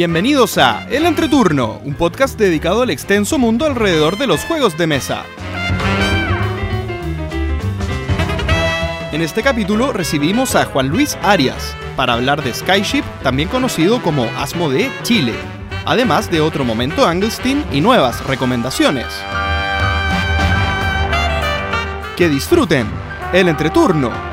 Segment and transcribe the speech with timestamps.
[0.00, 4.86] Bienvenidos a El Entreturno, un podcast dedicado al extenso mundo alrededor de los juegos de
[4.86, 5.24] mesa.
[9.12, 14.24] En este capítulo recibimos a Juan Luis Arias para hablar de Skyship, también conocido como
[14.38, 15.34] Asmodee Chile,
[15.84, 19.04] además de otro momento Angelstein y nuevas recomendaciones.
[22.16, 22.86] Que disfruten
[23.34, 24.29] el entreturno.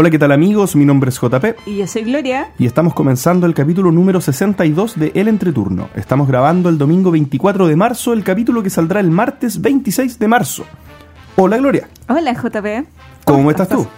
[0.00, 0.76] Hola, ¿qué tal amigos?
[0.76, 1.66] Mi nombre es JP.
[1.66, 2.52] Y yo soy Gloria.
[2.56, 5.88] Y estamos comenzando el capítulo número 62 de El Entreturno.
[5.96, 10.28] Estamos grabando el domingo 24 de marzo, el capítulo que saldrá el martes 26 de
[10.28, 10.64] marzo.
[11.34, 11.88] Hola, Gloria.
[12.08, 12.86] Hola, JP.
[13.24, 13.88] ¿Cómo, estás, tú?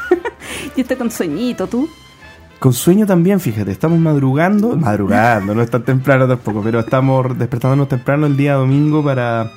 [0.76, 1.88] yo estoy con sueñito, ¿tú?
[2.60, 7.88] Con sueño también, fíjate, estamos madrugando, madrugando, no es tan temprano tampoco, pero estamos despertándonos
[7.88, 9.50] temprano el día domingo para,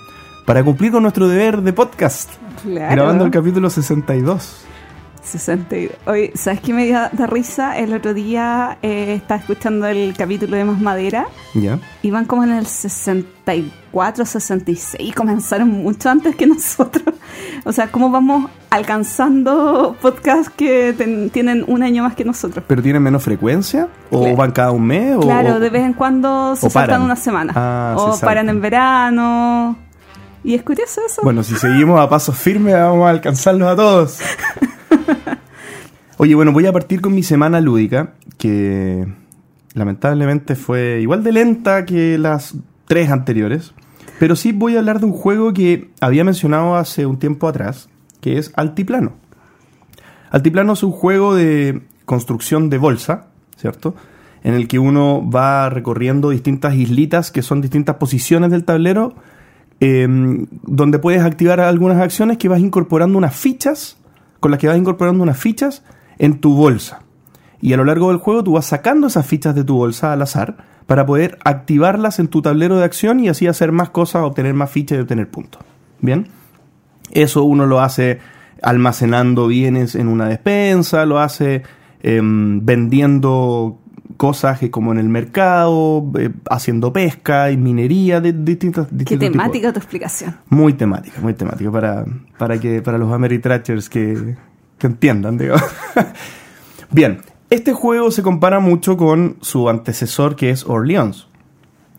[0.48, 2.32] para cumplir con nuestro deber de podcast.
[2.66, 4.73] Grabando el capítulo 62.
[5.24, 5.92] 62.
[6.06, 7.78] Oye, ¿sabes qué me dio de risa?
[7.78, 11.28] El otro día eh, estaba escuchando el capítulo de Más Madera.
[11.54, 11.80] Ya.
[12.02, 15.16] Iban como en el 64, 66.
[15.16, 17.16] Comenzaron mucho antes que nosotros.
[17.64, 20.94] O sea, ¿cómo vamos alcanzando podcasts que
[21.32, 22.64] tienen un año más que nosotros?
[22.68, 23.88] ¿Pero tienen menos frecuencia?
[24.12, 25.18] ¿O van cada un mes?
[25.20, 27.54] claro, de vez en cuando se saltan una semana.
[27.56, 29.78] Ah, o paran en verano.
[30.44, 31.22] Y es curioso eso.
[31.23, 34.19] Bueno, si seguimos a pasos firmes, vamos a alcanzarlos a todos.
[36.17, 39.08] Oye, bueno, voy a partir con mi semana lúdica, que
[39.73, 42.55] lamentablemente fue igual de lenta que las
[42.86, 43.73] tres anteriores.
[44.19, 47.89] Pero sí voy a hablar de un juego que había mencionado hace un tiempo atrás,
[48.21, 49.14] que es Altiplano.
[50.30, 53.95] Altiplano es un juego de construcción de bolsa, ¿cierto?
[54.44, 59.16] En el que uno va recorriendo distintas islitas que son distintas posiciones del tablero,
[59.84, 63.98] em, donde puedes activar algunas acciones que vas incorporando unas fichas,
[64.39, 65.83] con las que vas incorporando unas fichas
[66.17, 67.02] en tu bolsa.
[67.60, 70.21] Y a lo largo del juego tú vas sacando esas fichas de tu bolsa al
[70.21, 70.55] azar
[70.86, 74.71] para poder activarlas en tu tablero de acción y así hacer más cosas, obtener más
[74.71, 75.61] fichas y obtener puntos.
[76.00, 76.27] Bien,
[77.11, 78.20] eso uno lo hace
[78.61, 81.64] almacenando bienes en una despensa, lo hace
[82.02, 83.80] em, vendiendo
[84.17, 89.80] cosas como en el mercado, eh, haciendo pesca y minería de, distintas, Qué temática tu
[89.80, 90.36] explicación.
[90.49, 92.05] Muy temática, muy temática para,
[92.37, 94.36] para que para los Ameritrachers que,
[94.77, 95.55] que entiendan, digo.
[96.91, 101.27] Bien, este juego se compara mucho con su antecesor que es Orleans.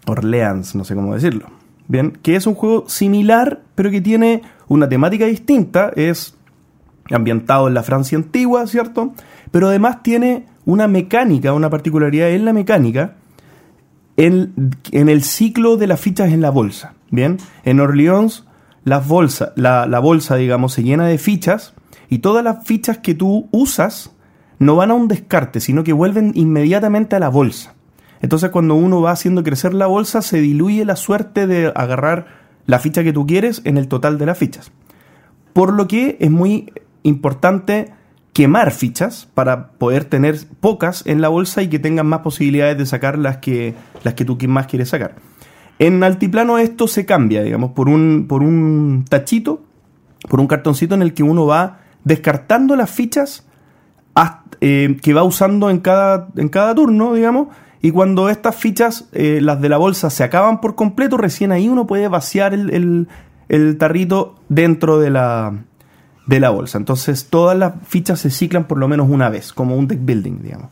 [0.06, 1.46] Orleans, no sé cómo decirlo.
[1.86, 5.92] Bien, que es un juego similar, pero que tiene una temática distinta.
[5.96, 6.36] Es
[7.10, 9.14] ambientado en la Francia antigua, ¿cierto?
[9.50, 13.14] Pero además tiene una mecánica, una particularidad en la mecánica,
[14.16, 14.52] en,
[14.92, 16.94] en el ciclo de las fichas en la bolsa.
[17.10, 18.44] Bien, en Orleans
[18.84, 21.74] las bolsa, la, la bolsa, digamos, se llena de fichas
[22.08, 24.12] y todas las fichas que tú usas
[24.58, 27.74] no van a un descarte, sino que vuelven inmediatamente a la bolsa.
[28.20, 32.26] Entonces cuando uno va haciendo crecer la bolsa, se diluye la suerte de agarrar
[32.66, 34.72] la ficha que tú quieres en el total de las fichas.
[35.52, 37.92] Por lo que es muy importante
[38.34, 42.84] quemar fichas para poder tener pocas en la bolsa y que tengan más posibilidades de
[42.84, 45.14] sacar las que, las que tú más quieres sacar.
[45.78, 49.62] En altiplano esto se cambia, digamos, por un, por un tachito,
[50.28, 53.46] por un cartoncito en el que uno va descartando las fichas
[54.60, 57.48] eh, que va usando en cada, en cada turno, digamos,
[57.82, 61.68] y cuando estas fichas, eh, las de la bolsa, se acaban por completo, recién ahí
[61.68, 63.08] uno puede vaciar el,
[63.48, 65.64] el, tarrito dentro de la,
[66.26, 66.78] de la bolsa.
[66.78, 70.42] Entonces todas las fichas se ciclan por lo menos una vez, como un deck building,
[70.42, 70.68] digamos.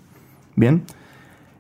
[0.57, 0.83] Bien.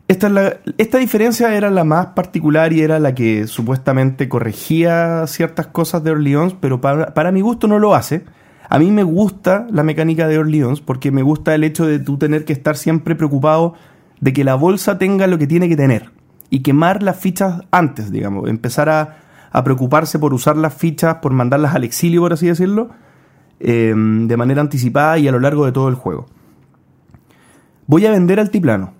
[0.09, 6.05] Esta, esta diferencia era la más particular y era la que supuestamente corregía ciertas cosas
[6.05, 8.25] de Orleans, pero para, para mi gusto no lo hace
[8.73, 12.17] a mí me gusta la mecánica de Orleans porque me gusta el hecho de tú
[12.17, 13.75] tener que estar siempre preocupado
[14.21, 16.09] de que la bolsa tenga lo que tiene que tener
[16.49, 19.19] y quemar las fichas antes, digamos, empezar a,
[19.63, 22.89] preocuparse por usar las fichas, por mandarlas al exilio, por así decirlo,
[23.63, 26.27] eh, de manera anticipada y a lo largo de todo el juego.
[27.87, 28.95] Voy a vender altiplano.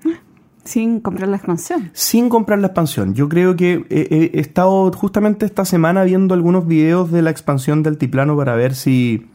[0.65, 1.91] Sin comprar la expansión.
[1.93, 3.15] Sin comprar la expansión.
[3.15, 7.83] Yo creo que he, he, estado justamente esta semana viendo algunos videos de la expansión
[7.83, 9.27] de Altiplano para ver si,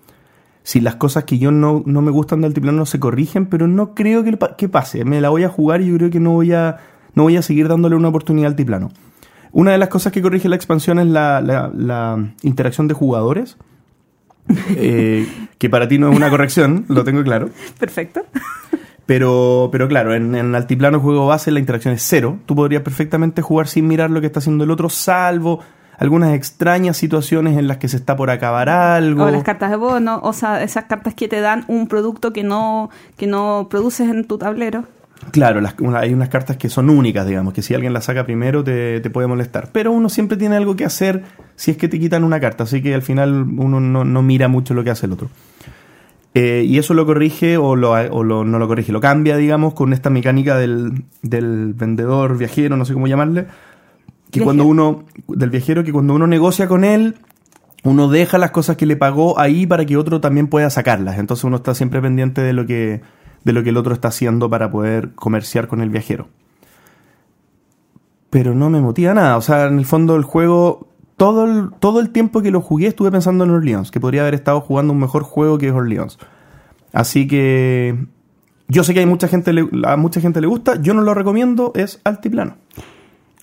[0.64, 3.94] si las cosas que yo no, no me gustan del altiplano se corrigen, pero no
[3.94, 5.04] creo que, que, pase.
[5.04, 6.78] Me la voy a jugar y yo creo que no voy a,
[7.14, 8.90] no voy a seguir dándole una oportunidad al altiplano.
[9.52, 13.58] Una de las cosas que corrige la expansión es la, la, interacción de jugadores.
[14.70, 15.28] Eh,
[15.58, 17.50] que para ti no es una corrección, lo tengo claro.
[17.80, 18.26] Perfecto.
[19.06, 22.40] Pero, pero claro, en, en altiplano juego base la interacción es cero.
[22.46, 25.62] Tú podrías perfectamente jugar sin mirar lo que está haciendo el otro, salvo
[25.98, 29.24] algunas extrañas situaciones en las que se está por acabar algo.
[29.24, 32.44] O las cartas de bono, o sea, esas cartas que te dan un producto que
[32.44, 34.86] no, que no produces en tu tablero.
[35.32, 38.26] Claro, las- una- hay unas cartas que son únicas, digamos, que si alguien la saca
[38.26, 39.70] primero te, te puede molestar.
[39.72, 41.24] Pero uno siempre tiene algo que hacer
[41.56, 44.48] si es que te quitan una carta, así que al final uno no, no mira
[44.48, 45.30] mucho lo que hace el otro.
[46.34, 49.74] Eh, y eso lo corrige o, lo, o lo- no lo corrige, lo cambia, digamos,
[49.74, 53.46] con esta mecánica del, del vendedor viajero, no sé cómo llamarle,
[54.30, 54.46] que Viajero.
[54.46, 57.16] cuando uno, del viajero, que cuando uno negocia con él,
[57.84, 61.18] uno deja las cosas que le pagó ahí para que otro también pueda sacarlas.
[61.18, 63.02] Entonces uno está siempre pendiente de lo que,
[63.44, 66.28] de lo que el otro está haciendo para poder comerciar con el viajero.
[68.30, 69.38] Pero no me motiva nada.
[69.38, 72.88] O sea, en el fondo el juego, todo el, todo el tiempo que lo jugué
[72.88, 76.18] estuve pensando en Orleans, que podría haber estado jugando un mejor juego que es Orleans.
[76.94, 78.08] Así que
[78.68, 79.52] yo sé que hay mucha gente,
[79.86, 82.58] a mucha gente le gusta, yo no lo recomiendo, es altiplano.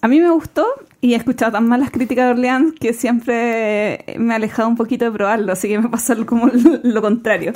[0.02, 0.66] A mí me gustó
[1.04, 5.04] y he escuchado tan malas críticas de Orleans que siempre me he alejado un poquito
[5.04, 6.50] de probarlo, así que me pasa como
[6.82, 7.52] lo contrario.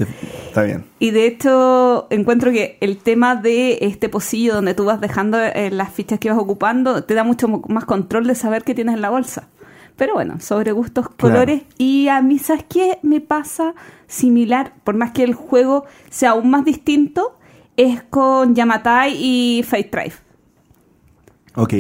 [0.49, 0.85] Está bien.
[0.99, 5.71] Y de hecho encuentro que el tema de este pocillo donde tú vas dejando eh,
[5.71, 9.01] las fichas que vas ocupando te da mucho más control de saber qué tienes en
[9.01, 9.49] la bolsa.
[9.97, 11.17] Pero bueno, sobre gustos, Claro.
[11.37, 11.63] colores.
[11.79, 12.99] Y a mí, ¿sabes qué?
[13.01, 13.73] Me pasa
[14.09, 17.35] similar, por más que el juego sea aún más distinto,
[17.79, 20.28] es con Yamatai y Fate Drive.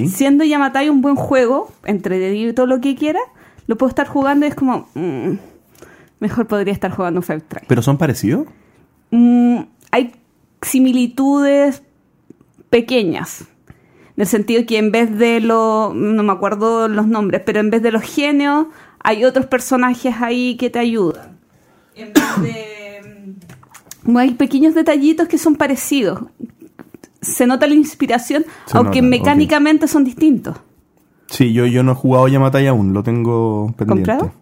[0.08, 3.20] Siendo Yamatai un buen juego, entretenido y todo lo que quiera,
[3.66, 4.88] lo puedo estar jugando y es como...
[4.94, 5.32] mm,
[6.20, 7.44] mejor podría estar jugando Drive.
[7.66, 8.46] ¿Pero son parecidos?
[9.10, 9.60] Mm,
[9.90, 10.12] hay
[10.62, 11.82] similitudes
[12.70, 13.42] pequeñas.
[14.16, 17.70] En el sentido que en vez de los, no me acuerdo los nombres, pero en
[17.70, 18.66] vez de los genios,
[18.98, 21.38] hay otros personajes ahí que te ayudan.
[21.94, 23.36] En vez de...
[24.04, 26.22] mm, Hay pequeños detallitos que son parecidos.
[27.28, 30.56] Se nota la inspiración, Se aunque nota, mecánicamente son distintos.
[31.28, 34.10] Sí, yo, yo no he jugado Yamatai aún, lo tengo pendiente.
[34.12, 34.32] ¿Comprado?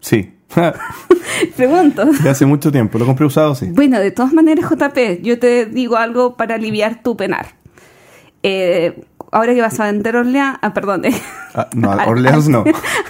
[0.00, 0.30] Sí.
[1.56, 2.04] Pregunto.
[2.22, 3.66] De hace mucho tiempo, lo compré usado, sí.
[3.72, 7.46] Bueno, de todas maneras, JP, yo te digo algo para aliviar tu penar.
[8.42, 9.02] Eh,
[9.32, 11.14] ahora que vas a vender Orleans, ah, perdón, eh,
[11.54, 12.64] Ah, no, Orleans no.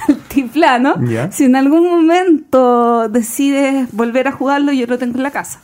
[0.09, 1.31] altiplano, Ya.
[1.33, 5.61] si en algún momento decides volver a jugarlo, yo lo tengo en la casa.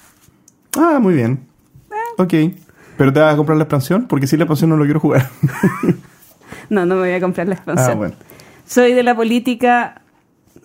[0.77, 1.47] Ah, muy bien.
[2.19, 2.35] Ok.
[3.01, 4.07] ¿Pero te vas a comprar la expansión?
[4.07, 5.27] Porque si la expansión no lo quiero jugar.
[6.69, 7.91] No, no me voy a comprar la expansión.
[7.93, 8.15] ah, bueno.
[8.67, 10.03] Soy de la política,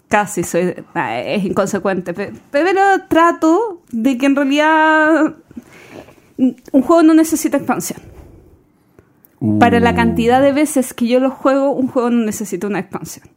[0.09, 5.35] casi soy, ah, es inconsecuente, pe- pero trato de que en realidad
[6.37, 8.01] mm, un juego no necesita expansión.
[9.59, 12.79] Para la Uh, cantidad de veces que yo lo juego, un juego no necesita una
[12.79, 13.27] expansión.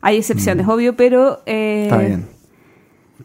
[0.00, 1.42] Hay excepciones, obvio, pero...
[1.46, 2.26] eh, Está bien.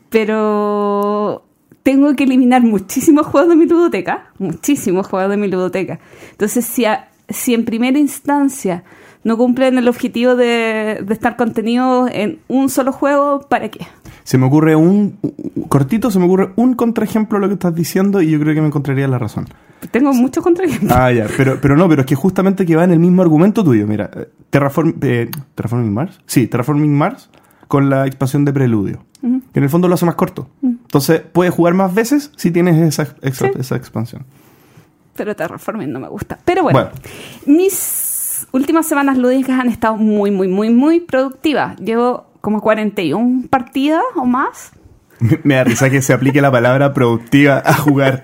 [0.09, 1.45] Pero
[1.83, 4.25] tengo que eliminar muchísimos juegos de mi ludoteca.
[4.39, 5.99] Muchísimos juegos de mi ludoteca.
[6.31, 8.83] Entonces, si, a- si en primera instancia
[9.23, 13.85] no cumplen el objetivo de, de estar contenidos en un solo juego, ¿para qué?
[14.23, 15.17] Se me ocurre un...
[15.67, 18.61] Cortito, se me ocurre un contraejemplo de lo que estás diciendo y yo creo que
[18.61, 19.45] me encontraría la razón.
[19.89, 20.91] Tengo muchos contraejemplos.
[20.91, 21.27] Ah, ya.
[21.37, 23.87] Pero, pero no, pero es que justamente que va en el mismo argumento tuyo.
[23.87, 26.19] Mira, eh, Terraform, eh, Terraforming Mars.
[26.27, 27.29] Sí, Terraforming Mars
[27.67, 29.03] con la expansión de Preludio.
[29.53, 30.47] Que en el fondo lo hace más corto.
[30.63, 33.53] Entonces, puedes jugar más veces si tienes esa, esa, Sí.
[33.59, 34.25] esa expansión.
[35.15, 36.39] Pero Terraforming no me gusta.
[36.45, 36.91] Pero bueno, Bueno.
[37.45, 41.77] mis últimas semanas lúdicas han estado muy, muy, muy, muy productivas.
[41.79, 44.71] Llevo como 41 partidas o más.
[45.43, 48.23] Me, da risa que se aplique la palabra productiva a jugar.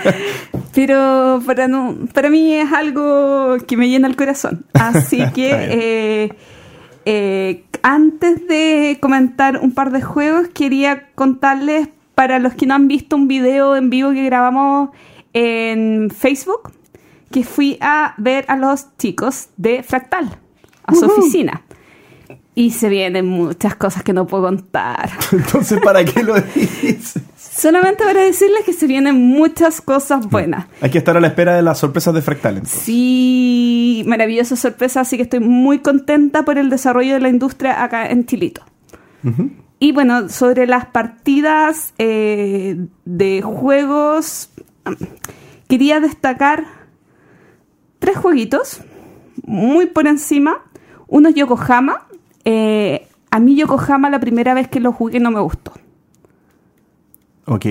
[0.74, 4.64] Pero para, no, para mí es algo que me llena el corazón.
[4.74, 6.32] Así que eh,
[7.04, 12.88] eh, antes de comentar un par de juegos, quería contarles para los que no han
[12.88, 14.90] visto un video en vivo que grabamos
[15.32, 16.72] en Facebook,
[17.30, 20.38] que fui a ver a los chicos de Fractal,
[20.84, 21.62] a su oficina.
[22.54, 25.10] Y se vienen muchas cosas que no puedo contar.
[25.32, 27.14] Entonces, ¿para qué lo dices?
[27.54, 30.66] Solamente para decirles que se vienen muchas cosas buenas.
[30.80, 32.54] Hay que estar a la espera de las sorpresas de Fractal.
[32.54, 32.80] entonces.
[32.80, 38.06] Sí, maravillosa sorpresa, así que estoy muy contenta por el desarrollo de la industria acá
[38.06, 38.62] en Chilito.
[39.78, 44.50] Y bueno, sobre las partidas eh, de juegos,
[45.68, 46.64] quería destacar
[47.98, 48.80] tres jueguitos
[49.44, 50.62] muy por encima.
[51.06, 52.06] Uno es Yokohama.
[52.44, 55.72] Eh, a mí Yokohama la primera vez que lo jugué no me gustó.
[57.46, 57.66] Ok.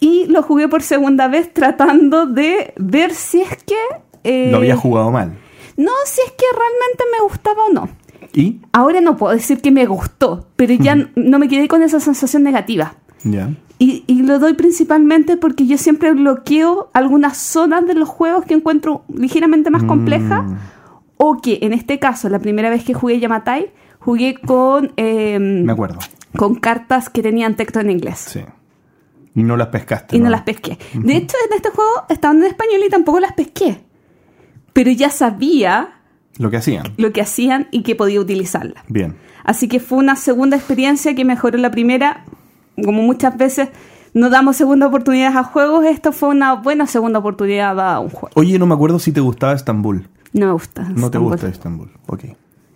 [0.00, 3.76] Y lo jugué por segunda vez tratando de ver si es que...
[4.24, 5.32] eh, Lo había jugado mal.
[5.76, 7.88] No, si es que realmente me gustaba o no.
[8.32, 8.60] ¿Y?
[8.72, 12.42] Ahora no puedo decir que me gustó, pero ya no me quedé con esa sensación
[12.42, 12.94] negativa.
[13.22, 13.50] Ya.
[13.78, 18.54] Y, y lo doy principalmente porque yo siempre bloqueo algunas zonas de los juegos que
[18.54, 20.56] encuentro ligeramente más complejas Mm.
[21.16, 23.70] O que en este caso, la primera vez que jugué Yamatai,
[24.00, 25.98] jugué con, eh, Me acuerdo.
[26.36, 28.18] Con cartas que tenían texto en inglés.
[28.18, 28.40] Sí.
[29.34, 30.16] Y no las pescaste.
[30.16, 30.78] Y no las pesqué.
[30.94, 33.80] De hecho, en este juego estaban en español y tampoco las pesqué.
[34.72, 36.00] Pero ya sabía
[36.38, 36.84] Lo que hacían.
[36.96, 38.84] lo que hacían y que podía utilizarlas.
[38.88, 39.16] Bien.
[39.44, 42.24] Así que fue una segunda experiencia que mejoró la primera.
[42.84, 43.68] Como muchas veces
[44.14, 48.30] no damos segunda oportunidades a juegos, esto fue una buena segunda oportunidad a un juego.
[48.34, 50.08] Oye, no me acuerdo si te gustaba Estambul.
[50.32, 50.82] No me gusta.
[50.94, 51.90] No te gusta Estambul.
[52.06, 52.24] Ok.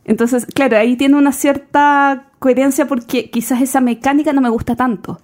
[0.08, 5.20] Entonces, claro, ahí tiene una cierta coherencia porque quizás esa mecánica no me gusta tanto.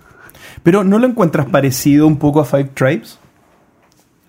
[0.62, 3.18] Pero ¿no lo encuentras parecido un poco a Five Tribes?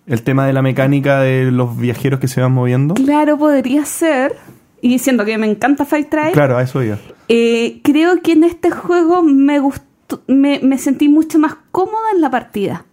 [0.08, 2.94] El tema de la mecánica de los viajeros que se van moviendo.
[2.96, 4.36] Claro, podría ser.
[4.82, 6.98] Y siendo que me encanta Fight Tribe, Claro, a eso iba.
[7.28, 12.22] eh, creo que en este juego me gustó, me, me sentí mucho más cómoda en
[12.22, 12.86] la partida.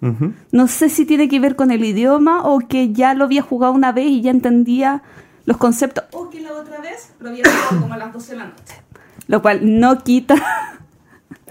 [0.53, 3.75] No sé si tiene que ver con el idioma o que ya lo había jugado
[3.75, 5.03] una vez y ya entendía
[5.45, 6.05] los conceptos.
[6.13, 8.75] O que la otra vez lo había como a las 12 de la noche.
[9.29, 10.35] Lo cual no quita.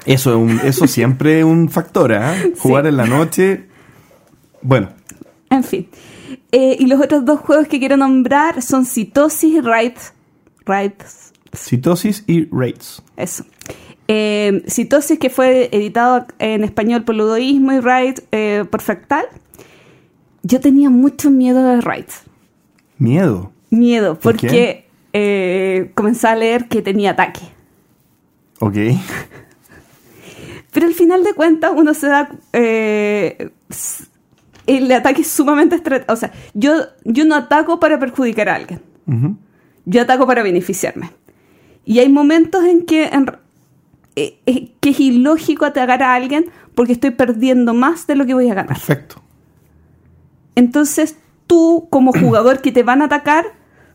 [0.05, 2.53] Eso, es un- eso siempre es un factor, ¿eh?
[2.57, 2.89] Jugar Sí.
[2.89, 3.67] en la noche.
[4.61, 4.89] Bueno,
[5.49, 5.89] en fin.
[6.51, 10.13] Eh, y los otros dos juegos que quiero nombrar son Citosis y Rights.
[10.65, 11.33] Rights.
[11.53, 13.01] citosis y rates.
[13.17, 13.45] Eso.
[14.07, 19.25] Eh, Citosis, que fue editado en español por Ludoísmo y Rights eh, por Fractal.
[20.43, 22.21] Yo tenía mucho miedo de Rights.
[22.97, 23.50] Miedo.
[23.71, 27.41] Miedo, ¿Por porque eh, comencé a leer que tenía ataque.
[28.59, 28.75] Ok.
[30.71, 32.29] Pero al final de cuentas uno se da...
[32.53, 33.49] eh,
[34.67, 36.13] el ataque es sumamente estratégico.
[36.13, 36.73] O sea, yo,
[37.03, 38.81] yo no ataco para perjudicar a alguien.
[39.85, 41.09] Yo ataco para beneficiarme.
[41.83, 43.29] Y hay momentos en que, en
[44.15, 48.33] eh, eh, que es ilógico atacar a alguien porque estoy perdiendo más de lo que
[48.33, 48.67] voy a ganar.
[48.67, 49.21] Perfecto.
[50.55, 53.45] Entonces tú, como jugador que te van a atacar,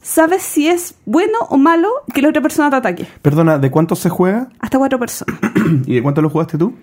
[0.07, 3.09] sabes si es bueno o malo que la otra persona te ataque.
[3.23, 4.49] Perdona, ¿de cuánto se juega?
[4.61, 5.39] Hasta cuatro personas.
[5.87, 6.75] ¿Y de cuánto lo jugaste tú?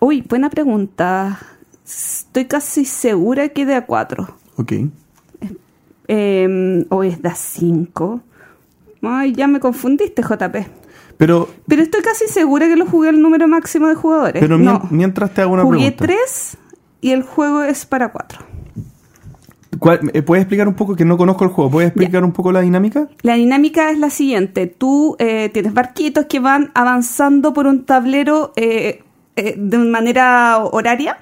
[0.00, 1.38] Uy, buena pregunta.
[1.84, 4.36] Estoy casi segura que de a cuatro.
[4.56, 4.72] Ok.
[6.08, 8.20] Eh, o es de a cinco.
[9.02, 10.56] Ay, ya me confundiste, JP.
[11.18, 14.40] Pero, Pero estoy casi segura que lo jugué el número máximo de jugadores.
[14.40, 16.06] pero no, mientras te hago una jugué pregunta.
[16.06, 16.56] tres
[17.02, 18.38] y el juego es para cuatro.
[19.78, 21.70] ¿Cuál- eh, ¿Puedes explicar un poco que no conozco el juego?
[21.70, 23.08] ¿Puedes explicar un poco la dinámica?
[23.22, 24.66] La dinámica es la siguiente.
[24.66, 29.04] Tú eh, tienes barquitos que van avanzando por un tablero eh,
[29.36, 31.18] eh, de manera horaria,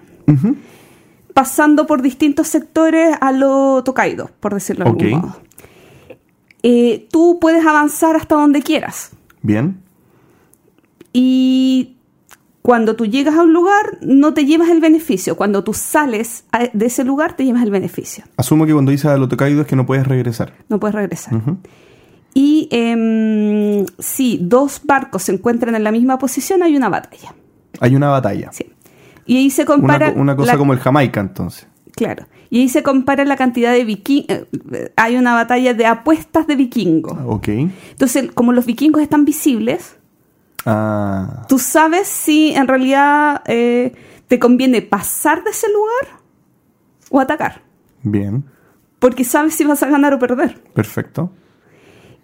[1.34, 5.22] pasando por distintos sectores a lo Tokaido, por decirlo de algún Ok.
[5.22, 5.36] modo.
[7.10, 9.10] Tú puedes avanzar hasta donde quieras.
[9.42, 9.80] Bien.
[11.12, 11.96] Y
[12.68, 15.38] cuando tú llegas a un lugar, no te llevas el beneficio.
[15.38, 18.24] Cuando tú sales a- de ese lugar, te llevas el beneficio.
[18.36, 20.52] Asumo que cuando dices al Otokaido es que no puedes regresar.
[20.68, 21.32] No puedes regresar.
[22.34, 27.34] Y em, si dos barcos se encuentran en la misma posición, hay una batalla.
[27.80, 28.50] Hay una batalla.
[28.52, 28.66] Sí.
[29.24, 30.12] Y ahí se compara.
[30.12, 31.66] co- una cosa la- como el Jamaica, entonces.
[31.96, 32.26] Claro.
[32.50, 34.40] Y ahí se compara la cantidad de vikingos.
[34.96, 37.16] hay una batalla de apuestas de vikingos.
[37.24, 37.48] Ok.
[37.48, 39.96] Entonces, como los vikingos están visibles,
[40.66, 43.94] Ah, tú sabes si en realidad eh,
[44.26, 46.20] te conviene pasar de ese lugar
[47.10, 47.62] o atacar.
[48.02, 48.44] bien.
[48.98, 50.60] Porque sabes si vas a ganar o perder.
[50.74, 51.30] Perfecto.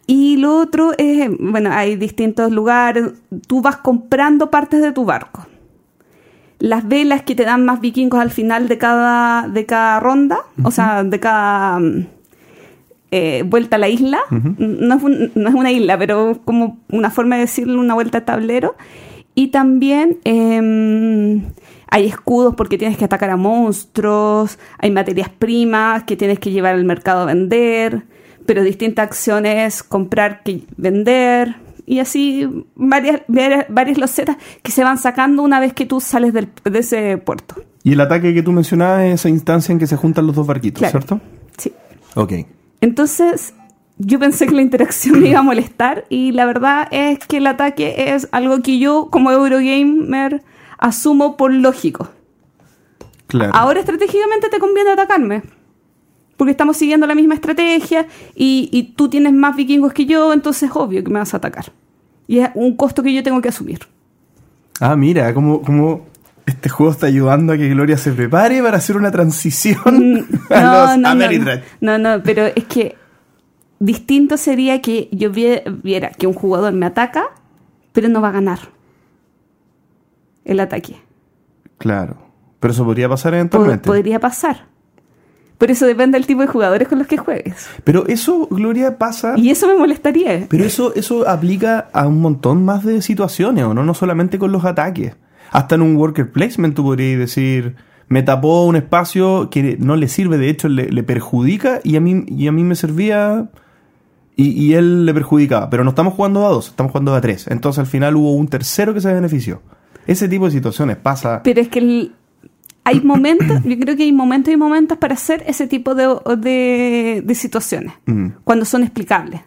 [0.06, 3.12] Y lo otro es, bueno, hay distintos lugares,
[3.46, 5.46] tú vas comprando partes de tu barco.
[6.58, 10.70] Las velas que te dan más vikingos al final de cada, de cada ronda, o
[10.70, 12.06] sea, de cada mm,
[13.16, 17.10] eh, vuelta a la isla, no, es un- no es una isla, pero como una
[17.10, 18.74] forma de decirlo, una vuelta al tablero.
[19.36, 21.42] Y también em,
[21.90, 26.74] hay escudos porque tienes que atacar a monstruos, hay materias primas que tienes que llevar
[26.74, 28.02] al mercado a vender,
[28.46, 31.56] pero distintas acciones, comprar que vender,
[31.86, 36.32] y así varias, varias, varias losetas que se van sacando una vez que tú sales
[36.32, 37.54] del- de ese puerto.
[37.82, 40.46] Y el ataque que tú mencionabas es esa instancia en que se juntan los dos
[40.46, 40.92] barquitos, Claro.
[40.92, 41.20] ¿cierto?
[41.58, 41.72] Sí.
[42.14, 42.32] Ok.
[42.84, 43.54] Entonces,
[43.96, 47.46] yo pensé que la interacción me iba a molestar y la verdad es que el
[47.46, 50.42] ataque es algo que yo como Eurogamer
[50.76, 52.10] asumo por lógico.
[53.26, 53.52] Claro.
[53.54, 55.42] Ahora estratégicamente te conviene atacarme.
[56.36, 60.68] Porque estamos siguiendo la misma estrategia y, y tú tienes más vikingos que yo, entonces
[60.68, 61.72] es obvio que me vas a atacar.
[62.28, 63.78] Y es un costo que yo tengo que asumir.
[64.78, 66.04] Ah, mira, como, como
[66.46, 70.96] este juego está ayudando a que Gloria se prepare para hacer una transición a los
[70.96, 71.60] Mm, no, no, Ameritrash.
[71.80, 72.96] no, no, pero es que
[73.78, 77.24] distinto sería que yo vie- viera que un jugador me ataca,
[77.92, 78.58] pero no va a ganar
[80.44, 80.96] el ataque.
[81.78, 82.16] Claro.
[82.60, 83.86] Pero eso podría pasar eventualmente.
[83.86, 84.66] podría pasar.
[85.58, 87.68] Por eso depende del tipo de jugadores con los que juegues.
[87.84, 89.34] Pero eso, Gloria, pasa...
[89.36, 90.46] Y eso me molestaría.
[90.48, 93.84] Pero eso, eso aplica a un montón más de situaciones, ¿o no?
[93.84, 95.14] No solamente con los ataques.
[95.50, 97.76] Hasta en un worker placement tú podrías decir,
[98.08, 102.00] me tapó un espacio que no le sirve, de hecho le, le perjudica y a
[102.00, 103.48] mí, y a mí me servía
[104.36, 105.70] y, y él le perjudicaba.
[105.70, 107.46] Pero no estamos jugando a dos, estamos jugando a tres.
[107.48, 109.62] Entonces al final hubo un tercero que se benefició.
[110.06, 111.40] Ese tipo de situaciones pasa.
[111.42, 112.12] Pero es que el-
[112.86, 117.22] hay momentos, yo creo que hay momentos y momentos para hacer ese tipo de, de,
[117.24, 117.94] de situaciones.
[118.04, 118.26] Mm.
[118.44, 119.40] Cuando son explicables.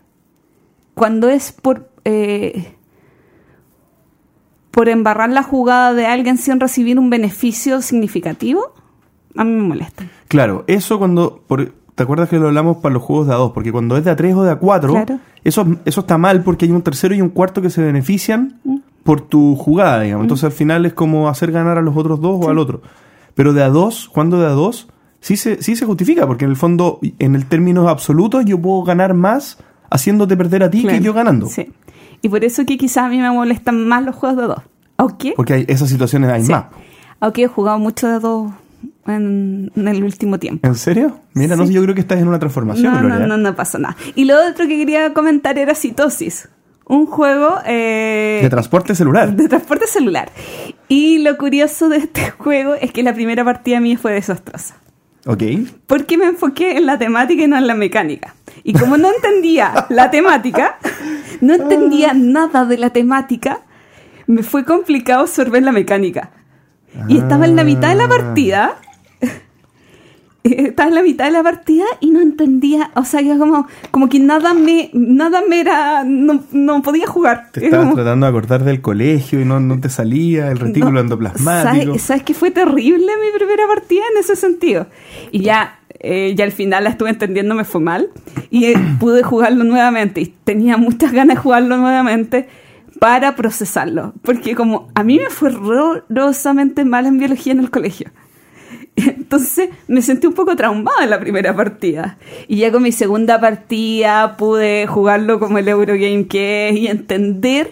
[0.96, 1.92] Cuando es por...
[2.06, 2.74] eh,
[4.72, 8.74] por embarrar la jugada de alguien sin recibir un beneficio significativo,
[9.36, 10.06] a mí me molesta.
[10.28, 11.42] Claro, eso cuando.
[11.48, 13.54] por- ¿Te acuerdas que lo hablamos para los juegos de a dos?
[13.54, 15.20] Porque cuando es de a tres o de a cuatro, Claro.
[15.44, 18.60] eso, eso está mal porque hay un tercero y un cuarto que se benefician
[19.04, 20.26] por tu jugada, digamos.
[20.26, 22.84] Entonces al final es como hacer ganar a los otros dos o al otro.
[23.34, 24.90] Pero de a dos, cuando de a dos,
[25.22, 28.84] sí se, sí se justifica, porque en el fondo, en el término absoluto, yo puedo
[28.84, 29.58] ganar más
[29.90, 30.98] haciéndote perder a ti Claro.
[31.00, 31.48] que yo ganando.
[31.48, 31.72] Sí.
[32.22, 34.62] Y por eso que quizás a mí me molestan más los juegos de dos.
[34.98, 36.52] Aunque, Porque hay, esas situaciones hay sí.
[36.52, 36.66] más.
[37.20, 38.52] aunque he jugado mucho de dos
[39.06, 40.68] en, en el último tiempo.
[40.68, 41.20] ¿En serio?
[41.34, 43.78] Mira, no sé, yo creo que estás en una transformación, No, no, no, no pasa
[43.78, 43.96] nada.
[44.16, 46.50] Y lo otro que quería comentar era Citosis.
[46.90, 49.36] Un juego eh, De transporte celular.
[49.36, 50.32] de transporte celular.
[50.88, 54.76] Y lo curioso de este juego es que la primera partida mía fue desastrosa.
[55.28, 55.44] Ok.
[55.88, 58.34] Porque me enfoqué en la temática y no en la mecánica.
[58.64, 60.78] Y como no entendía la temática,
[61.42, 63.60] no entendía nada de la temática,
[64.26, 66.32] me fue complicado absorber la mecánica.
[67.10, 68.78] Y estaba en la mitad de la partida.
[70.44, 74.08] Estaba en la mitad de la partida y no entendía, o sea, yo como, como
[74.10, 77.50] que nada me, nada me era, no, no podía jugar.
[77.52, 80.94] Te estabas como- tratando de acordar del colegio y no, no te salía el retículo
[80.94, 81.86] no, endoplasmático.
[81.86, 84.88] ¿Sabes, ¿Sabes que fue terrible mi primera partida en ese sentido?
[85.32, 88.10] Y ya, eh, ya al final la estuve entendiendo, me fue mal.
[88.50, 90.22] Y eh, pude jugarlo nuevamente.
[90.22, 92.48] Y tenía muchas ganas de jugarlo nuevamente
[93.00, 94.14] para procesarlo.
[94.22, 98.12] Porque como a mí me fue horrorosamente mal en biología en el colegio.
[98.98, 102.18] Entonces me sentí un poco traumada en la primera partida.
[102.48, 107.72] Y ya con mi segunda partida pude jugarlo como el Eurogame que es y entender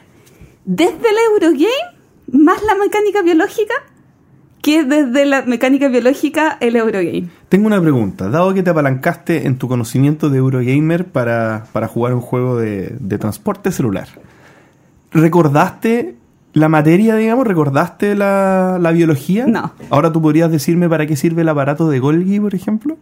[0.66, 1.70] desde el Eurogame
[2.32, 3.74] más la mecánica biológica
[4.62, 7.30] que desde la mecánica biológica el Eurogame.
[7.50, 8.30] Tengo una pregunta.
[8.30, 12.96] Dado que te apalancaste en tu conocimiento de Eurogamer para, para jugar un juego de,
[13.00, 14.08] de transporte celular,
[15.12, 16.16] ¿recordaste
[16.56, 17.46] la materia, digamos?
[17.46, 19.46] ¿Recordaste la, la biología?
[19.46, 19.72] No.
[19.92, 22.98] Ahora tú podrías decirme para qué sirve el aparato de Golgi, por ejemplo.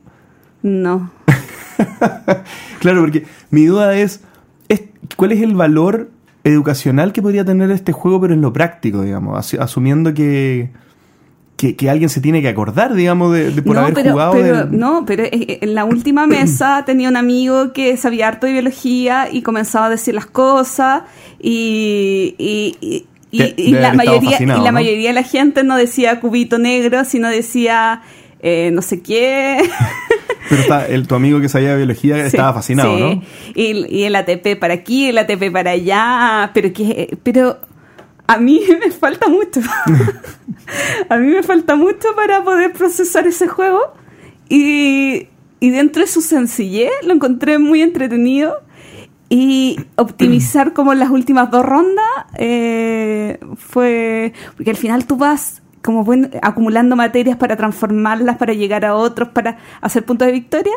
[0.62, 1.10] No.
[2.80, 4.22] Claro, porque mi duda es,
[4.70, 4.84] es
[5.16, 6.10] ¿cuál es el valor
[6.44, 9.38] educacional que podría tener este juego, pero en lo práctico, digamos?
[9.40, 10.70] Asu- asumiendo que,
[11.56, 14.34] que, que alguien se tiene que acordar, digamos, de, de por no, haber pero, jugado.
[14.34, 18.46] pero- del- no, pero eh, en la última mesa tenía un amigo que sabía harto
[18.48, 21.04] de biología y comenzaba a decir las cosas
[21.40, 24.72] y, y, y- y- De- y debe la mayoría y la ¿no?
[24.72, 28.02] mayoría de la gente no decía cubito negro, sino decía
[28.42, 29.58] eh, no sé qué.
[30.50, 33.02] Pero está- el, tu amigo que sabía biología Sí, estaba fascinado, sí.
[33.04, 33.24] ¿no?
[33.56, 37.60] Y, y el ATP para aquí, el ATP para allá, pero que pero
[38.28, 39.62] a mí me falta mucho.
[41.10, 43.94] a mí me falta mucho para poder procesar ese juego
[44.50, 45.28] y,
[45.60, 48.62] y dentro de su sencillez lo encontré muy entretenido
[49.30, 52.06] y optimizar como las últimas dos rondas
[52.38, 58.86] eh, fue porque al final tú vas como buen- acumulando materias para transformarlas, para llegar
[58.86, 60.74] a otros, para hacer puntos de victoria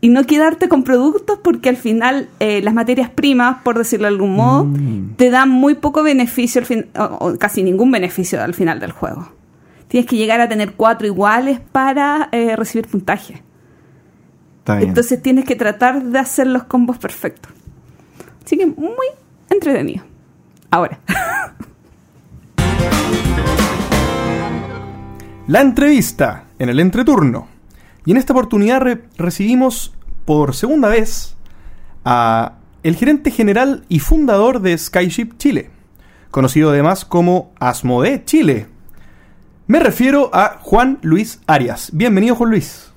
[0.00, 4.12] y no quedarte con productos porque al final eh, las materias primas, por decirlo de
[4.14, 5.14] algún modo, Mm.
[5.16, 8.92] te dan muy poco beneficio, al fin, o, o casi ningún beneficio al final del
[8.92, 9.28] juego.
[9.88, 13.42] Tienes que llegar a tener cuatro iguales para eh, recibir puntaje.
[14.66, 17.52] Entonces tienes que tratar de hacer los combos perfectos.
[18.44, 19.06] Así que muy
[19.50, 20.04] entretenido.
[20.70, 20.98] Ahora.
[25.46, 27.48] La entrevista en el entreturno.
[28.06, 29.92] Y en esta oportunidad re- recibimos
[30.24, 31.36] por segunda vez
[32.04, 35.70] a el gerente general y fundador de Skyship Chile,
[36.30, 38.66] conocido además como Asmode Chile.
[39.66, 41.90] Me refiero a Juan Luis Arias.
[41.94, 42.90] Bienvenido, Juan Luis.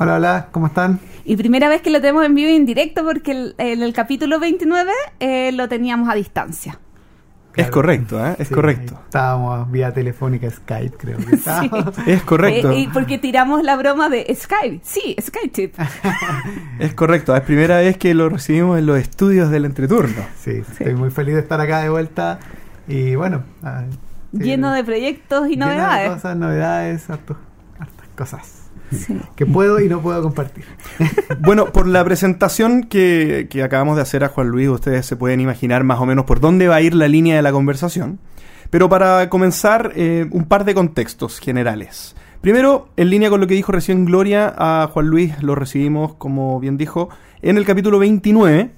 [0.00, 1.00] Hola, hola, ¿cómo están?
[1.24, 3.92] Y primera vez que lo tenemos en vivo y en directo porque el- en el
[3.92, 6.78] capítulo 29 eh, lo teníamos a distancia.
[7.56, 8.36] Es correcto, ¿eh?
[8.38, 9.00] es Sí, correcto.
[9.06, 11.86] Estábamos vía telefónica Skype, creo que estábamos.
[12.06, 12.70] Es correcto.
[12.70, 14.78] Eh, y porque tiramos la broma de Skype.
[14.84, 15.72] Sí, Skype.
[16.78, 17.34] Es correcto.
[17.34, 20.22] Es primera vez que lo recibimos en los estudios del entreturno.
[20.38, 22.38] Sí, estoy muy feliz de estar acá de vuelta.
[22.86, 23.82] Y bueno, ah,
[24.32, 26.10] sí, Lleno de proyectos y lleno de novedades.
[26.12, 27.36] cosas, novedades, hartas
[28.16, 28.57] cosas.
[28.90, 29.18] Sí.
[29.36, 30.64] que puedo y no puedo compartir.
[31.40, 35.40] Bueno, por la presentación que, que acabamos de hacer a Juan Luis, ustedes se pueden
[35.40, 38.18] imaginar más o menos por dónde va a ir la línea de la conversación.
[38.70, 42.14] Pero para comenzar, eh, un par de contextos generales.
[42.40, 46.60] Primero, en línea con lo que dijo recién Gloria, a Juan Luis lo recibimos, como
[46.60, 47.08] bien dijo,
[47.42, 48.70] en el capítulo 29,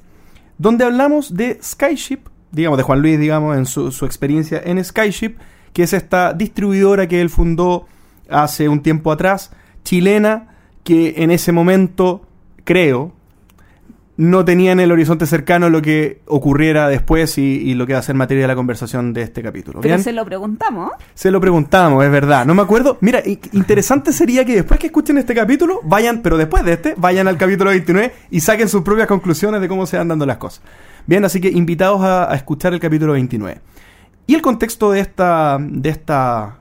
[0.58, 2.20] donde hablamos de Skyship,
[2.52, 5.34] digamos, de Juan Luis, digamos, en su, su experiencia en Skyship,
[5.72, 7.86] que es esta distribuidora que él fundó
[8.28, 9.50] hace un tiempo atrás,
[9.84, 10.48] chilena,
[10.84, 12.22] que en ese momento,
[12.64, 13.12] creo,
[14.20, 18.00] no tenía en el horizonte cercano lo que ocurriera después y, y lo que va
[18.00, 19.80] a ser materia de la conversación de este capítulo.
[19.80, 20.04] Pero ¿Bien?
[20.04, 20.92] se lo preguntamos.
[21.14, 22.44] Se lo preguntamos, es verdad.
[22.44, 22.98] No me acuerdo.
[23.00, 27.28] Mira, interesante sería que después que escuchen este capítulo, vayan, pero después de este, vayan
[27.28, 30.62] al capítulo 29 y saquen sus propias conclusiones de cómo se van dando las cosas.
[31.06, 33.58] Bien, así que invitados a, a escuchar el capítulo 29.
[34.26, 36.58] Y el contexto de esta, de esta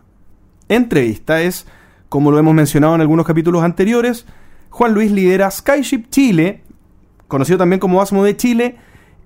[0.70, 1.68] entrevista es,
[2.10, 4.26] como lo hemos mencionado en algunos capítulos anteriores,
[4.70, 6.64] Juan Luis lidera Skyship Chile,
[7.28, 8.78] conocido también como Asmo de Chile.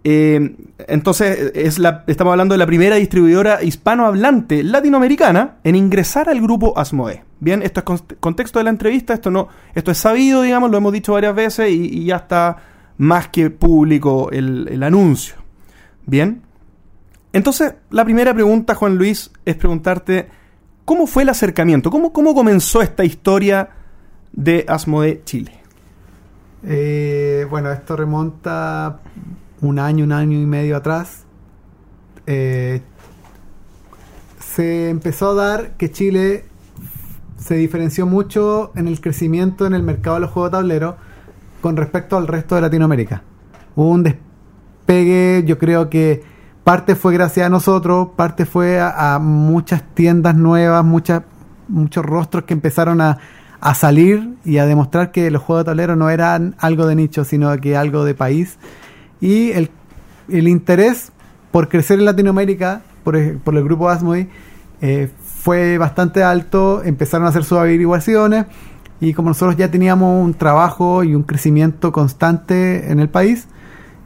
[0.06, 0.56] Eh,
[0.88, 7.24] entonces, estamos hablando de la primera distribuidora hispanohablante latinoamericana en ingresar al grupo Asmode.
[7.39, 10.78] Bien, esto es con- contexto de la entrevista, esto no, esto es sabido, digamos, lo
[10.78, 12.58] hemos dicho varias veces y, y ya está
[12.98, 15.36] más que público el, el anuncio.
[16.06, 16.41] Bien.
[17.32, 20.28] Entonces, la primera pregunta, Juan Luis, es preguntarte,
[20.86, 21.89] ¿cómo fue el acercamiento?
[21.89, 23.69] ¿Cómo, cómo comenzó esta historia
[24.32, 25.52] de Asmode Chile?
[26.65, 29.00] Eh, bueno, esto remonta
[29.62, 31.24] un año, un año y medio atrás.
[32.26, 32.82] Eh,
[34.39, 36.46] se empezó a dar que Chile
[37.38, 40.96] se diferenció mucho en el crecimiento en el mercado de los juegos de tablero
[41.62, 43.24] con respecto al resto de Latinoamérica.
[43.76, 46.24] Hubo un despegue, yo creo que
[46.63, 51.23] parte fue gracias a nosotros, parte fue a, muchas tiendas nuevas, muchas,
[51.67, 53.17] muchos rostros que empezaron a,
[53.60, 57.26] a salir y a demostrar que los juegos de tablero no eran algo de nicho,
[57.26, 58.58] sino que algo de país.
[59.21, 59.69] Y el,
[60.30, 61.12] el interés
[61.52, 64.30] por crecer en Latinoamérica, por, ej- por el grupo Asmodee,
[64.82, 65.10] eh,
[65.41, 68.45] fue bastante alto, empezaron a hacer sus averiguaciones
[69.02, 73.47] y como nosotros ya teníamos un trabajo y un crecimiento constante en el país,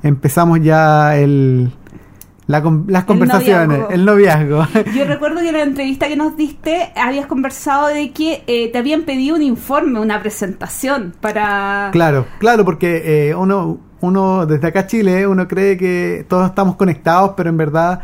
[0.02, 1.72] empezamos ya el,
[2.48, 3.90] la las conversaciones, noviazgo.
[3.94, 4.68] el noviazgo.
[4.96, 8.78] Yo recuerdo que en la entrevista que nos diste habías conversado de que eh, te
[8.78, 11.90] habían pedido un informe, una presentación para...
[11.92, 17.34] Claro, claro, porque eh, uno, uno desde acá Chile, uno cree que todos estamos conectados,
[17.36, 18.00] pero en verdad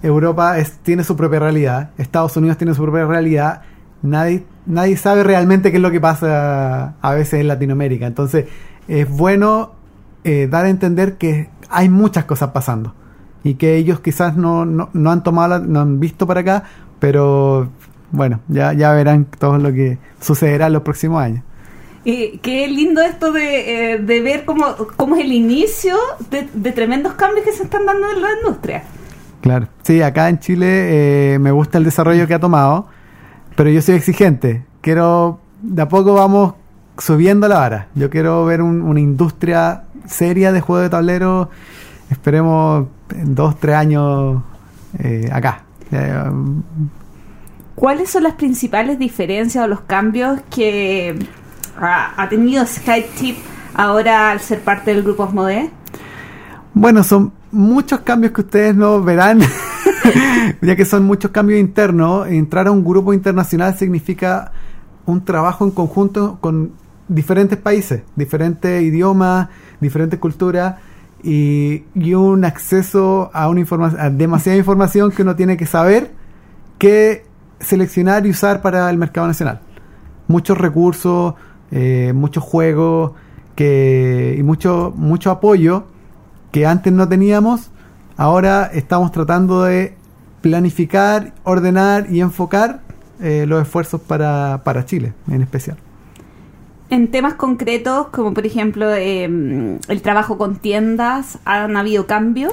[0.00, 3.62] Europa es, tiene su propia realidad, Estados Unidos tiene su propia realidad,
[4.02, 8.06] nadie, nadie sabe realmente qué es lo que pasa a veces en Latinoamérica.
[8.06, 8.46] Entonces
[8.86, 9.72] es bueno
[10.22, 12.94] eh, dar a entender que hay muchas cosas pasando
[13.44, 16.64] y que ellos quizás no, no, no han tomado, la- no han visto para acá,
[16.98, 17.68] pero
[18.10, 21.42] bueno, ya, ya verán todo lo que sucederá en los próximos años.
[22.04, 24.64] Eh, qué lindo esto de, eh, de ver cómo,
[24.96, 25.96] cómo es el inicio
[26.30, 28.82] de, de tremendos cambios que se están dando en la industria.
[29.40, 29.68] Claro.
[29.82, 32.86] Sí, acá en Chile eh, me gusta el desarrollo que ha tomado,
[33.56, 34.64] pero yo soy exigente.
[34.80, 36.54] Quiero, de a poco vamos
[36.98, 37.88] subiendo la vara.
[37.94, 41.50] Yo quiero ver un- una industria seria de juego de tablero.
[42.10, 44.42] Esperemos en dos, tres años
[44.98, 45.64] eh, acá.
[45.90, 46.24] Eh,
[47.74, 51.18] ¿Cuáles son las principales diferencias o los cambios que
[51.78, 53.36] ha, ha tenido SkyTip
[53.74, 55.70] ahora al ser parte del grupo Osmode?
[56.74, 59.40] Bueno, son muchos cambios que ustedes no verán,
[60.60, 62.26] ya que son muchos cambios internos.
[62.28, 64.52] Entrar a un grupo internacional significa
[65.06, 66.72] un trabajo en conjunto con
[67.08, 69.48] diferentes países, diferentes idiomas,
[69.80, 70.76] diferentes culturas
[71.22, 73.64] y, un acceso a, una
[73.98, 76.12] a demasiada información que uno tiene que saber
[76.78, 77.24] qué
[77.60, 79.60] seleccionar y usar para el mercado nacional.
[80.28, 81.34] Muchos recursos,
[81.70, 83.12] eh, muchos juegos
[83.60, 85.84] y mucho, mucho apoyo
[86.52, 87.70] que antes no teníamos,
[88.16, 89.96] ahora estamos tratando de
[90.40, 92.80] planificar, ordenar y enfocar
[93.20, 95.76] eh, los esfuerzos para, para Chile en especial.
[96.90, 102.52] En temas concretos, como por ejemplo eh, el trabajo con tiendas, ¿han habido cambios?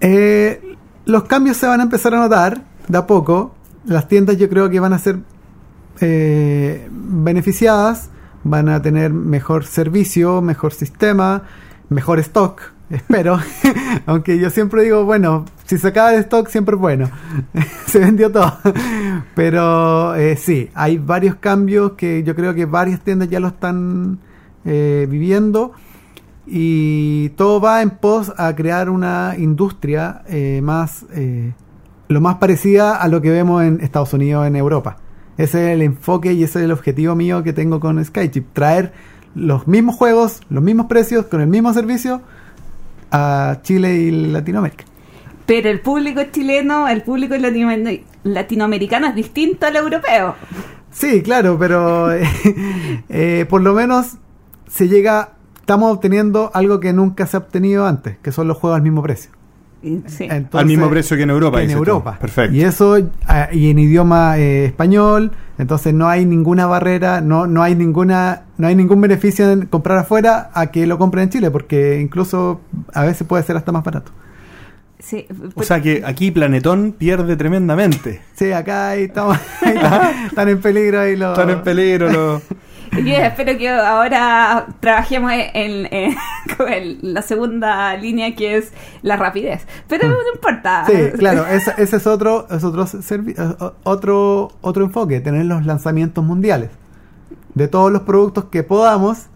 [0.00, 3.54] Eh, los cambios se van a empezar a notar de a poco.
[3.86, 5.18] Las tiendas yo creo que van a ser
[6.00, 8.10] eh, beneficiadas,
[8.44, 11.42] van a tener mejor servicio, mejor sistema,
[11.88, 13.38] mejor stock, espero.
[14.06, 17.10] Aunque yo siempre digo, bueno, si se acaba el stock siempre es bueno.
[17.86, 18.58] se vendió todo.
[19.34, 24.18] Pero eh, sí, hay varios cambios que yo creo que varias tiendas ya lo están
[24.64, 25.72] eh, viviendo
[26.46, 31.52] y todo va en pos a crear una industria eh, más eh,
[32.08, 34.98] lo más parecida a lo que vemos en Estados Unidos en Europa
[35.38, 38.52] Ese es el enfoque y ese es el objetivo mío que tengo con Skychip.
[38.52, 38.92] Traer
[39.34, 42.20] los mismos juegos, los mismos precios, con el mismo servicio
[43.10, 44.84] a Chile y Latinoamérica.
[45.46, 50.34] Pero el público chileno, el público latinoamer- latinoamericano es distinto al europeo.
[50.90, 52.22] Sí, claro, pero eh,
[53.08, 54.16] eh, por lo menos
[54.68, 58.76] se llega, estamos obteniendo algo que nunca se ha obtenido antes, que son los juegos
[58.76, 59.30] al mismo precio.
[59.84, 60.24] Y- sí.
[60.24, 61.58] Entonces, Al mismo precio que en Europa.
[61.58, 61.76] que en tú.
[61.78, 62.18] Europa.
[62.20, 62.54] Perfecto.
[62.56, 67.62] Y eso, ah, y en idioma eh, español, entonces no hay ninguna barrera, no, no
[67.62, 71.50] hay ninguna, no hay ningún beneficio en comprar afuera a que lo compren en Chile,
[71.50, 72.60] porque incluso
[72.92, 74.10] a veces puede ser hasta más barato.
[74.98, 78.22] Sí, O sea que aquí Planetón pierde tremendamente.
[78.34, 81.36] Sí, acá ahí estamos, ahí están, están en peligro ahí los.
[81.38, 82.42] Están en peligro los...
[83.02, 86.16] Yo espero que ahora trabajemos en,
[87.02, 89.66] la segunda línea que es la rapidez.
[89.88, 90.84] Pero no importa.
[90.84, 90.90] Mm.
[90.90, 93.34] Sí, claro, ese, ese es otro, es otro, eh,
[93.84, 96.70] otro, otro enfoque, tener los lanzamientos mundiales.
[97.54, 99.26] De todos los productos que podamos,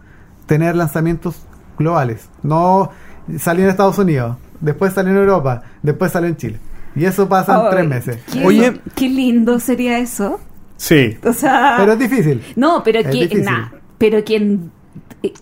[0.45, 1.45] tener lanzamientos
[1.77, 2.29] globales.
[2.43, 2.91] No
[3.37, 6.59] salir en Estados Unidos, después salir en Europa, después salir en Chile.
[6.95, 8.19] Y eso pasa en tres meses.
[8.31, 8.81] Qué, Oye.
[8.95, 10.39] qué lindo sería eso.
[10.79, 11.17] Sí.
[11.25, 12.41] O sea, Pero es difícil.
[12.55, 13.43] no, pero es que difícil.
[13.43, 14.71] nah, pero que en-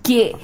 [0.01, 0.35] que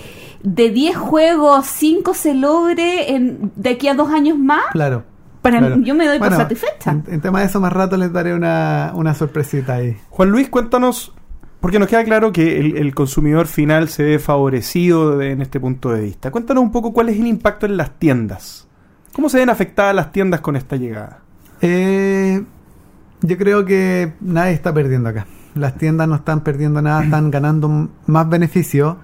[0.43, 4.65] de 10 juegos 5 se logre en de aquí a dos años más.
[4.71, 5.03] Claro.
[5.41, 5.77] Para claro.
[5.81, 6.91] yo me doy por satisfecha.
[6.91, 9.97] En, en tema de eso, más rato les daré una, una sorpresita ahí.
[10.09, 11.11] Juan Luis, cuéntanos,
[11.59, 15.59] porque nos queda claro que el, el consumidor final se ve favorecido de- en este
[15.59, 16.29] punto de vista.
[16.29, 18.67] Cuéntanos un poco cuál es el impacto en las tiendas.
[19.13, 21.19] ¿Cómo se ven afectadas las tiendas con esta llegada?
[21.61, 22.43] Eh,
[23.23, 25.25] yo creo que nadie está perdiendo acá.
[25.55, 28.97] Las tiendas no están perdiendo nada, están ganando más beneficio.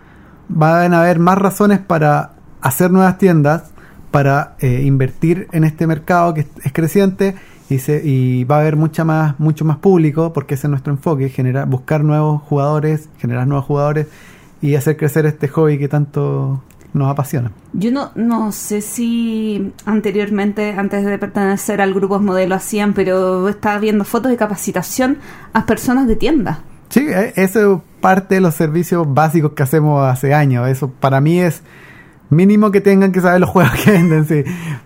[0.48, 3.72] Van a haber más razones para hacer nuevas tiendas,
[4.12, 7.36] para eh, invertir en este mercado que es, es creciente
[7.70, 10.92] y, se, y va a haber mucha más, mucho más público, porque ese es nuestro
[10.92, 14.08] enfoque, generar, buscar nuevos jugadores, generar nuevos jugadores
[14.62, 16.62] y hacer crecer este hobby que tanto
[16.94, 17.52] nos apasiona.
[17.74, 23.78] Yo no, no sé si anteriormente, antes de pertenecer al grupo modelo hacían, pero estaba
[23.80, 25.18] viendo fotos de capacitación
[25.54, 26.62] a personas de tienda.
[26.90, 30.68] Sí, eh, eso es parte de los servicios básicos que hacemos hace años.
[30.68, 31.62] Eso para mí es
[32.32, 34.44] mínimo que tengan que saber los juegos que venden, sí.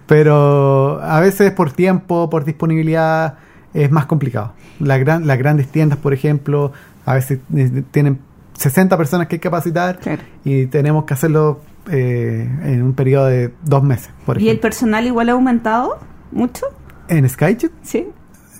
[0.08, 3.36] Pero a veces por tiempo, por disponibilidad,
[3.74, 4.54] es más complicado.
[4.80, 6.74] La gran, las grandes tiendas, por ejemplo,
[7.06, 8.20] a veces eh, tienen
[8.58, 10.22] 60 personas que hay que capacitar Claro.
[10.44, 11.62] y tenemos que hacerlo
[11.92, 16.00] eh, en un periodo de dos meses, por ¿Y el personal igual ha aumentado
[16.32, 16.66] mucho?
[17.08, 17.72] ¿En Skychip?
[17.82, 18.08] Sí.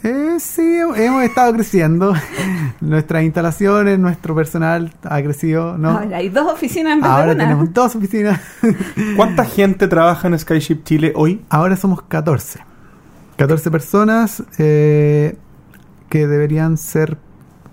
[0.04, 2.14] Eh, sí, hemos estado creciendo.
[2.82, 5.92] Nuestras instalaciones, nuestro personal ha crecido, ¿no?
[5.92, 7.44] Ahora hay dos oficinas en vez de Ahora una.
[7.46, 8.42] tenemos dos oficinas.
[9.16, 11.46] ¿Cuánta gente trabaja en Skyship Chile hoy?
[11.50, 12.60] Ahora somos 14.
[13.38, 15.38] 14 personas eh,
[16.10, 17.18] que deberían ser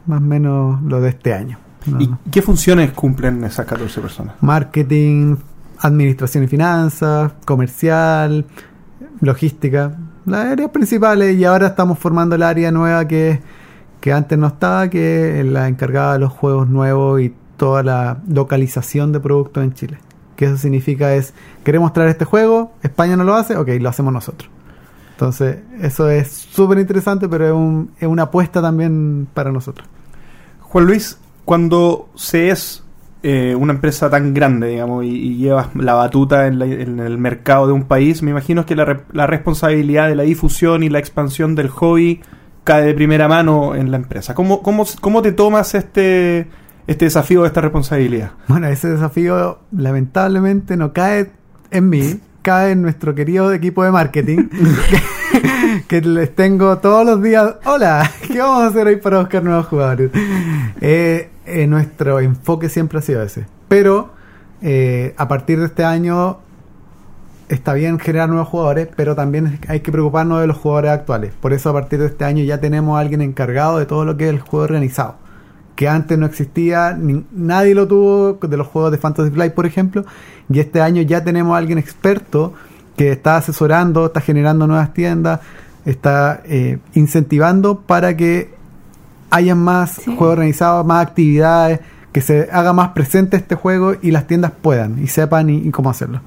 [0.07, 1.59] más o menos lo de este año.
[1.87, 2.01] ¿No?
[2.01, 4.35] ¿Y qué funciones cumplen esas 14 personas?
[4.41, 5.37] Marketing,
[5.81, 8.45] administración y finanzas, comercial,
[9.21, 11.37] logística, las áreas principales.
[11.39, 13.41] Y ahora estamos formando el área nueva que,
[14.01, 18.19] que antes no estaba, que es la encargada de los juegos nuevos y toda la
[18.29, 19.99] localización de productos en Chile.
[20.37, 24.13] Que eso significa es, queremos traer este juego, España no lo hace, ok, lo hacemos
[24.13, 24.49] nosotros.
[25.13, 29.87] Entonces, eso es súper interesante, pero es, un- es una apuesta también para nosotros.
[30.61, 31.19] Juan Luis,
[31.51, 32.85] cuando se es
[33.25, 37.73] eh, una empresa tan grande, digamos, y, llevas la batuta en, la- el mercado de
[37.73, 41.67] un país, me imagino que la, la responsabilidad de la difusión y la expansión del
[41.69, 42.21] hobby
[42.63, 44.33] cae de primera mano en la empresa.
[44.33, 46.47] ¿Cómo, cómo, cómo te tomas este,
[46.87, 48.31] este desafío, esta responsabilidad?
[48.47, 51.33] Bueno, ese desafío lamentablemente no cae
[51.73, 54.49] en mí, cae en nuestro querido equipo de marketing,
[55.89, 59.67] que, les tengo todos los días, hola, ¿qué vamos a hacer hoy para buscar nuevos
[59.67, 60.11] jugadores?
[60.81, 63.47] Eh, eh, nuestro enfoque siempre ha sido ese.
[63.69, 64.11] Pero
[64.63, 66.39] eh, a partir de este año
[67.49, 71.33] está bien generar nuevos jugadores, pero también hay que preocuparnos de los jugadores actuales.
[71.41, 74.17] Por eso a partir de este año ya tenemos a alguien encargado de todo lo
[74.17, 75.17] que es el juego organizado.
[75.77, 79.67] Que antes no existía, ni- nadie lo tuvo de los juegos de Fantasy Flight, por
[79.67, 80.05] ejemplo.
[80.53, 82.53] Y este año ya tenemos a alguien experto
[82.97, 85.41] que está asesorando, está generando nuevas tiendas,
[85.87, 88.53] está eh, incentivando para que
[89.31, 90.15] haya más Sí.
[90.17, 91.81] juegos organizados, más actividades,
[92.13, 95.71] que se haga más presente este juego y las tiendas puedan y sepan y- y
[95.71, 96.21] cómo hacerlo.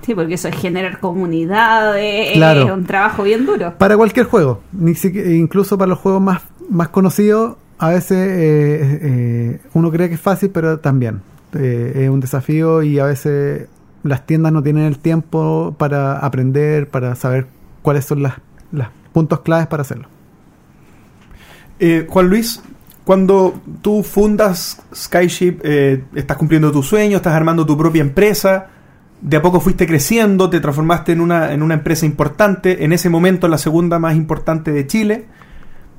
[0.00, 2.64] Sí, porque eso es generar comunidades, Claro.
[2.66, 3.74] es un trabajo bien duro.
[3.76, 8.98] Para cualquier juego, ni siquiera- incluso para los juegos más, más conocidos, a veces eh,
[9.02, 11.20] eh, uno cree que es fácil, pero también
[11.54, 13.68] eh, es un desafío y a veces
[14.02, 17.46] las tiendas no tienen el tiempo para aprender, para saber
[17.82, 18.34] cuáles son las,
[19.12, 20.08] puntos claves para hacerlo.
[21.78, 22.62] Eh, Juan Luis,
[23.04, 28.66] cuando tú fundas Skyship, eh, estás cumpliendo tu sueño, estás armando tu propia empresa,
[29.22, 33.08] de a poco fuiste creciendo, te transformaste en una, en una empresa importante, en ese
[33.08, 35.26] momento la segunda más importante de Chile,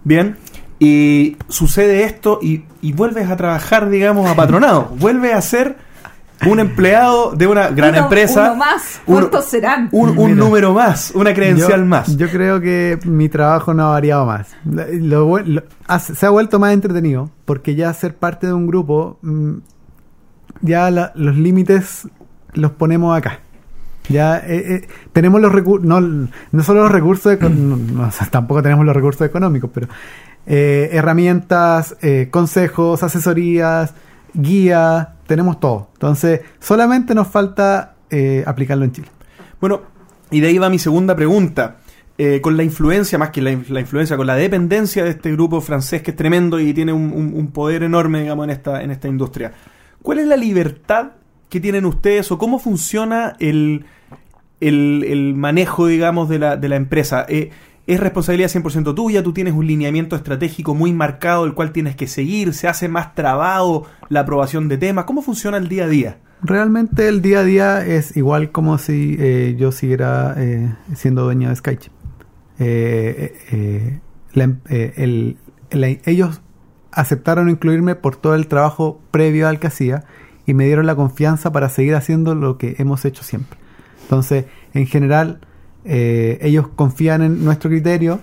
[0.04, 0.38] bien,
[0.80, 5.76] y sucede esto y, y vuelves a trabajar, digamos, a patronado, vuelves a ser
[6.46, 8.52] un empleado de una gran Uno- empresa.
[8.52, 9.02] uno más.
[9.06, 9.90] ¿Cuántos serán?
[9.92, 10.36] Un, un Mira.
[10.36, 12.16] número más, una credencial yo, más.
[12.16, 14.56] Yo creo que mi trabajo no ha variado más.
[14.64, 15.64] Lo lo-
[16.00, 19.54] se ha vuelto más entretenido porque ya ser parte de un grupo, mm,
[20.62, 22.08] ya la- los límites
[22.54, 23.40] los ponemos acá.
[24.10, 28.28] Ya eh, eh, tenemos los recursos, no, no solo los recursos, no, no, o sea,
[28.28, 29.88] tampoco tenemos los recursos económicos, pero
[30.48, 33.94] eh, herramientas, eh, consejos, asesorías,
[34.34, 35.90] guía, tenemos todo.
[35.94, 39.08] Entonces, solamente nos falta eh, aplicarlo en Chile.
[39.60, 39.82] Bueno,
[40.32, 41.78] y de ahí va mi segunda pregunta.
[42.20, 45.32] Eh, con la influencia, más que la, inf- la influencia, con la dependencia de este
[45.32, 49.08] grupo francés que es tremendo y tiene un, poder enorme, digamos, en esta, en esta
[49.08, 49.52] industria.
[50.02, 51.12] ¿Cuál es la libertad
[51.48, 53.86] que tienen ustedes o cómo funciona el,
[54.60, 57.24] el, manejo, digamos, de la, de la empresa?
[57.88, 59.24] ¿Es responsabilidad 100% tuya?
[59.24, 62.54] ¿Tú tienes un lineamiento estratégico muy marcado el cual tienes que seguir?
[62.54, 65.06] ¿Se hace más trabado la aprobación de temas?
[65.06, 66.18] ¿Cómo funciona el día a día?
[66.44, 71.48] Realmente el día a día es igual como si eh, yo siguiera eh, siendo dueño
[71.48, 71.86] de Skype.
[72.60, 74.00] Eh,
[74.34, 74.60] em-
[76.06, 76.42] ellos
[76.92, 80.04] aceptaron incluirme por todo el trabajo previo al que hacía
[80.46, 83.58] y me dieron la confianza para seguir haciendo lo que hemos hecho siempre.
[84.04, 85.40] Entonces, en general,
[85.90, 88.20] eh, ellos confían en nuestro criterio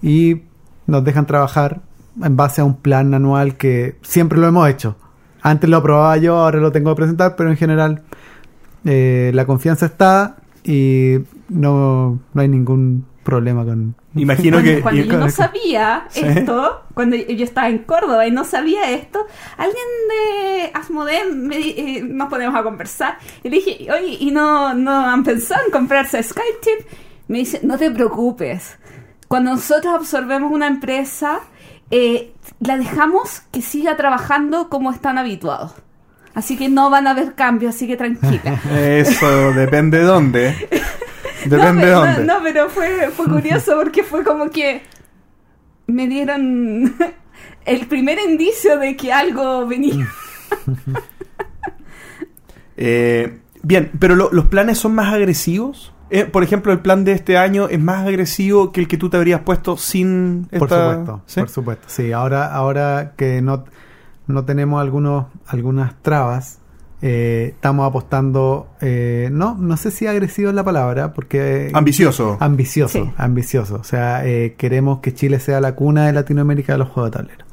[0.00, 0.42] y
[0.86, 1.82] nos dejan trabajar
[2.22, 4.96] en base a un plan anual que siempre lo hemos hecho.
[5.42, 8.02] Antes lo aprobaba yo, ahora lo tengo que presentar, pero en general
[8.86, 11.18] eh, la confianza está y
[11.50, 13.94] no, no hay ningún problema con...
[14.14, 14.80] Imagino cuando, que...
[14.80, 16.20] cuando yo no sabía Sí.
[16.24, 22.02] esto, cuando yo estaba en Córdoba y no sabía esto, alguien de Asmodee me eh,
[22.02, 26.22] nos ponemos a conversar y le dije, oye, ¿y no, no han pensado en comprarse
[26.22, 26.86] SkyTip?
[27.28, 28.78] Me dice, no te preocupes.
[29.28, 31.40] Cuando nosotros absorbemos una empresa,
[31.90, 35.72] eh, la dejamos que siga trabajando como están habituados.
[36.34, 38.60] Así que no van a haber cambios, así que tranquila.
[38.74, 40.68] Eso depende de dónde.
[41.50, 42.24] Depende no, dónde.
[42.24, 44.82] No, no, pero fue, fue curioso porque fue como que
[45.86, 46.94] me dieron
[47.64, 50.06] el primer indicio de que algo venía.
[52.76, 55.92] Eh, bien, pero lo- los planes son más agresivos.
[56.10, 59.08] Eh, por ejemplo, el plan de este año es más agresivo que el que tú
[59.08, 61.40] te habrías puesto sin Por esta- supuesto, ¿Sí?
[61.40, 61.84] por supuesto.
[61.88, 63.64] Sí, ahora, ahora que no,
[64.26, 66.58] no tenemos algunos, algunas trabas,
[67.02, 71.70] eh, estamos apostando, eh, no, no sé si agresivo es la palabra, porque...
[71.74, 72.36] Ambicioso.
[72.40, 73.10] Ambicioso, Sí.
[73.16, 73.74] ambicioso.
[73.80, 77.18] O sea, eh, queremos que Chile sea la cuna de Latinoamérica de los juegos de
[77.18, 77.44] tablero.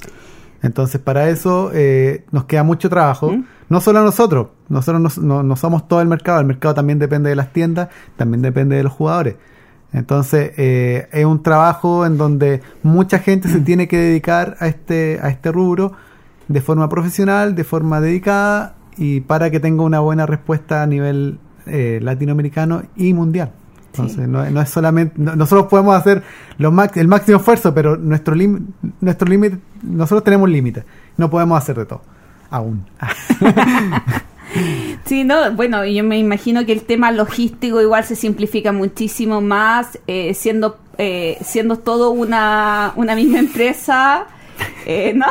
[0.61, 3.31] Entonces, para eso eh, nos queda mucho trabajo.
[3.31, 3.45] ¿Mm?
[3.69, 6.97] No solo a nosotros, nosotros no, no- no somos todo el mercado, el mercado también
[6.99, 9.35] depende de las tiendas, también depende de los jugadores.
[9.93, 15.19] Entonces, eh, es un trabajo en donde mucha gente se tiene que dedicar a este,
[15.21, 15.93] a este rubro
[16.47, 21.39] de forma profesional, de forma dedicada y para que tenga una buena respuesta a nivel
[21.65, 23.51] eh, latinoamericano y mundial.
[23.93, 25.15] Entonces, no, no es solamente.
[25.17, 26.21] no- nosotros podemos hacer
[26.59, 28.67] lo max- el máximo esfuerzo, pero nuestro lim-
[29.01, 29.57] nuestro límite.
[29.81, 30.83] Nosotros tenemos límites.
[31.17, 32.01] No podemos hacer de todo.
[32.51, 32.85] Aún.
[35.05, 39.99] Sí, no, bueno, yo me imagino que el tema logístico igual se simplifica muchísimo más,
[40.07, 44.25] eh, siendo eh, siendo todo una, una misma empresa.
[44.85, 45.25] Eh, ¿no?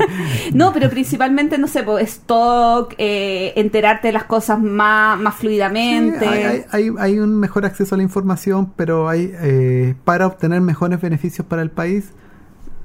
[0.54, 6.20] no, pero principalmente, no sé, pues, stock, eh, enterarte de las cosas más, más fluidamente.
[6.20, 10.60] Sí, hay, hay- hay- un mejor acceso a la información, pero hay eh, para obtener
[10.60, 12.10] mejores beneficios para el país,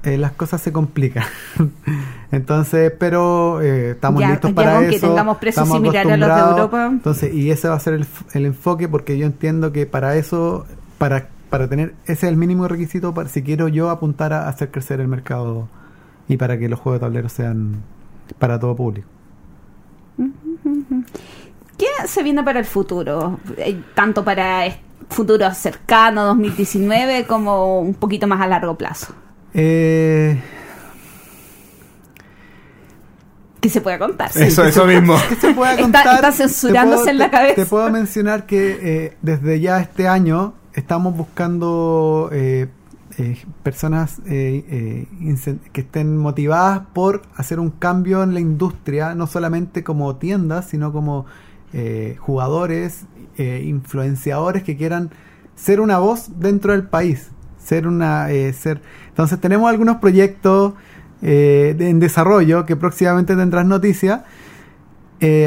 [0.04, 1.24] eh, las cosas se complican.
[2.30, 4.90] Entonces, pero eh, estamos Ya- listos ya para eso.
[4.90, 6.50] que tengamos precios estamos similares a los de.
[6.50, 6.86] Europa.
[6.90, 10.66] Entonces, y ese va a ser el, el enfoque, porque yo entiendo que para eso,
[10.98, 14.70] para, para tener, ese es el mínimo requisito para si quiero yo apuntar a hacer
[14.70, 15.68] crecer el mercado
[16.28, 17.82] y para que los juegos de tablero sean
[18.38, 19.08] para todo público.
[21.76, 23.38] ¿Qué se viene para el futuro?
[23.56, 24.74] Eh, Tanto para el
[25.08, 29.14] futuro cercano, 2019, como un poquito más a largo plazo.
[29.54, 30.38] Eh,
[33.60, 34.30] Que se pueda contar.
[34.32, 34.42] sí.
[34.42, 35.16] Eso, eso mismo.
[35.28, 36.14] ¿Qué se pueda Está- contar?
[36.16, 37.54] está censurándose Te puedo- en la te- cabeza.
[37.56, 42.68] Te puedo mencionar que eh, desde ya este año estamos buscando eh,
[43.18, 49.26] eh, personas eh, eh, que estén motivadas por hacer un cambio en la industria, no
[49.26, 51.26] solamente como tiendas, sino como
[51.72, 53.06] eh, jugadores,
[53.36, 55.10] eh, influenciadores que quieran
[55.56, 58.80] ser una voz dentro del país, ser una, ser.
[59.08, 60.74] Entonces tenemos algunos proyectos
[61.20, 64.20] de- en desarrollo que próximamente tendrás noticias.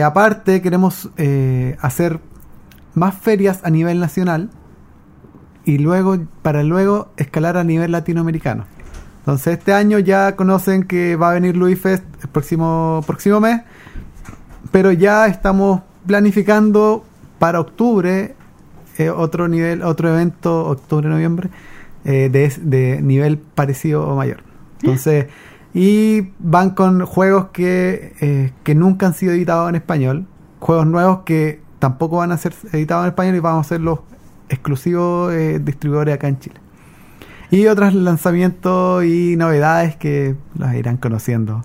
[0.03, 1.09] Aparte, queremos
[1.81, 2.19] hacer
[2.93, 4.49] más ferias a nivel nacional
[5.65, 8.65] y luego para luego escalar a nivel latinoamericano.
[9.19, 13.61] Entonces este año ya conocen que va a venir Louis Fest el próximo, próximo mes,
[14.71, 17.03] pero ya estamos planificando
[17.37, 18.35] para octubre
[18.97, 21.49] eh, otro nivel, otro evento, octubre-noviembre,
[22.03, 24.43] eh, de, de nivel parecido o mayor.
[24.81, 25.27] Entonces,
[25.73, 30.25] y van con juegos que, eh, que nunca han sido editados en español,
[30.59, 33.99] juegos nuevos que tampoco van a ser editados en español y vamos a ser los
[34.51, 36.55] exclusivos eh, distribuidores acá en Chile.
[37.49, 41.63] Y otros lanzamientos y novedades que las irán conociendo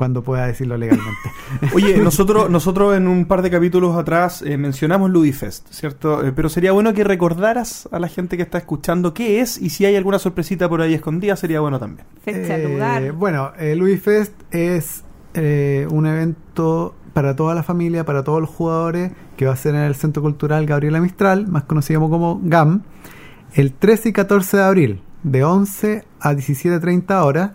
[0.00, 1.30] cuando pueda decirlo legalmente.
[1.74, 6.24] Oye, nosotros, nosotros en un par de capítulos atrás eh, mencionamos Ludifest, ¿cierto?
[6.24, 9.68] Eh, pero sería bueno que recordaras a la gente que está escuchando qué es y
[9.68, 12.06] si hay alguna sorpresita por ahí escondida, sería bueno también.
[12.22, 13.12] Fecha, Eh, lugar.
[13.12, 15.04] Bueno, el Louis Fest es
[15.34, 19.74] eh, un evento para toda la familia, para todos los jugadores, que va a ser
[19.74, 22.82] en el Centro Cultural Gabriela Mistral, más conocido como GAM,
[23.54, 27.50] el 13 y 14 de abril, de 11 a 17.30 horas.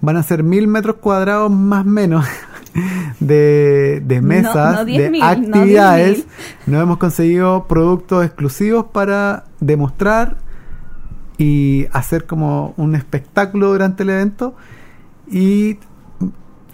[0.00, 2.24] Van a ser mil metros cuadrados más o menos
[3.20, 6.18] de, de No- mesas, no de 10.000, no actividades.
[6.18, 6.26] 10.000.
[6.66, 10.36] Nos hemos conseguido productos exclusivos para demostrar
[11.36, 14.54] y hacer como un espectáculo durante el evento.
[15.30, 15.78] Y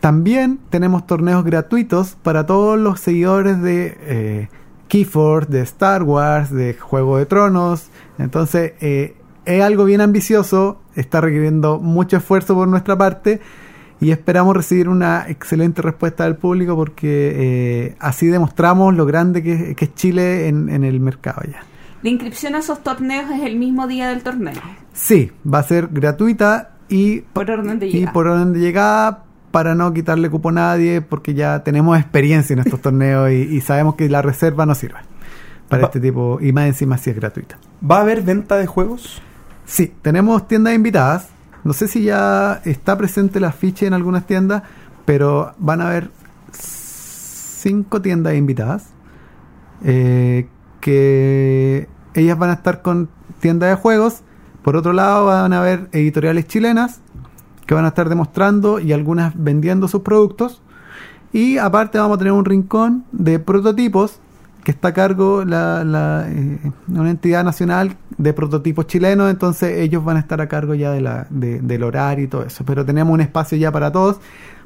[0.05, 4.49] también tenemos torneos gratuitos para todos los seguidores de eh,
[4.87, 7.89] Keyforce, de Star Wars, de Juego de Tronos.
[8.19, 13.41] Entonces, eh, es algo bien ambicioso, está requiriendo mucho esfuerzo por nuestra parte
[13.99, 19.75] y esperamos recibir una excelente respuesta del público porque eh, así demostramos lo grande que,
[19.75, 21.63] que es Chile en, en el mercado ya.
[22.03, 24.61] La inscripción a esos torneos es el mismo día del torneo.
[24.93, 28.13] Sí, va a ser gratuita y Por orden de y llegada.
[28.13, 29.24] por orden de llegada
[29.55, 33.61] para no quitarle cupo a nadie porque ya tenemos experiencia en estos torneos y, y
[33.61, 34.99] sabemos que la reserva no sirve
[35.69, 37.57] para Va- este tipo y más encima si es gratuita.
[37.89, 39.23] ¿Va a haber venta de juegos?
[39.65, 41.29] Sí, tenemos tiendas invitadas.
[41.63, 44.65] No sé si ya está presente la ficha en algunas tiendas,
[45.07, 46.11] pero van a haber
[46.53, 48.87] cinco tiendas invitadas.
[49.85, 50.49] eh,
[50.81, 53.09] que ellas van a estar con
[53.41, 54.21] tiendas de juegos.
[54.63, 57.01] Por otro lado, van a haber editoriales chilenas
[57.67, 60.61] que van a estar demostrando y algunas vendiendo sus productos.
[61.33, 64.21] Y aparte vamos a tener un rincón de prototipos
[64.63, 66.59] que está a cargo la, la, eh,
[66.89, 71.03] una entidad nacional de prototipos chilenos, entonces ellos van a estar a cargo ya de
[71.03, 72.65] la, de- del horario y todo eso.
[72.65, 74.21] Pero tenemos un espacio ya para todos.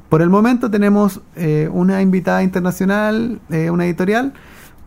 [0.07, 4.33] Por el momento tenemos eh, una invitada internacional, eh, una editorial,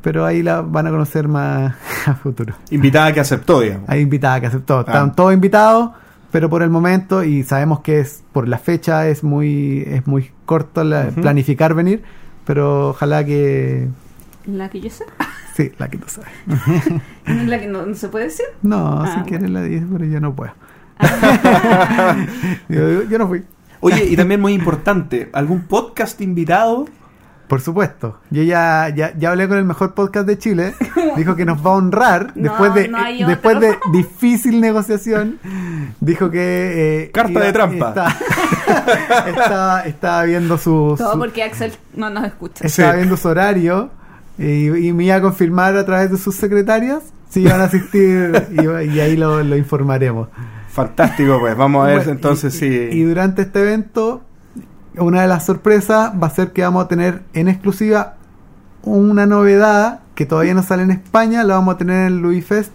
[0.00, 1.74] pero ahí la van a conocer más
[2.06, 2.54] a futuro.
[2.70, 3.88] Invitada que aceptó, digamos.
[3.88, 4.78] Hay invitada que aceptó.
[4.78, 4.84] Ah.
[4.86, 5.90] Están todos invitados,
[6.32, 10.30] pero por el momento, y sabemos que es por la fecha es muy, es muy
[10.46, 12.02] corto la- planificar venir,
[12.44, 13.86] pero ojalá que
[14.46, 15.04] La que yo sé.
[15.56, 16.30] sí, la que tú sabes.
[17.46, 18.46] La que no, no se puede decir.
[18.62, 19.26] No, Ah, si bueno.
[19.26, 20.52] quieres la dices, pero yo no puedo.
[22.68, 23.44] yo, yo no fui.
[23.80, 26.86] Oye, y también muy importante, ¿algún podcast invitado?
[27.52, 28.18] Por supuesto.
[28.30, 30.72] Yo ya, ya, ya hablé con el mejor podcast de Chile.
[31.18, 32.98] Dijo que nos va a honrar No, después de no
[33.28, 35.38] después de difícil negociación.
[36.00, 37.88] Dijo que eh, Carta de trampa.
[37.88, 38.14] Estaba,
[39.28, 42.66] estaba, estaba viendo su, Todo su- porque Axel no nos escucha.
[42.66, 42.96] estaba Sí.
[42.96, 43.90] viendo su horario
[44.38, 48.32] y, y me iba a confirmar a través de sus secretarias si iban a asistir
[48.50, 50.28] y, y ahí lo, lo informaremos.
[50.70, 51.54] Fantástico, pues.
[51.54, 52.66] Vamos a ver Bueno, entonces y, si...
[52.66, 54.22] y durante este evento,
[54.98, 58.14] una de las sorpresas va a ser que vamos a tener en exclusiva
[58.82, 62.72] una novedad que todavía no sale en España, la vamos a tener en Louis Fest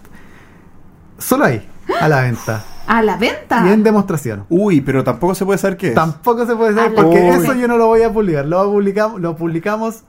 [1.18, 1.66] solo ahí,
[2.00, 3.64] a la venta A la venta.
[3.66, 4.46] y en demostración.
[4.48, 5.94] Uy, pero tampoco se puede saber qué es.
[5.94, 9.20] Tampoco se puede saber A porque eso yo no lo voy a publicar, lo publicamos,
[9.20, 10.04] lo publicamos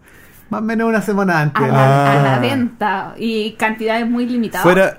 [0.50, 1.62] más o menos una semana antes.
[1.62, 2.40] A la, a la Ah.
[2.40, 3.14] venta.
[3.18, 4.64] Y cantidades muy limitadas.
[4.64, 4.98] Fuera...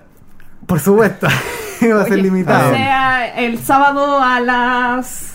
[0.67, 1.27] Por supuesto,
[1.97, 2.71] va a ser limitado.
[2.71, 5.30] O sea, el sábado a las.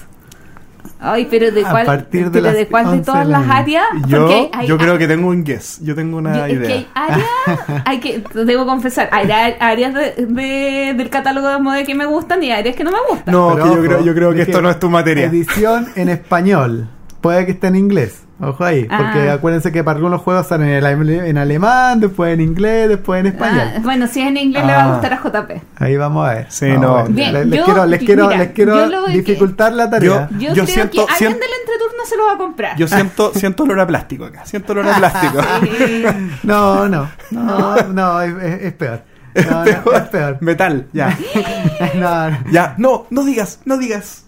[0.99, 3.49] Ay, pero de A cuál, partir de pero las de cuál de 11 todas las
[3.49, 3.85] áreas.
[4.07, 5.79] Yo, Porque hay- yo creo que tengo un guess.
[5.83, 6.87] Yo tengo una yo- es que idea.
[6.95, 9.29] hay áreas, hay que, debo confesar, hay
[9.59, 12.97] áreas de, de- del catálogo de moda que me gustan y áreas que no me
[13.09, 13.33] gustan.
[13.33, 15.25] No, Pero que yo creo, yo creo que es esto no es tu materia.
[15.25, 16.87] Edición en español.
[17.25, 18.21] Puede que esté en inglés.
[18.39, 18.83] Ojo ahí.
[18.83, 19.33] Porque Ah.
[19.33, 23.27] acuérdense que para algunos juegos salen en, ale- en alemán, después en inglés, después en
[23.27, 23.67] español.
[23.75, 24.91] Ah, bueno, si es en inglés le va a Ah.
[24.93, 25.61] gustar a JP.
[25.77, 26.45] Ahí vamos a ver.
[26.51, 26.97] Sí, no.
[26.97, 27.11] a ver.
[27.13, 30.27] Bien, les, les yo- quiero, les quiero, mira, les quiero que- dificultar la tarea.
[30.33, 32.77] Yo, Yo creo siento- que alguien siento- del entreturno se lo va a comprar.
[32.77, 34.45] Yo siento, siento olor a plástico acá.
[34.45, 35.37] Siento olor a plástico.
[36.43, 39.01] No, no, no, no, es, es- es peor.
[39.49, 40.37] No, no, es peor.
[40.41, 41.17] Metal, ya.
[41.95, 42.37] No, no.
[42.51, 44.25] Ya, no, no digas, no digas.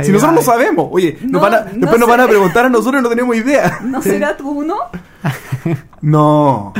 [0.00, 2.10] Si nosotros no sabemos, oye, nos No, van a- no después nos sé.
[2.10, 3.78] van a preguntar a nosotros y no tenemos idea.
[3.82, 4.76] ¿No será tú uno?
[6.00, 6.72] No,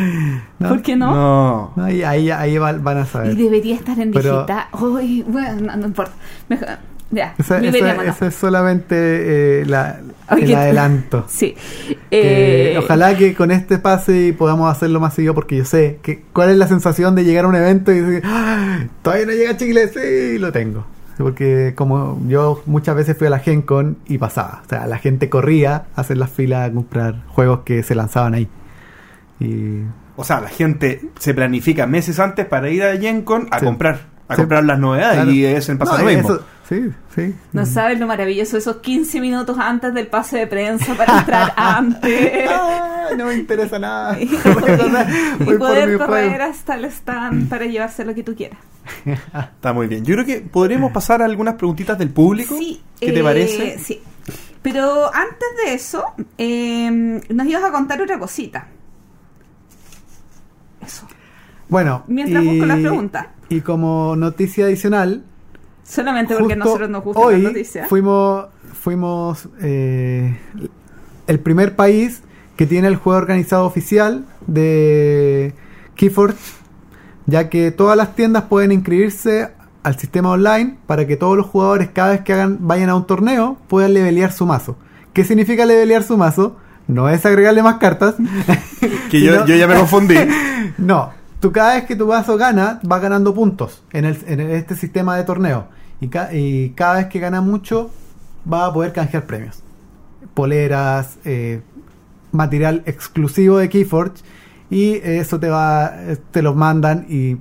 [0.58, 0.68] ¿No?
[0.68, 1.14] ¿Por qué no?
[1.14, 1.72] no.
[1.76, 3.32] No, ahí, ahí, ahí va- van a saber.
[3.38, 4.64] Y debería estar en Pero- digital.
[4.80, 6.12] Uy, bueno, no, no importa.
[6.48, 6.66] Mejor,
[7.12, 10.00] ya, eso es solamente eh, la-
[10.30, 11.24] el adelanto.
[11.28, 11.54] Sí.
[12.10, 16.24] Eh, ojalá que con este pase y podamos hacerlo más seguido porque yo sé que
[16.32, 19.56] cuál es la sensación de llegar a un evento y decir, "Ah, todavía no llega
[19.56, 20.84] Chile, sí, lo tengo.
[21.18, 24.98] Porque como yo muchas veces fui a la Gen Con y pasaba, o sea, la
[24.98, 28.48] gente corría a hacer las filas a comprar juegos que se lanzaban ahí.
[29.40, 29.82] Y
[30.16, 33.64] O sea, la gente se planifica meses antes para ir a Gen Con a Sí.
[33.64, 34.40] comprar, a Sí.
[34.42, 35.30] comprar las novedades Claro.
[35.30, 36.28] y es en pasa No, lo mismo.
[36.34, 37.34] eso- sí, sí.
[37.52, 42.48] No sabes lo maravilloso, esos 15 minutos antes del pase de prensa para entrar antes.
[42.50, 44.18] Ah, no me interesa nada.
[44.20, 44.24] y
[45.40, 46.44] y poder correr juego.
[46.44, 48.58] hasta el stand para llevarse lo que tú quieras.
[49.04, 50.04] Está muy bien.
[50.04, 52.56] Yo creo que podríamos pasar a algunas preguntitas del público.
[52.56, 53.78] Sí, ¿Qué te eh, parece?
[53.78, 54.00] Sí.
[54.62, 56.04] Pero antes de eso,
[56.38, 58.68] eh, nos ibas a contar otra cosita.
[60.80, 61.06] Eso.
[61.68, 63.26] Bueno, Mientras busco las preguntas.
[63.48, 65.24] Y como noticia adicional,
[65.84, 67.88] Solamente porque a Justo nosotros nos gustan hoy las noticias.
[67.88, 68.46] Fuimos,
[68.80, 70.38] fuimos eh,
[71.26, 72.22] el primer país
[72.56, 75.54] que tiene el juego organizado oficial de
[75.96, 76.36] Keyforge,
[77.26, 79.50] ya que todas las tiendas pueden inscribirse
[79.82, 83.06] al sistema online para que todos los jugadores cada vez que hagan, vayan a un
[83.06, 84.76] torneo puedan levelear su mazo.
[85.12, 86.56] ¿Qué significa levelear su mazo?
[86.86, 88.14] No es agregarle más cartas.
[89.10, 90.14] Que yo, sino- yo ya me confundí.
[90.78, 91.10] no,
[91.42, 94.16] tú cada vez que tu mazo gana, vas ganando puntos en, el,
[94.52, 95.66] este sistema de torneo.
[96.00, 97.90] Y, ca- y cada vez que gana mucho,
[98.44, 99.60] vas a poder canjear premios.
[100.34, 101.62] Poleras, eh,
[102.30, 104.22] material exclusivo de Keyforge.
[104.70, 107.38] Y eso te va, eh, te los mandan y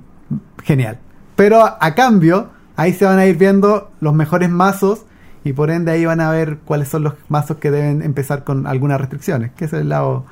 [0.64, 0.98] genial.
[1.36, 5.06] Pero a, a cambio, ahí se van a ir viendo los mejores mazos.
[5.44, 8.66] Y por ende ahí van a ver cuáles son los mazos que deben empezar con
[8.66, 9.52] algunas restricciones.
[9.52, 10.24] Que es el lado,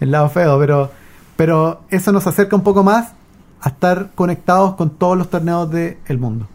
[0.00, 0.58] el lado feo.
[0.58, 0.90] Pero,
[1.36, 3.12] pero eso nos acerca un poco más
[3.60, 6.46] a estar conectados con todos los torneos del mundo.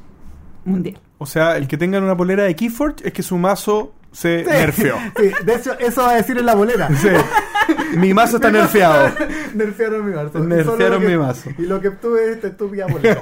[0.66, 1.00] Mundial.
[1.18, 4.96] O sea, el que tengan una polera de Keyforge es que su mazo se nerfeó.
[5.18, 6.88] Sí, de hecho, eso va a decir en la bolera.
[6.96, 7.10] Sí.
[7.98, 9.10] Mi mazo está nerfeado.
[9.54, 10.40] Nerfearon mi mazo.
[10.40, 11.50] Nerfearon que- mi mazo.
[11.58, 13.22] Y lo que obtuve es estúpida bolera.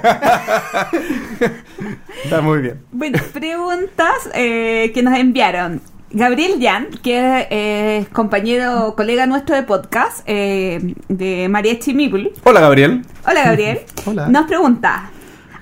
[2.24, 2.80] Está muy bien.
[2.92, 5.80] Bueno, preguntas eh, que nos enviaron.
[6.10, 12.32] Gabriel Jan, que eh, es compañero, colega nuestro de podcast, eh, de Mariachi Meeple.
[12.44, 13.04] Hola, Gabriel.
[13.26, 13.80] Hola, Gabriel.
[14.06, 14.28] Hola.
[14.28, 15.10] Nos pregunta: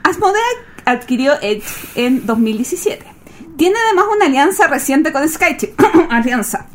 [0.05, 0.40] Asmodee
[0.84, 1.64] adquirió Edge
[1.97, 3.05] en 2017.
[3.57, 5.80] Tiene además una alianza reciente con Skychip.
[6.11, 6.66] alianza.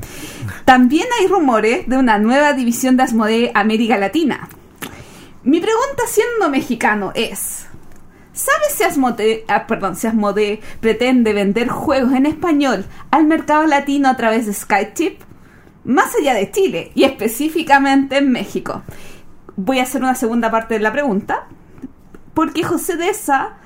[0.65, 4.49] También hay rumores de una nueva división de Asmodee América Latina.
[5.43, 7.67] Mi pregunta, siendo mexicano, es:
[8.33, 10.07] ¿Sabes si Asmodee, ah, perdón, si
[10.79, 15.19] pretende vender juegos en español al mercado latino a través de Skychip?
[15.83, 18.83] Más allá de Chile y específicamente en México.
[19.57, 21.47] Voy a hacer una segunda parte de la pregunta.
[22.33, 23.57] Porque José Deza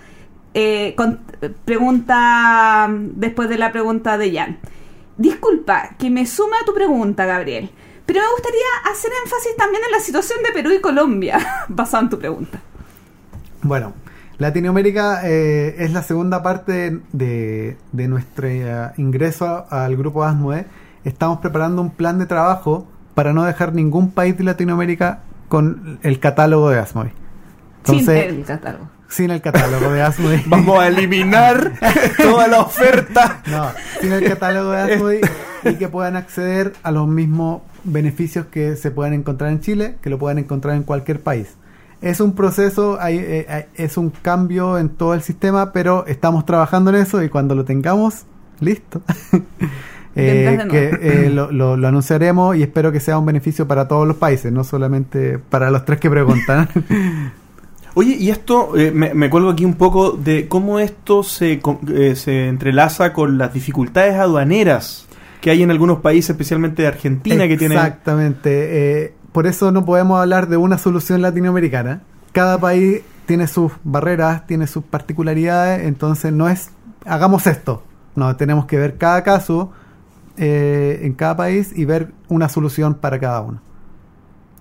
[0.55, 1.19] eh, con-
[1.65, 4.57] pregunta después de la pregunta de Jan.
[5.17, 7.69] Disculpa que me suma a tu pregunta, Gabriel,
[8.05, 11.37] pero me gustaría hacer énfasis también en la situación de Perú y Colombia,
[11.67, 12.59] basada en tu pregunta.
[13.61, 13.93] Bueno,
[14.37, 20.65] Latinoamérica eh, es la segunda parte de, de nuestro eh, ingreso al grupo Asmode.
[21.05, 26.19] Estamos preparando un plan de trabajo para no dejar ningún país de Latinoamérica con el
[26.19, 27.13] catálogo de Asmode.
[27.85, 28.89] Sin Entonces, el catálogo.
[29.07, 30.43] sin el catálogo de Asmode.
[30.47, 31.71] Vamos a eliminar
[32.17, 33.41] toda la oferta.
[33.47, 33.69] No,
[34.01, 35.21] sin el catálogo de Asmode
[35.63, 40.09] y que puedan acceder a los mismos beneficios que se puedan encontrar en Chile, que
[40.09, 41.55] lo puedan encontrar en cualquier país.
[42.01, 46.45] Es un proceso, hay, eh, hay- es un cambio en todo el sistema, pero estamos
[46.45, 48.23] trabajando en eso y cuando lo tengamos,
[48.59, 49.01] listo.
[50.17, 50.89] Eh, que
[51.25, 54.49] eh, lo, lo- lo anunciaremos y espero que sea un beneficio para todos los países,
[54.49, 56.69] no solamente para los tres que preguntan.
[57.95, 61.79] Oye, y esto, eh, me, me cuelgo aquí un poco de cómo esto se, co-
[61.93, 65.05] eh, se entrelaza con las dificultades aduaneras
[65.41, 67.75] que hay en algunos países, especialmente de Argentina, que tiene...
[67.75, 69.13] Exactamente.
[69.35, 72.03] Por eso no podemos hablar de una solución latinoamericana.
[72.31, 76.69] Cada país tiene sus barreras, tiene sus particularidades, entonces no es
[77.05, 77.83] hagamos esto.
[78.15, 79.73] No, tenemos que ver cada caso
[80.37, 83.59] eh, en cada país y ver una solución para cada uno.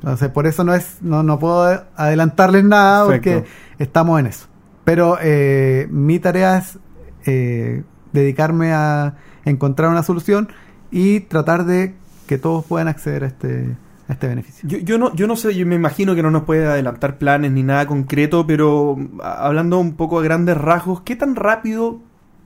[0.01, 3.43] Entonces, por eso no es no, no puedo adelantarles nada Perfecto.
[3.43, 4.49] porque estamos en eso.
[4.83, 6.81] Pero eh, mi tarea es
[7.27, 10.49] eh, dedicarme a encontrar una solución
[10.91, 11.95] y tratar de
[12.27, 13.77] que todos puedan acceder a este,
[14.15, 14.69] este beneficio.
[14.69, 17.53] Yo, yo no, yo no sé, yo me imagino que no nos puede adelantar planes
[17.53, 22.01] ni nada concreto, pero hablando un poco a grandes rasgos, ¿qué tan rápido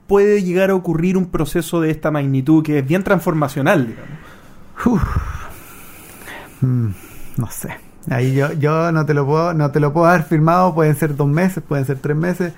[0.07, 5.03] puede llegar a ocurrir un proceso de esta magnitud que es bien transformacional, digamos?
[6.61, 6.89] Mm,
[7.37, 7.77] no sé.
[8.11, 11.15] Ahí yo, yo no te lo puedo, no te lo puedo haber firmado, pueden ser
[11.15, 12.53] dos meses, pueden ser tres meses.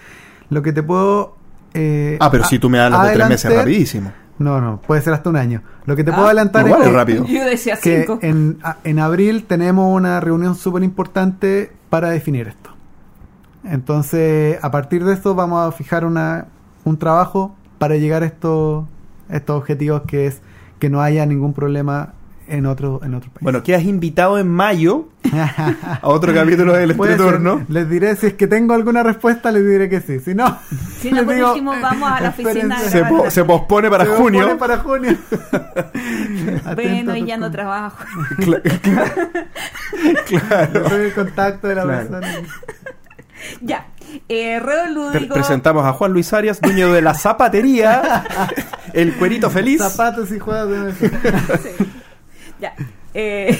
[0.49, 1.37] Lo que te puedo
[1.75, 4.13] eh, Ah, pero si tú me das las de tres meses rapidísimo.
[4.41, 5.63] No, no, puede ser hasta un año.
[5.87, 7.27] Lo que te Ah, puedo adelantar igual es es que, rápido.
[7.27, 8.19] Yo decía que cinco.
[8.23, 12.71] en abril tenemos una reunión súper importante para definir esto.
[13.65, 16.47] Entonces, a partir de esto vamos a fijar una,
[16.85, 18.85] un trabajo para llegar a estos,
[19.29, 20.41] estos objetivos que es
[20.79, 22.15] que no haya ningún problema
[22.51, 23.41] en otro, en otro país.
[23.43, 26.91] Bueno, quedas invitado en mayo a otro capítulo del.
[27.01, 27.65] Entreturno.
[27.69, 30.21] Les diré, si es que tengo alguna respuesta, les diré que sí.
[30.21, 30.59] Si no,
[31.01, 33.89] Si no, les por digo, último, vamos a la oficina de Se, po- se pospone
[33.91, 34.43] para se junio.
[34.43, 35.17] pone para junio.
[36.75, 38.05] Bueno, y ya a no trabajo.
[40.27, 40.89] claro.
[40.89, 42.09] Soy el contacto de la Claro.
[42.09, 42.29] persona.
[43.63, 43.87] Ya.
[44.29, 44.61] Eh,
[45.13, 48.25] Pre- presentamos a Juan Luis Arias, dueño de la zapatería,
[48.93, 49.81] el cuerito feliz.
[49.81, 51.19] Zapatos y juegos de mesa.
[51.63, 51.87] Sí.
[52.61, 52.75] Ya.
[53.15, 53.57] Eh,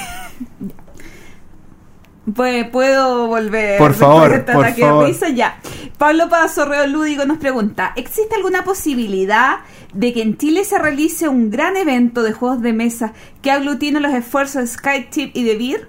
[2.35, 3.79] pues puedo volver.
[3.79, 5.07] Por favor, este por favor.
[5.07, 5.29] risa?
[5.31, 5.61] Ya.
[5.99, 9.61] Pablo Pazo, Reo Lúdico, nos pregunta: ¿existe alguna posibilidad
[9.95, 14.01] de que en Chile se realice un gran evento de juegos de mesa que aglutine
[14.01, 15.89] los esfuerzos de SkyTip y de Beer?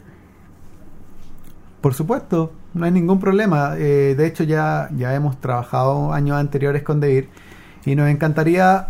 [1.81, 3.75] Por supuesto, no hay ningún problema.
[3.77, 7.29] Eh, de hecho, ya, ya hemos trabajado años anteriores con Debir
[7.85, 8.89] y nos encantaría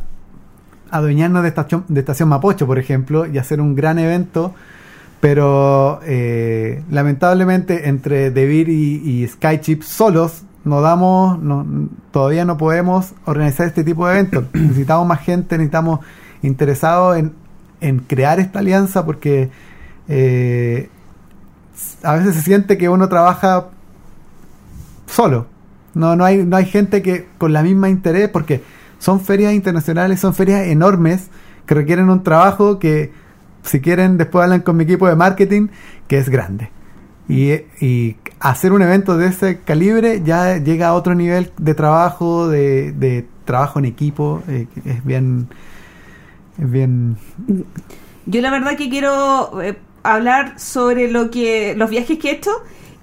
[0.91, 4.53] adueñarnos de estación, de estación Mapocho, por ejemplo, y hacer un gran evento.
[5.19, 11.65] Pero eh, lamentablemente entre Debir y, y Skychip solos no damos, no,
[12.11, 14.45] todavía no podemos organizar este tipo de eventos.
[14.53, 15.99] necesitamos más gente, necesitamos
[16.41, 17.33] interesados en,
[17.81, 19.49] en crear esta alianza porque
[20.07, 20.89] eh,
[22.03, 23.67] a veces se siente que uno trabaja
[25.07, 25.47] solo.
[25.93, 28.63] No, no hay, no hay gente que con la misma interés, porque
[29.01, 31.31] son ferias internacionales, son ferias enormes
[31.65, 33.11] que requieren un trabajo que,
[33.63, 35.69] si quieren, después hablan con mi equipo de marketing,
[36.07, 36.69] que es grande.
[37.27, 37.51] Y,
[37.83, 42.91] y hacer un evento de ese calibre ya llega a otro nivel de trabajo, de,
[42.91, 45.47] de trabajo en equipo, eh, es bien,
[46.59, 47.17] es bien
[48.27, 52.51] Yo la verdad que quiero eh, hablar sobre lo que los viajes que he hecho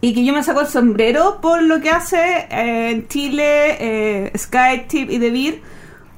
[0.01, 5.11] y que yo me saco el sombrero por lo que hace eh, Chile eh, SkyTip
[5.11, 5.63] y DeVir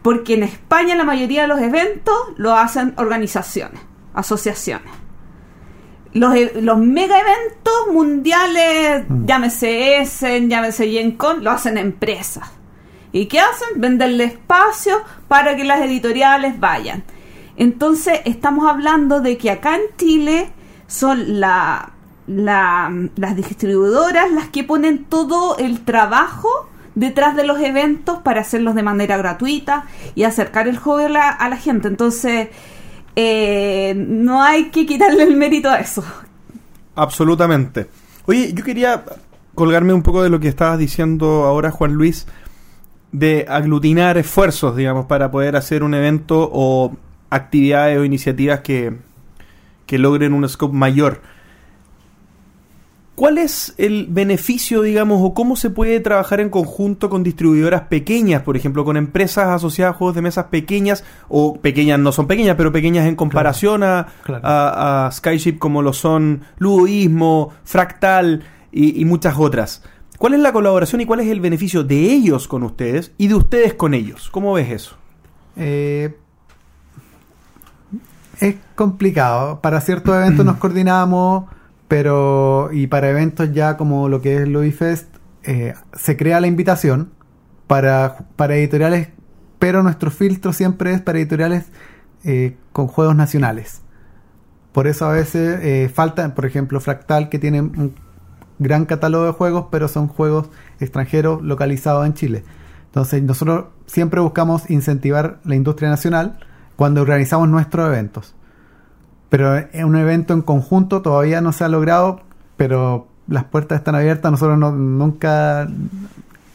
[0.03, 3.81] porque en España la mayoría de los eventos lo hacen organizaciones,
[4.15, 4.91] asociaciones.
[6.13, 9.27] Los, e- los mega eventos mundiales, Mm.
[9.27, 12.51] llámese Essen, llámese GenCon, lo hacen empresas.
[13.13, 13.81] ¿Y qué hacen?
[13.81, 17.05] Venderle espacio para que las editoriales vayan.
[17.57, 20.51] Entonces, estamos hablando de que acá en Chile
[20.87, 21.93] son la,
[22.27, 26.49] la- las distribuidoras las que ponen todo el trabajo
[27.01, 31.57] detrás de los eventos para hacerlos de manera gratuita y acercar el juego a la,
[31.57, 31.89] gente.
[31.89, 32.49] Entonces,
[33.17, 36.05] eh, no hay que quitarle el mérito a eso.
[36.95, 37.87] Absolutamente.
[38.27, 39.03] Oye, yo quería
[39.55, 42.27] colgarme un poco de lo que estabas diciendo ahora, Juan Luis,
[43.13, 46.95] de aglutinar esfuerzos, digamos, para poder hacer un evento o
[47.31, 48.99] actividades o iniciativas que,
[49.87, 51.23] que logren un scope mayor.
[53.21, 58.41] ¿Cuál es el beneficio, digamos, o cómo se puede trabajar en conjunto con distribuidoras pequeñas,
[58.41, 62.57] por ejemplo, con empresas asociadas a juegos de mesas pequeñas, o pequeñas no son pequeñas,
[62.57, 64.41] pero pequeñas en comparación a, claro.
[64.43, 68.43] a, a Skyship como lo son Ludoísmo, Fractal
[68.73, 69.83] y, y muchas otras?
[70.17, 73.35] ¿Cuál es la colaboración y cuál es el beneficio de ellos con ustedes y de
[73.35, 74.31] ustedes con ellos?
[74.31, 74.97] ¿Cómo ves eso?
[75.57, 76.17] Eh,
[78.41, 79.61] es complicado.
[79.61, 81.60] Para ciertos eventos nos coordinamos,
[81.91, 84.79] pero y para eventos ya como lo que es Louis
[85.43, 87.11] eh, se crea la invitación
[87.67, 89.09] para, para editoriales,
[89.59, 91.65] pero nuestro filtro siempre es para editoriales
[92.23, 93.83] eh, con juegos nacionales.
[94.71, 97.93] Por eso a veces eh, falta, por ejemplo, Fractal, que tiene un
[98.61, 102.45] gran catálogo de juegos, pero son juegos extranjeros localizados en Chile.
[102.87, 106.39] Entonces nosotros siempre buscamos incentivar la industria nacional
[106.77, 108.37] cuando organizamos nuestros eventos.
[109.31, 112.21] Pero en un evento en conjunto todavía no se ha logrado,
[112.57, 114.31] pero las puertas están abiertas.
[114.31, 115.67] Nosotros no- nunca,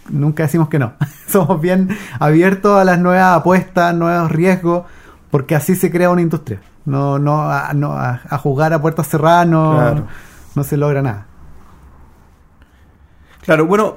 [0.10, 0.94] nunca decimos que no.
[1.28, 4.84] Somos bien abiertos a las nuevas apuestas, nuevos riesgos,
[5.32, 6.62] porque así se crea una industria.
[6.86, 10.08] No, no, a, no, a, a jugar a puertas cerradas no, Claro.
[10.54, 11.26] no se logra nada.
[13.42, 13.96] Claro, bueno,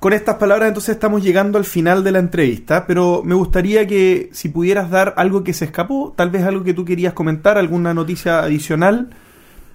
[0.00, 4.30] con estas palabras entonces estamos llegando al final de la entrevista, pero me gustaría que
[4.32, 7.92] si pudieras dar algo que se escapó, tal vez algo que tú querías comentar, alguna
[7.92, 9.10] noticia adicional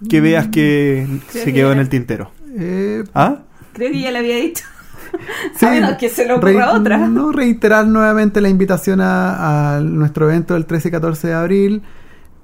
[0.10, 2.32] que veas que Creo se que quedó en el tintero.
[2.58, 3.44] Eh, ¿Ah?
[3.74, 4.66] Creo que ya le había dicho.
[5.62, 6.98] A menos que se le ocurra otra.
[7.08, 11.84] No reiterar nuevamente la invitación a, a nuestro evento del 13 y 14 de abril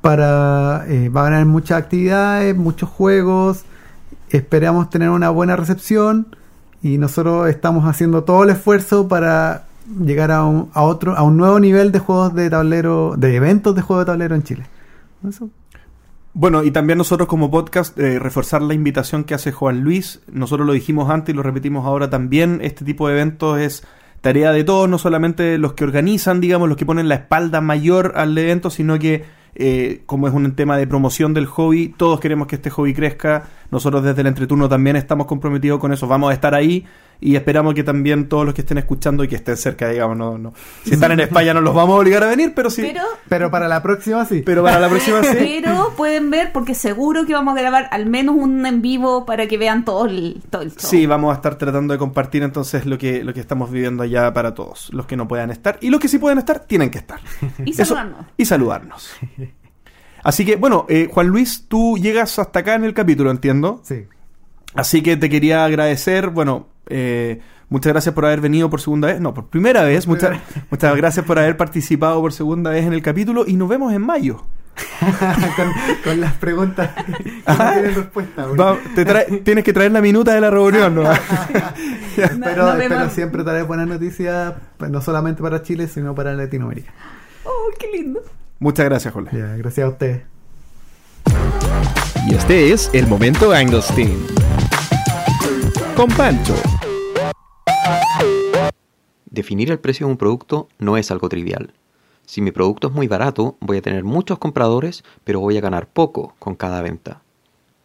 [0.02, 3.64] para eh, va a haber muchas actividades, muchos juegos.
[4.30, 6.36] Esperamos tener una buena recepción
[6.84, 9.66] y nosotros estamos haciendo todo el esfuerzo para
[10.04, 13.76] llegar a un, a otro a un nuevo nivel de juegos de tablero, de eventos
[13.76, 14.66] de juegos de tablero en Chile.
[15.28, 15.50] Eso.
[16.34, 20.22] Bueno, y también nosotros como podcast, eh, reforzar la invitación que hace Juan Luis.
[20.32, 22.60] Nosotros lo dijimos antes y lo repetimos ahora también.
[22.62, 23.84] Este tipo de eventos es
[24.22, 28.14] tarea de todos, no solamente los que organizan, digamos, los que ponen la espalda mayor
[28.16, 29.26] al evento, sino que
[29.56, 33.50] eh, como es un tema de promoción del hobby, todos queremos que este hobby crezca.
[33.70, 36.08] Nosotros desde el entreturno también estamos comprometidos con eso.
[36.08, 36.86] Vamos a estar ahí
[37.24, 40.38] y esperamos que también todos los que estén escuchando y que estén cerca, digamos, no,
[40.40, 40.54] no.
[40.84, 42.82] Si están en España no los vamos a obligar a venir, pero sí.
[42.82, 44.42] Pero, Pero para la próxima sí.
[44.44, 45.62] Pero para la próxima sí.
[45.64, 49.48] pero pueden ver porque seguro que vamos a grabar al menos un en vivo para
[49.48, 50.90] que vean todo el, todo el show.
[50.90, 54.34] Sí, vamos a estar tratando de compartir entonces lo que, lo que estamos viviendo allá
[54.34, 54.90] para todos.
[54.92, 55.78] Los que no puedan estar.
[55.80, 57.20] Y los que sí pueden estar, tienen que estar.
[57.66, 58.26] Y Eso- saludarnos.
[58.36, 59.12] y saludarnos.
[60.24, 63.82] Así que, bueno, eh, Juan Luis, tú llegas hasta acá en el capítulo, entiendo.
[63.84, 64.06] Sí.
[64.74, 69.20] Así que te quería agradecer, bueno, eh, muchas gracias por haber venido por segunda vez,
[69.22, 70.38] no, por primera vez, muchas,
[70.72, 74.02] muchas gracias por haber participado por segunda vez en el capítulo y nos vemos en
[74.02, 74.44] mayo.
[75.56, 75.72] con,
[76.04, 78.46] con las preguntas que no tienen respuesta.
[78.48, 81.04] Va- te trae- tienes que traer la minuta de la reunión, ¿no?
[81.04, 81.10] No-
[82.78, 86.92] pero, siempre trae buenas noticias, pues, no solamente para Chile, sino para Latinoamérica.
[87.44, 88.22] Oh, qué lindo.
[88.60, 89.14] muchas gracias.
[89.34, 90.22] Ya, gracias a ustedes.
[92.28, 94.26] Y este es el momento Anglestein.
[96.02, 96.56] Con Pancho.
[99.28, 101.76] Definir el precio de un producto no es algo trivial.
[102.26, 105.86] Si mi producto es muy barato, voy a tener muchos compradores, pero voy a ganar
[105.86, 107.22] poco con cada venta.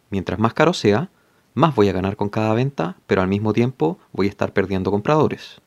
[0.09, 1.11] Mientras más caro sea,
[1.53, 4.89] más voy a ganar con cada venta, pero al mismo tiempo voy a estar perdiendo
[4.89, 5.61] compradores.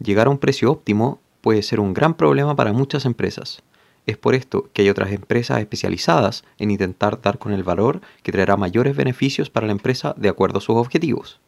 [0.00, 3.62] Llegar a un precio óptimo puede ser un gran problema para muchas empresas.
[4.06, 8.32] Es por esto que hay otras empresas especializadas en intentar dar con el valor que
[8.32, 11.40] traerá mayores beneficios para la empresa de acuerdo a sus objetivos.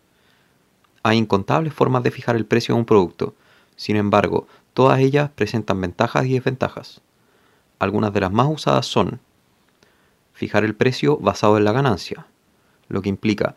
[1.03, 3.35] Hay incontables formas de fijar el precio de un producto,
[3.77, 7.01] sin embargo, todas ellas presentan ventajas y desventajas.
[7.79, 9.21] Algunas de las más usadas son
[10.33, 12.27] fijar el precio basado en la ganancia,
[12.89, 13.57] lo que implica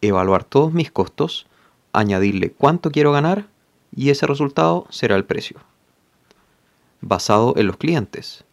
[0.00, 1.46] evaluar todos mis costos,
[1.92, 3.46] añadirle cuánto quiero ganar
[3.94, 5.60] y ese resultado será el precio.
[7.00, 8.44] Basado en los clientes,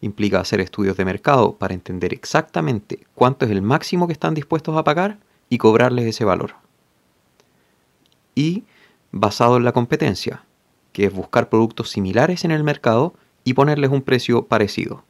[0.00, 4.76] implica hacer estudios de mercado para entender exactamente cuánto es el máximo que están dispuestos
[4.76, 5.18] a pagar
[5.48, 6.54] y cobrarles ese valor
[8.38, 8.62] y
[9.10, 10.44] basado en la competencia,
[10.92, 13.12] que es buscar productos similares en el mercado
[13.42, 15.02] y ponerles un precio parecido.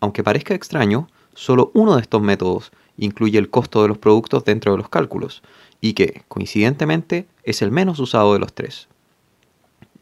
[0.00, 4.72] Aunque parezca extraño, solo uno de estos métodos incluye el costo de los productos dentro
[4.72, 5.44] de los cálculos,
[5.80, 8.88] y que, coincidentemente, es el menos usado de los tres.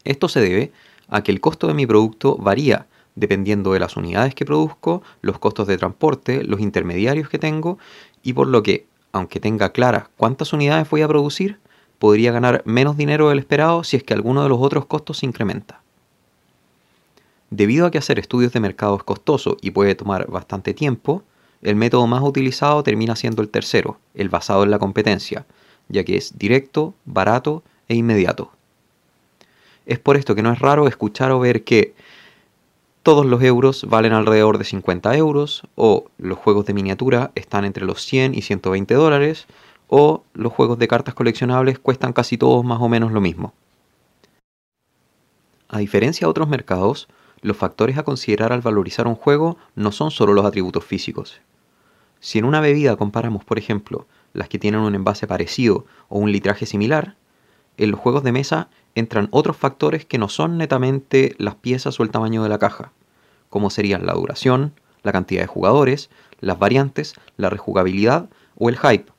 [0.05, 0.71] Esto se debe
[1.07, 5.39] a que el costo de mi producto varía dependiendo de las unidades que produzco, los
[5.39, 7.79] costos de transporte, los intermediarios que tengo,
[8.21, 11.59] y por lo que, aunque tenga claras cuántas unidades voy a producir,
[11.97, 15.25] podría ganar menos dinero del esperado si es que alguno de los otros costos se
[15.25, 15.81] incrementa.
[17.49, 21.23] Debido a que hacer estudios de mercado es costoso y puede tomar bastante tiempo,
[21.61, 25.45] el método más utilizado termina siendo el tercero, el basado en la competencia,
[25.87, 28.51] ya que es directo, barato e inmediato.
[29.85, 31.93] Es por esto que no es raro escuchar o ver que
[33.03, 37.85] todos los euros valen alrededor de 50 euros, o los juegos de miniatura están entre
[37.85, 39.45] los 100 y 120 dólares,
[39.87, 43.53] o los juegos de cartas coleccionables cuestan casi todos más o menos lo mismo.
[45.69, 47.07] A diferencia de otros mercados,
[47.41, 51.41] los factores a considerar al valorizar un juego no son solo los atributos físicos.
[52.19, 56.31] Si en una bebida comparamos, por ejemplo, las que tienen un envase parecido o un
[56.31, 57.15] litraje similar,
[57.77, 62.03] en los juegos de mesa entran otros factores que no son netamente las piezas o
[62.03, 62.91] el tamaño de la caja,
[63.49, 64.73] como serían la duración,
[65.03, 69.11] la cantidad de jugadores, las variantes, la rejugabilidad o el hype,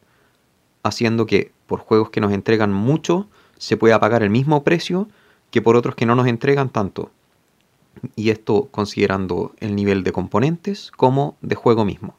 [0.82, 5.08] haciendo que por juegos que nos entregan mucho se pueda pagar el mismo precio
[5.50, 7.10] que por otros que no nos entregan tanto.
[8.14, 12.14] Y esto considerando el nivel de componentes como de juego mismo.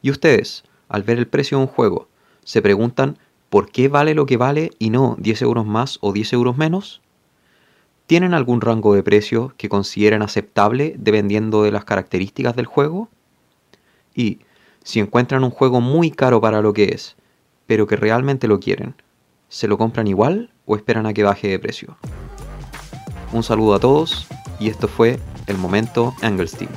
[0.00, 2.08] Y ustedes, al ver el precio de un juego,
[2.44, 3.18] se preguntan
[3.50, 7.00] por qué vale lo que vale y no 10 euros más o 10 euros menos?
[8.06, 13.08] ¿Tienen algún rango de precio que consideren aceptable dependiendo de las características del juego?
[14.14, 14.40] Y
[14.82, 17.16] si encuentran un juego muy caro para lo que es,
[17.66, 18.94] pero que realmente lo quieren,
[19.48, 21.96] ¿se lo compran igual o esperan a que baje de precio?
[23.32, 24.26] Un saludo a todos
[24.60, 26.70] y esto fue el momento Engelstein.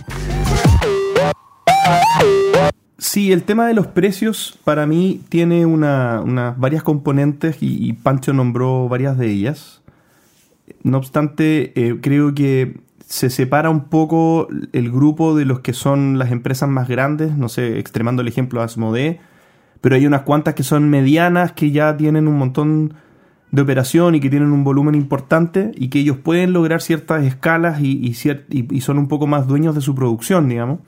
[3.00, 6.24] Sí, el tema de los precios para mí tiene una,
[6.58, 9.82] varias componentes y, Pancho nombró varias de ellas.
[10.84, 16.18] No obstante, eh, creo que se separa un poco el grupo de los que son
[16.18, 19.20] las empresas más grandes, no sé, extremando el ejemplo de Asmodee,
[19.80, 22.96] pero hay unas cuantas que son medianas que ya tienen un montón
[23.52, 27.80] de operación y que tienen un volumen importante y que ellos pueden lograr ciertas escalas
[27.80, 30.80] y, y- y son un poco más dueños de su producción, digamos.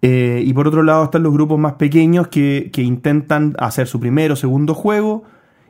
[0.00, 3.98] Eh, y por otro lado están los grupos más pequeños que, que intentan hacer su
[3.98, 5.24] primero segundo juego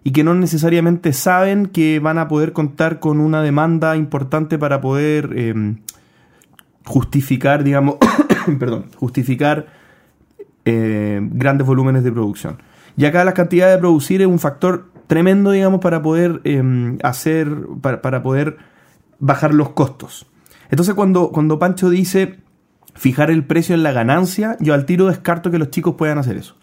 [0.05, 4.81] y que no necesariamente saben que van a poder contar con una demanda importante para
[4.81, 5.77] poder eh,
[6.85, 7.97] justificar, digamos,
[8.59, 9.67] perdón, justificar
[10.65, 12.59] eh, grandes volúmenes de producción.
[12.97, 17.49] Y acá la cantidad de producir es un factor tremendo, digamos, para poder eh, hacer,
[17.81, 18.57] para, para poder
[19.19, 20.27] bajar los costos.
[20.71, 22.39] Entonces cuando, cuando Pancho dice
[22.99, 26.37] fijar el precio en la ganancia, yo al tiro descarto que los chicos puedan hacer
[26.37, 26.57] eso.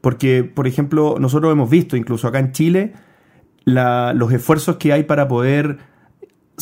[0.00, 2.92] Porque, por ejemplo, nosotros hemos visto, incluso acá en Chile,
[3.64, 5.78] la- los esfuerzos que hay para poder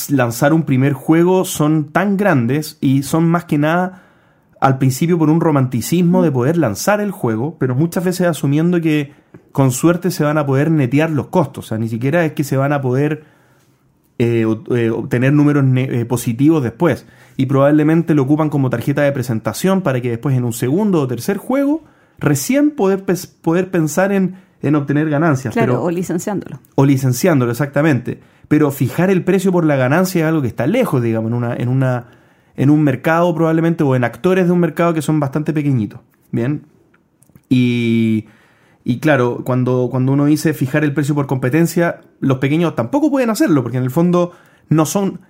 [0.09, 4.05] lanzar un primer juego son tan grandes y son más que nada
[4.61, 9.12] al principio por un romanticismo de poder lanzar el juego, pero muchas veces asumiendo que
[9.53, 11.66] con suerte se van a poder netear los costos.
[11.66, 13.24] O sea, ni siquiera es que se van a poder
[14.20, 17.06] eh, eh, obtener números eh, positivos después.
[17.36, 21.06] Y probablemente lo ocupan como tarjeta de presentación para que después en un segundo o
[21.06, 21.84] tercer juego
[22.18, 23.04] recién poder,
[23.42, 25.54] poder pensar en, en obtener ganancias.
[25.54, 26.58] Claro, pero, o licenciándolo.
[26.74, 28.20] o licenciándolo, exactamente.
[28.48, 31.54] Pero fijar el precio por la ganancia es algo que está lejos, digamos, en una,
[31.54, 32.06] en una,
[32.56, 36.00] en un mercado probablemente, o en actores de un mercado que son bastante pequeñitos.
[36.32, 36.62] Bien.
[37.48, 38.26] Y,
[38.89, 43.28] y claro, cuando, cuando uno dice fijar el precio por competencia, los pequeños tampoco pueden
[43.28, 44.32] hacerlo, porque en el fondo
[44.70, 45.20] no son,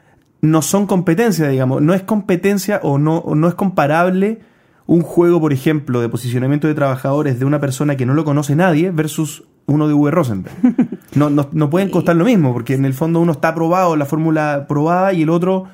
[0.41, 1.83] no son competencia, digamos.
[1.83, 4.39] No es competencia o no, o no es comparable
[4.87, 8.55] un juego, por ejemplo, de posicionamiento de trabajadores de una persona que no lo conoce
[8.55, 10.09] nadie versus uno de V.
[10.13, 10.55] Rosenberg.
[11.17, 14.05] No, no, no pueden costar lo mismo, porque en el fondo uno está probado, la
[14.07, 15.65] fórmula probada, y el otro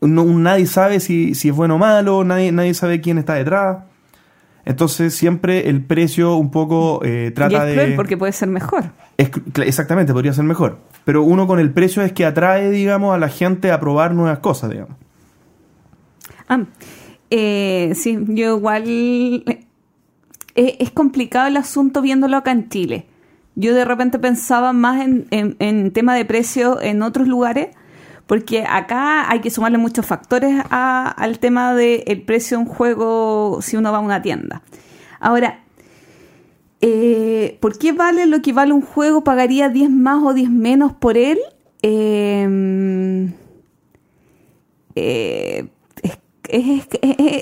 [0.00, 3.78] no, nadie sabe si, si es bueno o malo, nadie, nadie sabe quién está detrás.
[4.66, 7.96] Entonces siempre el precio un poco eh, y trata es cruel de...
[7.96, 8.90] porque puede ser mejor.
[9.16, 9.30] Es
[9.64, 10.80] exactamente, podría ser mejor.
[11.04, 14.40] Pero uno con el precio es que atrae, digamos, a la gente a probar nuevas
[14.40, 14.96] cosas, digamos.
[16.48, 16.64] Ah,
[17.30, 18.84] eh, sí, yo igual...
[18.86, 19.64] eh,
[20.54, 23.06] es complicado el asunto viéndolo acá en Chile.
[23.54, 27.68] Yo de repente pensaba más en, en, en tema de precio en otros lugares,
[28.26, 33.58] porque acá hay que sumarle muchos factores a- al tema del precio de un juego
[33.62, 34.62] si uno va a una tienda.
[35.20, 35.60] Ahora,
[36.80, 39.22] eh, ¿por qué vale lo que vale un juego?
[39.24, 41.38] ¿Pagaría 10 más o 10 menos por él?
[41.82, 42.46] Eh,
[44.94, 45.68] eh,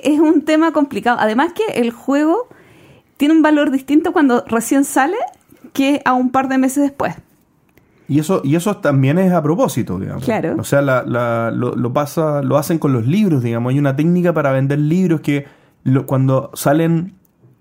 [0.04, 1.18] es un tema complicado.
[1.20, 2.48] Además que el juego
[3.16, 5.16] tiene un valor distinto cuando recién sale
[5.72, 7.14] que a un par de meses después.
[8.08, 10.24] Y eso, y eso también es a propósito, digamos.
[10.24, 10.56] Claro.
[10.58, 13.72] O sea, la- la- lo, lo pasa, lo hacen con los libros, digamos.
[13.72, 15.46] Hay una técnica para vender libros que
[15.84, 17.14] lo- cuando salen,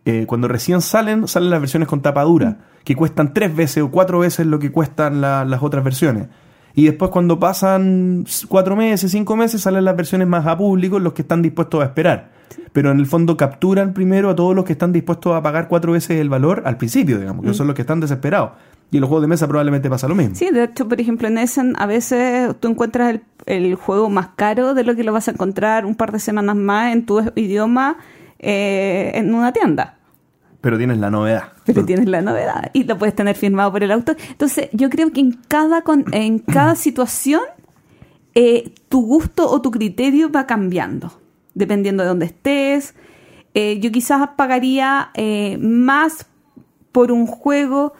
[0.06, 3.89] eh, cuando recién salen, salen las versiones con tapa dura, que cuestan tres veces o
[3.91, 6.28] cuatro veces lo que cuestan la- las otras versiones.
[6.76, 11.14] Y después cuando pasan cuatro meses, cinco meses, salen las versiones más a público, los
[11.14, 12.32] que están dispuestos a esperar.
[12.74, 15.91] Pero en el fondo capturan primero a todos los que están dispuestos a pagar cuatro
[15.94, 18.52] veces el valor al principio, digamos, que son los que están desesperados.
[18.94, 20.36] Y en los juegos de mesa probablemente pasa lo mismo.
[20.36, 24.28] Sí, de hecho, por ejemplo, en Essen a veces tú encuentras el, el juego más
[24.36, 27.20] caro de lo que lo vas a encontrar un par de semanas más en tu
[27.36, 27.98] idioma
[28.38, 29.98] eh, en una tienda.
[30.62, 31.54] Pero tienes la novedad.
[31.66, 34.16] Pero tienes la novedad y lo puedes tener firmado por el autor.
[34.30, 37.41] Entonces, yo creo que en cada, con- en cada situación
[38.36, 41.12] eh, tu gusto o tu criterio va cambiando,
[41.56, 42.94] dependiendo de dónde estés.
[43.56, 46.28] Eh, yo quizás pagaría eh, más
[46.91, 47.94] por un juego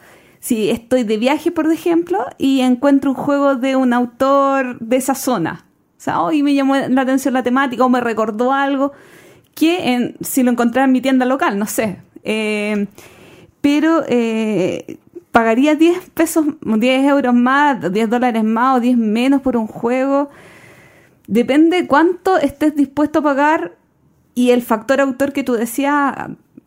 [0.44, 5.16] si estoy de viaje, por ejemplo, y encuentro un juego de un autor de esa
[5.16, 5.64] zona.
[5.98, 8.92] O sea, hoy me llamó la atención la temática o me recordó algo
[9.56, 12.02] que en- si lo encontrara en mi tienda local, no sé.
[12.26, 12.88] Eh,
[13.62, 14.98] pero eh,
[15.32, 20.30] pagaría 10 pesos, 10 euros más, 10 dólares más o 10 menos por un juego.
[21.28, 23.78] Depende cuánto estés dispuesto a pagar
[24.36, 26.14] y el factor autor que tú decías,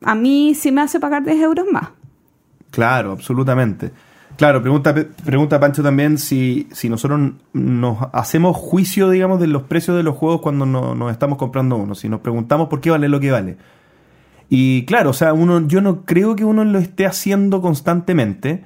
[0.03, 1.91] a mí sí me hace pagar 10 euros más.
[2.77, 3.91] Claro, absolutamente.
[4.37, 9.97] Claro, pregunta, pregunta Pancho también si, si nosotros nos hacemos juicio, digamos, de los precios
[9.97, 11.95] de los juegos cuando no- nos estamos comprando uno.
[11.95, 13.57] Si nos preguntamos por qué vale lo que vale.
[14.51, 18.63] Y claro, o sea, uno, yo no creo que uno lo esté haciendo constantemente.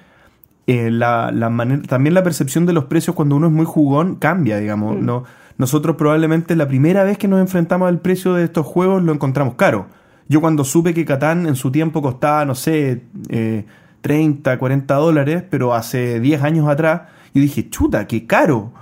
[0.66, 4.16] Eh, la, la manera- también la percepción de los precios cuando uno es muy jugón
[4.16, 4.96] cambia, digamos.
[4.98, 5.22] No,
[5.56, 9.54] nosotros probablemente la primera vez que nos enfrentamos al precio de estos juegos lo encontramos
[9.54, 9.86] caro.
[10.28, 13.64] Yo cuando supe que Catán en su tiempo costaba, no sé, eh,
[14.00, 17.02] 30, 40 dólares, pero hace 10 años atrás,
[17.34, 18.72] yo dije, chuta, qué caro,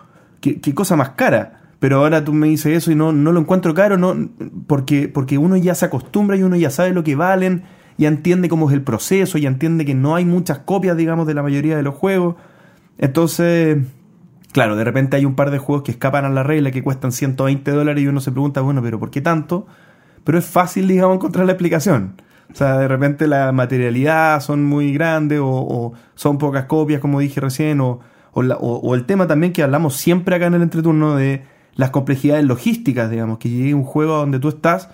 [0.41, 1.55] qué, cosa más cara.
[1.79, 4.17] Pero ahora tú me dices eso y no, no lo encuentro caro, no,
[4.67, 7.63] porque, porque uno ya se acostumbra y uno ya sabe lo que valen,
[7.99, 11.35] ya entiende cómo es el proceso, ya entiende que no hay muchas copias, digamos, de
[11.35, 12.35] la mayoría de los juegos.
[12.99, 13.79] Entonces,
[14.53, 17.13] claro, de repente hay un par de juegos que escapan a la regla que cuestan
[17.13, 19.67] 120 dólares y uno se pregunta, bueno, pero ¿por qué tanto?
[20.25, 22.15] Pero es fácil, digamos, encontrar la explicación.
[22.51, 27.41] O sea, de repente la materialidad son muy grandes o, son pocas copias, como dije
[27.41, 28.01] recién, o-
[28.33, 31.43] o el tema también que hablamos siempre acá en el entreturno de
[31.75, 34.89] las complejidades logísticas, digamos, que llegue un juego a donde tú estás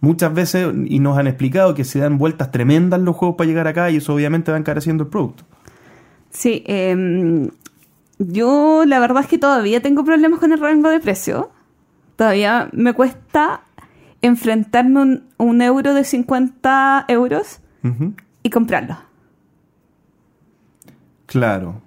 [0.00, 3.66] muchas veces y nos han explicado que se dan vueltas tremendas los juegos para llegar
[3.66, 5.44] acá y eso obviamente va encareciendo el producto.
[6.30, 7.48] Sí, em,
[8.18, 11.50] yo la verdad es que todavía tengo problemas con el rango de precio.
[12.16, 13.62] Todavía me cuesta
[14.22, 17.60] enfrentarme a un, un euro de 50 euros
[18.42, 18.96] y comprarlo.
[21.26, 21.80] Claro.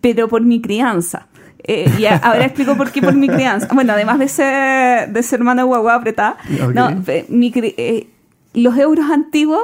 [0.00, 1.26] Pero por mi crianza.
[1.66, 3.68] Eh, y ahora explico por qué por mi crianza.
[3.72, 6.36] Bueno, además de ser, de ser mano guagua apretada,
[6.74, 8.10] no, eh, mi eh,
[8.54, 9.62] los euros antiguos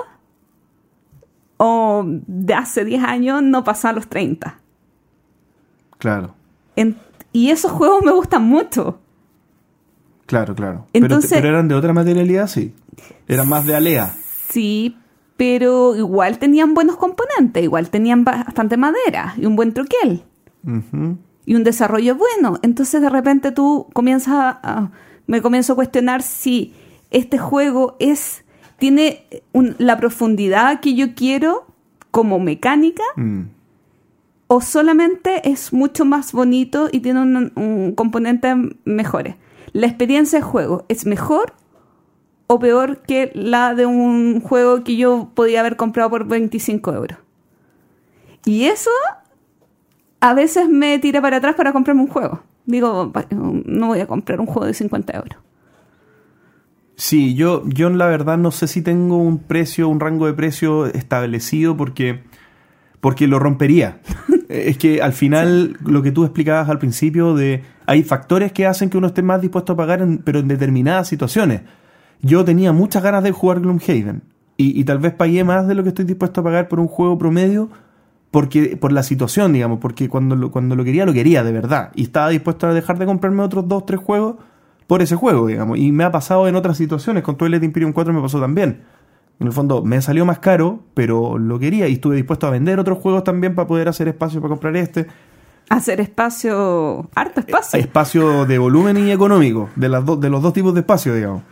[1.59, 4.59] o de hace 10 años no pasaban los 30.
[5.99, 6.35] Claro.
[6.77, 6.97] En-
[7.33, 8.99] y esos juegos me gustan mucho.
[10.31, 10.87] Claro, claro.
[10.93, 12.73] Entonces- pero, eran de otra materialidad, sí.
[13.27, 14.15] Eran más de alea.
[14.49, 14.97] Sí,
[15.37, 20.23] pero igual tenían buenos componentes, igual tenían bastante madera y un buen troquel
[21.47, 22.59] y un desarrollo bueno.
[22.63, 24.91] Entonces de repente tú comienzas a, a-
[25.27, 26.75] me comienzo a cuestionar si
[27.11, 28.45] este juego es
[28.79, 31.67] tiene un- la profundidad que yo quiero
[32.13, 33.43] como mecánica Mm.
[34.49, 38.55] o solamente es mucho más bonito y tiene un, un componente
[38.85, 39.35] mejores.
[39.73, 41.55] La experiencia de juego es mejor
[42.47, 47.19] o peor que la de un juego que yo podía haber comprado por 25 euros.
[48.45, 48.91] Y eso
[50.21, 52.43] a veces me tira para atrás para comprarme un juego.
[52.67, 55.37] Digo, "Va- no voy a comprar un juego de 50 euros.
[56.97, 60.85] Sí, yo, yo la verdad no sé si tengo un precio, un rango de precio
[60.87, 62.23] establecido porque,
[63.01, 64.01] porque lo rompería.
[64.51, 68.89] es que al final lo que tú explicabas al principio de hay factores que hacen
[68.89, 71.63] que uno esté más dispuesto a pagar, en- pero en determinadas situaciones.
[72.23, 74.23] Yo tenía muchas ganas de jugar Gloomhaven
[74.57, 76.87] y, y tal vez pagué más de lo que estoy dispuesto a pagar por un
[76.87, 77.69] juego promedio
[78.31, 81.91] porque por la situación, digamos, porque cuando lo, cuando lo quería, lo quería de verdad.
[81.97, 84.37] Y estaba dispuesto a dejar de comprarme otros dos, tres juegos
[84.87, 85.79] por ese juego, digamos.
[85.79, 87.25] Y me ha pasado en otras situaciones.
[87.25, 88.83] Con Twilight Imperium 4 me pasó también.
[89.41, 92.79] En el fondo, me salió más caro, pero lo quería y estuve dispuesto a vender
[92.79, 95.07] otros juegos también para poder hacer espacio para comprar este.
[95.71, 97.79] Hacer espacio, harto espacio.
[97.79, 101.43] Espacio de volumen y económico, de, las dos de los dos tipos de espacio, digamos.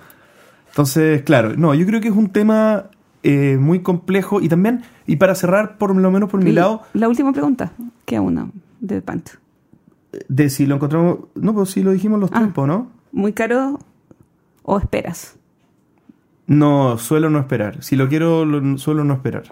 [0.71, 2.87] Entonces, claro, no, yo creo que es un tema
[3.23, 6.83] eh, muy complejo y también, y para cerrar por lo menos por mi Y lado,
[6.95, 7.73] La última pregunta,
[8.05, 8.49] queda una
[8.81, 9.39] de Pancho.
[10.29, 12.39] de si lo encontramos, no, pues sí lo dijimos los Ah.
[12.39, 12.91] tiempos, ¿no?
[13.13, 13.79] ¿Muy caro
[14.65, 15.37] o esperas?
[16.49, 17.83] No, suelo no esperar.
[17.85, 19.45] Si lo quiero, lo- suelo no esperar.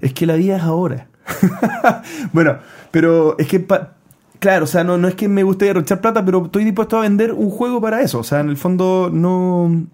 [0.00, 1.06] Es que la vida es ahora.
[2.32, 2.58] bueno,
[2.90, 3.94] pero es que, pa-
[4.38, 7.02] claro, o sea, no, no es que me guste derrochar plata, pero estoy dispuesto a
[7.02, 8.18] vender un juego para eso.
[8.20, 9.86] O sea, en el fondo, no.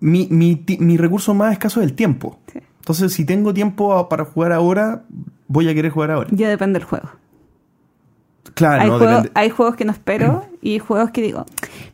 [0.00, 2.38] Mi, mi, mi recurso más escaso es el tiempo.
[2.52, 2.58] Sí.
[2.80, 5.02] Entonces, si tengo tiempo a- para jugar ahora,
[5.48, 6.28] voy a querer jugar ahora.
[6.32, 7.08] Ya depende del juego.
[8.54, 9.30] Claro, hay, no depende.
[9.34, 11.44] hay juegos que no espero y juegos que digo,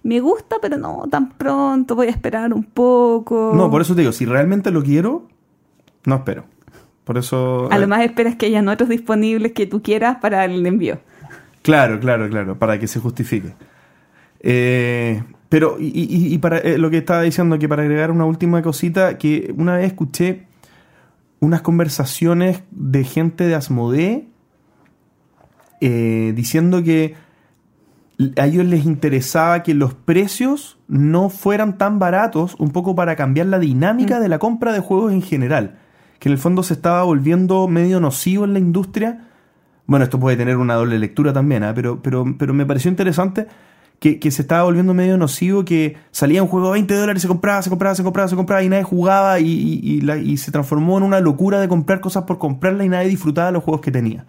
[0.05, 3.53] me gusta, pero no tan pronto, voy a esperar un poco.
[3.55, 5.27] No, por eso te digo, si realmente lo quiero,
[6.05, 6.45] no espero.
[7.05, 7.69] Por eso.
[7.73, 11.01] A lo eh, más esperas que hayan otros disponibles que tú quieras para el envío.
[11.63, 13.55] Claro, claro, claro, para que se justifique.
[14.41, 18.25] Eh, pero, y, y- y para eh, lo que estaba diciendo, que para agregar una
[18.25, 20.47] última cosita, que una vez escuché
[21.41, 24.29] unas conversaciones de gente de Asmodee
[25.81, 27.15] eh, diciendo que
[28.37, 33.49] a ellos les interesaba que los precios no fueran tan baratos, un poco para cambiar
[33.49, 35.79] la dinámica de la compra de juegos en general,
[36.23, 39.25] que en el fondo se estaba volviendo medio nocivo en la industria.
[39.87, 41.73] Bueno, esto puede tener una doble lectura también, ¿ah?
[41.75, 43.49] pero, pero, pero me pareció interesante
[43.99, 47.27] que, que se estaba volviendo medio nocivo, que salía un juego a 20 dólares, se
[47.27, 51.03] compraba, se compraba, se compraba, se compraba y nadie jugaba y, y- se transformó en
[51.03, 54.25] una locura de comprar cosas por comprarla y nadie disfrutaba los juegos que tenía.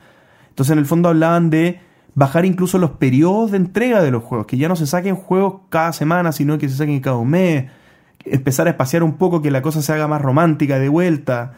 [0.49, 1.79] Entonces en el fondo hablaban de
[2.15, 5.61] bajar incluso los periodos de entrega de los juegos, que ya no se saquen juegos
[5.69, 7.65] cada semana, sino que se saquen cada mes,
[8.25, 11.53] empezar a espaciar un poco, que la cosa se haga más romántica de vuelta,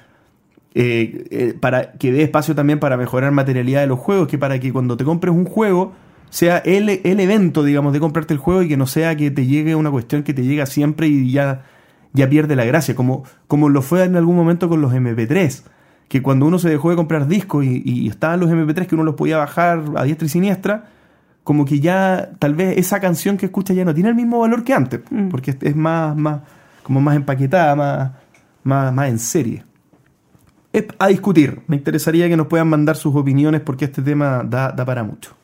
[0.78, 4.60] eh, eh, para que dé espacio también para mejorar materialidad de los juegos, que para
[4.60, 5.94] que cuando te compres un juego
[6.30, 9.46] sea el, el evento, digamos, de comprarte el juego y que no sea que te
[9.46, 11.64] llegue una cuestión que te llega siempre y ya,
[12.12, 15.64] ya pierde la gracia, como, como lo fue en algún momento con los MP3,
[16.10, 19.06] que cuando uno se dejó de comprar discos y, y estaban los MP3 que uno
[19.06, 20.90] los podía bajar a diestra y siniestra,
[21.46, 24.66] como que ya tal vez esa canción que escucha ya no tiene el mismo valor
[24.66, 25.30] que antes, Mm.
[25.30, 26.42] porque es, es más, más,
[26.84, 28.12] como más empaquetada, más,
[28.64, 29.64] más, más en serie.
[31.00, 31.62] A discutir.
[31.68, 35.36] Me interesaría que nos puedan mandar sus opiniones porque este tema da, da para mucho.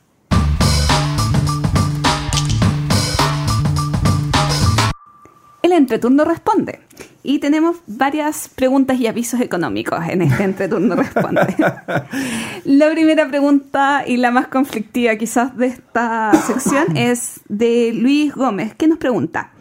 [5.62, 6.80] El entreturno responde.
[7.24, 11.56] Y tenemos varias preguntas y avisos económicos en este entreturno responde.
[12.66, 18.74] la primera pregunta y la más conflictiva quizás de esta sección es de Luis Gómez,
[18.74, 19.52] que nos pregunta,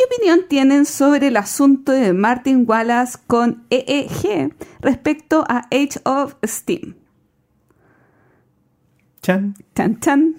[0.00, 6.36] ¿qué opinión tienen sobre el asunto de Martin Wallace con EEG respecto a Age of
[6.46, 6.94] Steam?
[9.22, 9.54] Chan.
[9.74, 10.34] Chan, chan.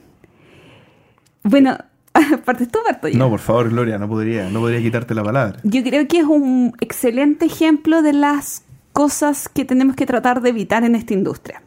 [1.43, 1.78] Bueno,
[2.45, 3.20] partes tú, parto yo.
[3.20, 5.59] No, por favor, Gloria, no podría, no podría quitarte la palabra.
[5.64, 10.49] Yo creo que es un excelente ejemplo de las cosas que tenemos que tratar de
[10.49, 11.62] evitar en esta industria.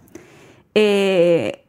[0.75, 1.65] Eh,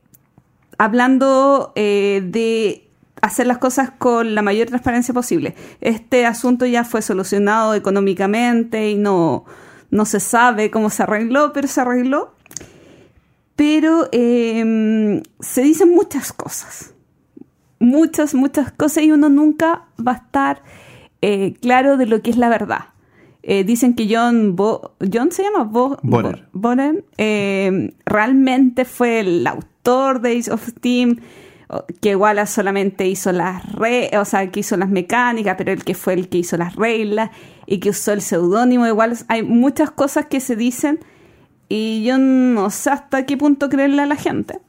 [0.80, 2.88] hablando eh, de
[3.26, 5.56] hacer las cosas con la mayor transparencia posible.
[5.82, 9.46] Este asunto ya fue solucionado económicamente y no,
[9.92, 12.34] no se sabe cómo se arregló, pero se arregló.
[13.56, 16.96] Pero eh, se dicen muchas cosas
[17.80, 20.64] muchas, muchas cosas y uno nunca va a estar
[21.22, 22.90] eh, claro de lo que es la verdad.
[23.44, 26.48] Eh, dicen que John, Bo John se llama Bo Bonner.
[26.52, 31.20] Bo Bonner, eh, realmente fue el autor de Age of Steam,
[32.02, 35.94] que Wallace solamente hizo las re o sea, que hizo las mecánicas, pero el que
[35.94, 37.32] fue el que hizo las reglas
[37.66, 39.18] y que usó el seudónimo de.
[39.28, 41.00] Hay muchas cosas que se dicen
[41.70, 44.60] y yo no sé hasta qué punto creerle a la gente.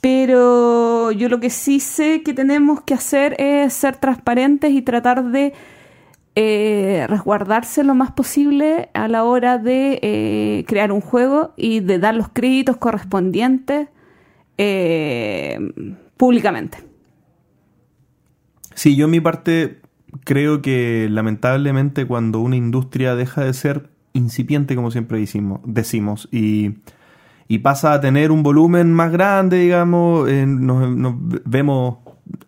[0.00, 5.24] Pero yo lo que sí sé que tenemos que hacer es ser transparentes y tratar
[5.24, 5.52] de
[6.36, 11.98] eh, resguardarse lo más posible a la hora de eh, crear un juego y de
[11.98, 13.88] dar los créditos correspondientes
[14.62, 15.58] eh,
[16.18, 16.76] públicamente.
[18.74, 19.80] Sí, yo en mi parte
[20.24, 26.76] creo que lamentablemente cuando una industria deja de ser incipiente, como siempre decimos, decimos y,
[27.62, 31.14] pasa a tener un volumen más grande, digamos, nos,
[31.46, 31.96] vemos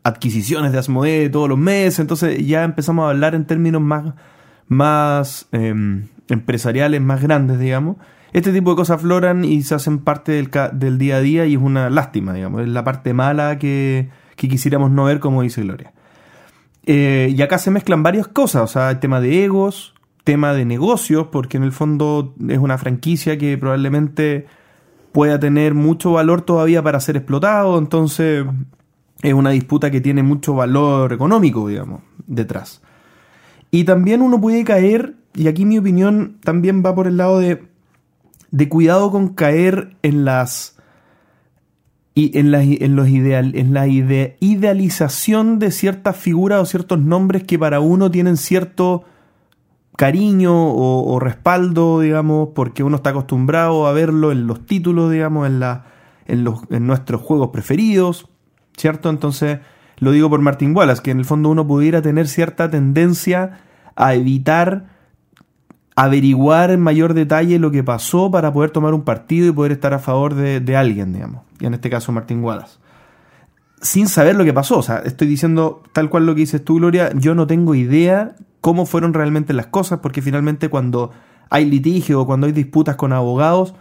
[0.02, 4.12] adquisiciones de Asmodee todos los meses, entonces ya empezamos a hablar en términos más,
[4.68, 5.74] más eh,
[6.28, 7.96] empresariales, más grandes, digamos.
[8.32, 11.60] Este tipo de cosas afloran y se hacen parte del, día a día y es
[11.60, 15.92] una lástima, digamos, es la parte mala que, que quisiéramos no ver, como dice Gloria.
[16.86, 20.64] Eh, y acá se mezclan varias cosas, o sea, el tema de egos, tema de
[20.64, 24.46] negocios, porque en el fondo es una franquicia que probablemente
[25.12, 28.46] pueda tener mucho valor todavía para ser explotado, entonces
[29.20, 32.82] es una disputa que tiene mucho valor económico, digamos, detrás.
[33.70, 37.62] Y también uno puede caer, y aquí mi opinión también va por el lado de,
[38.52, 40.78] de cuidado con caer en las
[42.14, 47.00] y en la, en los ideal, en la ide- idealización de ciertas figuras o ciertos
[47.00, 49.04] nombres que para uno tienen cierto
[49.96, 55.46] cariño o, o respaldo, digamos, porque uno está acostumbrado a verlo en los títulos, digamos,
[55.46, 55.86] en, la,
[56.26, 58.28] en, los, en nuestros juegos preferidos,
[58.76, 59.08] ¿cierto?
[59.08, 59.60] Entonces,
[59.96, 63.60] lo digo por Martin Wallace, que en el fondo uno pudiera tener cierta tendencia
[63.96, 64.91] a evitar
[65.94, 69.92] averiguar en mayor detalle lo que pasó para poder tomar un partido y poder estar
[69.94, 71.42] a favor de, de alguien, digamos.
[71.60, 72.78] Y en este caso Martín Wallace.
[73.80, 74.78] Sin saber lo que pasó.
[74.78, 77.12] O sea, estoy diciendo tal cual lo que dices tú, Gloria.
[77.14, 81.10] Yo no tengo idea cómo fueron realmente las cosas, porque finalmente cuando
[81.50, 83.74] hay litigio o cuando hay disputas con abogados,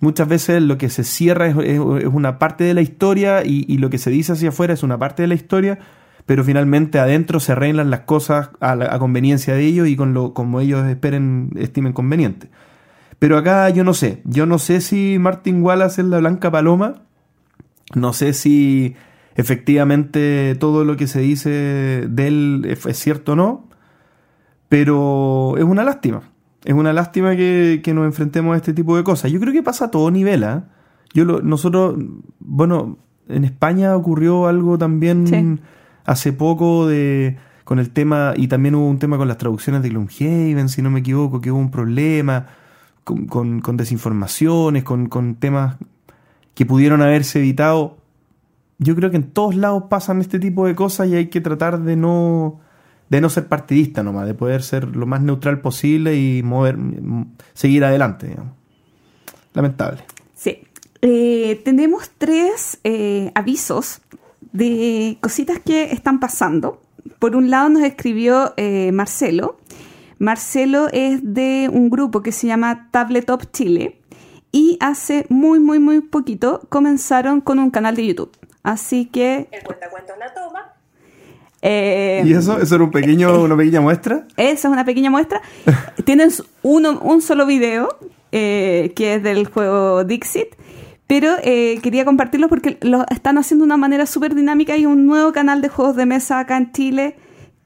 [0.00, 3.90] muchas veces lo que se cierra es, una parte de la historia y, y lo
[3.90, 5.78] que se dice hacia afuera es una parte de la historia,
[6.26, 10.14] pero finalmente adentro se arreglan las cosas a, la- a conveniencia de ellos y con
[10.14, 12.48] lo como ellos esperen, estimen conveniente.
[13.18, 17.02] Pero acá yo no sé, yo no sé si Martin Wallace es la blanca paloma,
[17.94, 18.94] no sé si
[19.36, 21.50] efectivamente todo lo que se dice
[22.08, 23.68] de él es, cierto o no,
[24.68, 26.22] pero es una lástima.
[26.64, 29.30] Es una lástima que, que nos enfrentemos a este tipo de cosas.
[29.30, 30.44] Yo creo que pasa a todo nivel.
[30.44, 30.64] ¿ah?
[31.12, 31.96] Yo lo- nosotros,
[32.40, 32.98] bueno,
[33.28, 35.62] en España ocurrió algo también Sí.
[36.04, 39.88] Hace poco de con el tema, y también hubo un tema con las traducciones de
[39.88, 42.46] Gloomhaven, si no me equivoco, que hubo un problema
[43.04, 45.76] con, con- con desinformaciones, con, con temas
[46.54, 47.96] que pudieron haberse evitado.
[48.78, 51.80] Yo creo que en todos lados pasan este tipo de cosas y hay que tratar
[51.80, 52.60] de no
[53.08, 56.76] de no ser partidista nomás, de poder ser lo más neutral posible y mover
[57.52, 58.34] seguir adelante.
[59.52, 60.04] Lamentable.
[60.34, 60.58] Sí.
[61.00, 64.00] Eh, tenemos tres eh, avisos
[64.54, 66.80] de cositas que están pasando.
[67.18, 69.58] Por un lado nos escribió eh, Marcelo.
[70.18, 74.00] Marcelo es de un grupo que se llama Tabletop Chile
[74.52, 78.30] y hace muy, muy, muy poquito comenzaron con un canal de YouTube.
[78.62, 79.48] Así que...
[79.50, 80.72] El cuentacuentos la toma.
[81.60, 82.58] eh, ¿Y eso?
[82.60, 84.24] ¿Eso era un pequeño, una pequeña muestra?
[84.36, 85.42] Esa es una pequeña muestra.
[86.04, 86.30] Tienen
[86.62, 87.88] uno, un solo video,
[88.30, 90.54] eh, que es del juego Dixit,
[91.06, 95.06] pero eh, quería compartirlo porque lo están haciendo de una manera súper dinámica y un
[95.06, 97.16] nuevo canal de juegos de mesa acá en Chile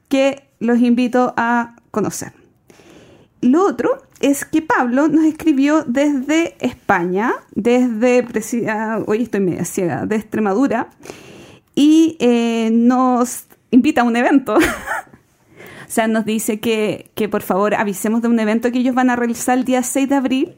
[0.09, 2.33] que los invito a conocer.
[3.41, 8.25] Lo otro es que Pablo nos escribió desde España, desde,
[8.69, 10.89] ah, hoy estoy media ciega, de Extremadura,
[11.73, 14.57] y eh, nos invita a un evento.
[15.81, 19.09] O sea, nos dice que, que por favor avisemos de un evento que ellos van
[19.09, 20.55] a realizar el día 6 de abril.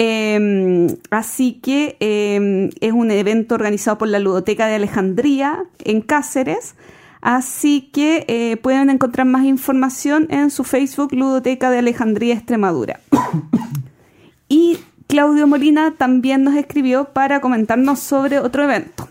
[0.00, 6.76] Eh, así que eh, es un evento organizado por la Ludoteca de Alejandría en Cáceres.
[7.20, 13.00] Así que eh, pueden encontrar más información en su Facebook Ludoteca de Alejandría Extremadura.
[14.48, 19.08] y Claudio Molina también nos escribió para comentarnos sobre otro evento.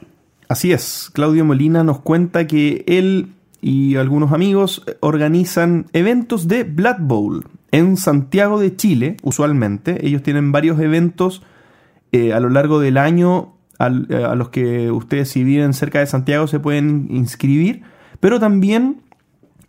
[0.47, 6.99] Así es, Claudio Molina nos cuenta que él y algunos amigos organizan eventos de Blood
[6.99, 10.05] Bowl en Santiago de Chile, usualmente.
[10.07, 11.43] Ellos tienen varios eventos
[12.11, 15.99] eh, a lo largo del año al- eh, a los que ustedes si viven cerca
[15.99, 17.81] de Santiago se pueden inscribir,
[18.19, 19.01] pero también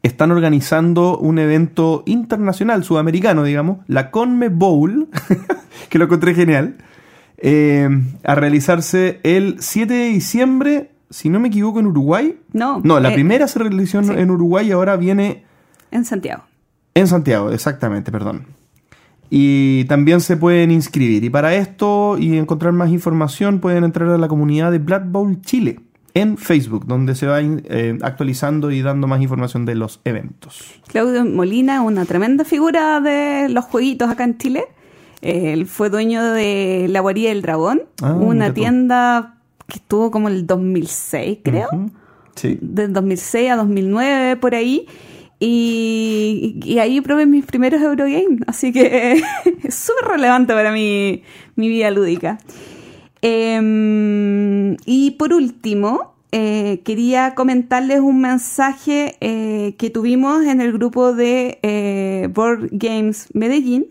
[0.04, 5.08] están organizando un evento internacional, sudamericano, digamos, la Conme Bowl,
[5.90, 6.76] que lo encontré genial,
[7.38, 7.88] eh,
[8.24, 12.38] a realizarse el 7 de diciembre, si no me equivoco, en Uruguay.
[12.52, 14.12] No, No, la eh, primera se realizó sí.
[14.16, 15.44] en Uruguay y ahora viene
[15.90, 16.44] En Santiago.
[16.98, 18.46] En Santiago, exactamente, perdón.
[19.30, 21.22] Y también se pueden inscribir.
[21.24, 25.40] Y para esto y encontrar más información pueden entrar a la comunidad de Blood Bowl
[25.42, 25.80] Chile
[26.14, 30.80] en Facebook, donde se va eh, actualizando y dando más información de los eventos.
[30.88, 34.64] Claudio Molina, una tremenda figura de los jueguitos acá en Chile.
[35.20, 39.34] Él fue dueño de La Guarida del Dragón, Ah, una tienda
[39.66, 41.68] que estuvo como el 2006, creo.
[41.72, 41.90] Ujú.
[42.34, 42.58] Sí.
[42.62, 44.86] Del 2006 a 2009, por ahí.
[45.40, 48.40] Y, ahí probé mis primeros Eurogames.
[48.46, 49.22] Así que
[49.62, 51.22] es súper relevante para mi,
[51.56, 52.38] mi vida lúdica.
[53.22, 61.14] Em, y por último, eh, quería comentarles un mensaje eh, que tuvimos en el grupo
[61.14, 63.86] de eh, Board Games Medellín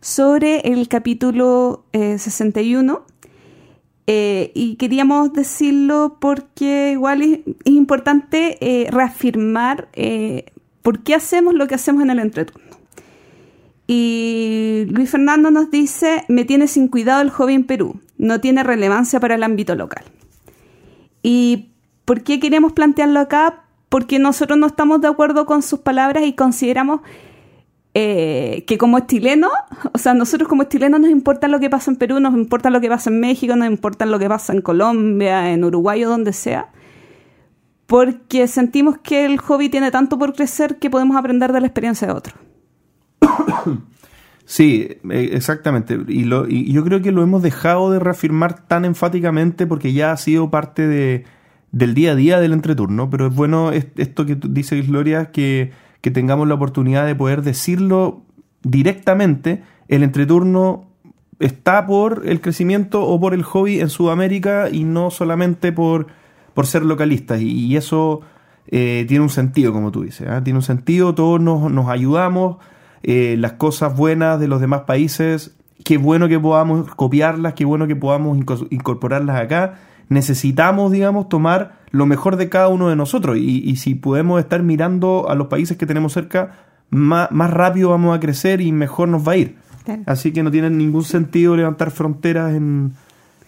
[0.00, 3.02] sobre el capítulo eh, 61.
[4.06, 9.88] Eh, y queríamos decirlo porque igual es, importante reafirmar
[10.82, 12.76] por qué hacemos lo que hacemos en el entreturno.
[13.86, 18.62] Y Luis Fernando nos dice, me tiene sin cuidado el hobby en Perú, no tiene
[18.62, 20.04] relevancia para el ámbito local.
[21.22, 21.70] ¿Y
[22.04, 23.64] por qué queremos plantearlo acá?
[23.88, 27.00] Porque nosotros no estamos de acuerdo con sus palabras y consideramos
[27.92, 29.50] eh, que como chilenos,
[29.92, 32.80] o sea, nosotros como chilenos nos importa lo que pasa en Perú, nos importa lo
[32.80, 36.32] que pasa en México, nos importa lo que pasa en Colombia, en Uruguay o donde
[36.32, 36.68] sea,
[37.90, 42.06] porque sentimos que el hobby tiene tanto por crecer que podemos aprender de la experiencia
[42.06, 42.36] de otros.
[44.44, 45.98] Sí, eh, exactamente.
[46.06, 50.12] Y, lo, y yo creo que lo hemos dejado de reafirmar tan enfáticamente porque ya
[50.12, 51.24] ha sido parte de,
[51.72, 53.10] del día a día del entreturno.
[53.10, 57.16] Pero es bueno es- esto que tú dices, Gloria, que, que tengamos la oportunidad de
[57.16, 58.22] poder decirlo
[58.62, 59.64] directamente.
[59.88, 60.88] El entreturno
[61.40, 66.06] está por el crecimiento o por el hobby en Sudamérica y no solamente por,
[66.54, 67.40] por ser localistas.
[67.40, 68.20] Y, y eso
[68.66, 70.28] eh, tiene un sentido, como tú dices.
[70.28, 70.42] ¿ah?
[70.42, 72.56] Tiene un sentido, todos nos, nos ayudamos
[73.02, 77.86] eh, las cosas buenas de los demás países, qué bueno que podamos copiarlas, qué bueno
[77.86, 79.74] que podamos inco- incorporarlas acá.
[80.08, 84.62] Necesitamos, digamos, tomar lo mejor de cada uno de nosotros y, y si podemos estar
[84.62, 86.52] mirando a los países que tenemos cerca,
[86.90, 89.56] más, más rápido vamos a crecer y mejor nos va a ir.
[90.06, 92.92] Así que no tiene ningún sentido levantar fronteras en,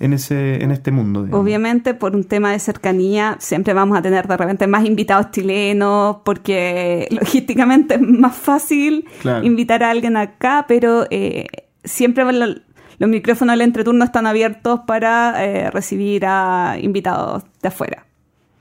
[0.01, 1.23] en, ese, en este mundo.
[1.25, 1.45] digamos.
[1.45, 6.19] Obviamente, por un tema de cercanía, siempre vamos a tener de repente más invitados chilenos,
[6.25, 9.45] porque logísticamente es más fácil Claro.
[9.47, 11.47] invitar a alguien acá, pero eh,
[11.85, 12.55] siempre lo-
[12.99, 18.07] los micrófonos del entreturno están abiertos para eh, recibir a invitados de afuera.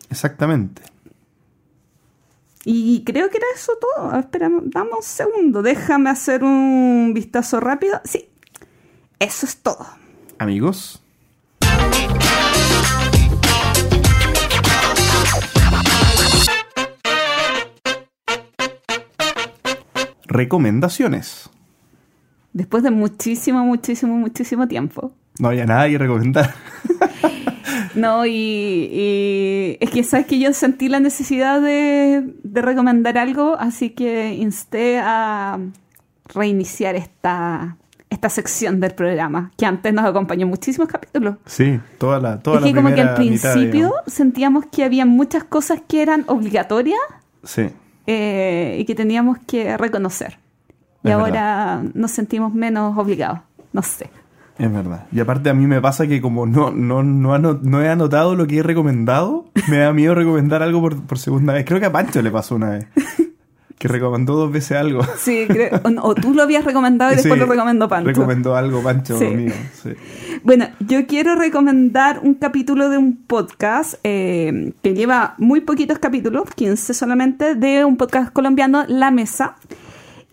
[0.09, 0.81] Exactamente.
[2.63, 4.19] Y creo que era eso todo.
[4.19, 7.99] Espera, dame un segundo, déjame hacer un vistazo rápido.
[8.03, 8.29] Sí,
[9.19, 9.85] eso es todo.
[10.37, 11.00] Amigos.
[20.31, 21.49] Recomendaciones.
[22.53, 25.11] Después de muchísimo, muchísimo, muchísimo tiempo.
[25.39, 26.53] No había nada que recomendar.
[27.95, 33.55] No, y, y es que sabes que yo sentí la necesidad de, de recomendar algo,
[33.59, 35.59] así que insté a
[36.33, 37.75] reiniciar esta,
[38.09, 41.35] esta sección del programa, que antes nos acompañó en muchísimos capítulos.
[41.45, 43.15] Sí, toda la toda es la que como que al mitad,
[43.53, 46.99] principio sentíamos que había muchas cosas que eran obligatorias
[47.43, 47.69] Sí.
[48.07, 50.37] Eh, y que teníamos que reconocer.
[51.03, 53.39] Y Es ahora nos sentimos menos obligados.
[53.73, 54.09] No sé.
[54.57, 55.07] Es verdad.
[55.11, 58.45] Y aparte a mí me pasa que como no, no, no, no he anotado lo
[58.45, 61.65] que he recomendado, me da miedo recomendar algo por, por segunda vez.
[61.65, 62.87] Creo que a Pancho le pasó una vez.
[63.81, 65.01] Que recomendó dos veces algo.
[65.17, 68.07] Sí, creo- o, tú lo habías recomendado y después Sí, lo recomendó Pancho.
[68.09, 69.25] Recomendó algo Pancho Sí.
[69.25, 69.53] mío.
[69.81, 69.89] Sí.
[70.43, 76.43] Bueno, yo quiero recomendar un capítulo de un podcast eh, que lleva muy poquitos capítulos,
[76.55, 79.55] 15 solamente, de un podcast colombiano, La Mesa,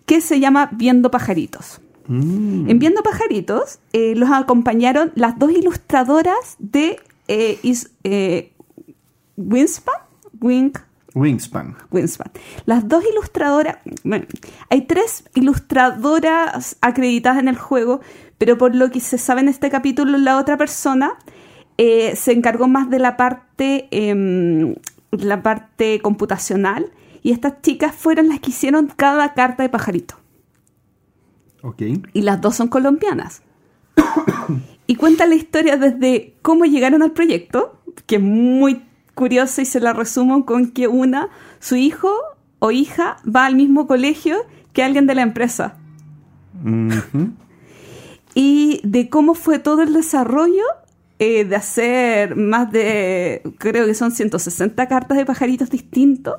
[0.05, 1.81] que se llama Viendo Pajaritos.
[2.07, 2.69] Mm.
[2.69, 8.51] En Viendo Pajaritos eh, los acompañaron las dos ilustradoras de eh, is- eh,
[9.37, 9.95] Winspan,
[10.41, 10.79] Wink,
[11.19, 11.75] Wingspan.
[11.91, 12.31] Winspan.
[12.65, 14.25] Las dos ilustradoras, bueno,
[14.69, 17.99] hay tres ilustradoras acreditadas en el juego,
[18.37, 21.17] pero por lo que se sabe en este capítulo, la otra persona
[21.77, 24.75] eh, se encargó más de la parte, em,
[25.11, 26.91] la parte computacional
[27.21, 30.15] y estas chicas fueron las que hicieron cada carta de pajarito.
[31.61, 31.81] Ok.
[32.13, 33.41] Y las dos son colombianas.
[34.87, 38.88] y cuenta la historia desde cómo llegaron al proyecto, que es muy
[39.19, 41.27] curiosa y se la resumo con que una,
[41.59, 42.09] su hijo
[42.59, 44.37] o hija va al mismo colegio
[44.71, 45.75] que alguien de la empresa.
[48.35, 50.63] Y de cómo fue todo el desarrollo
[51.17, 56.35] eh, de hacer más de, creo que son 160 cartas de pajaritos distintos,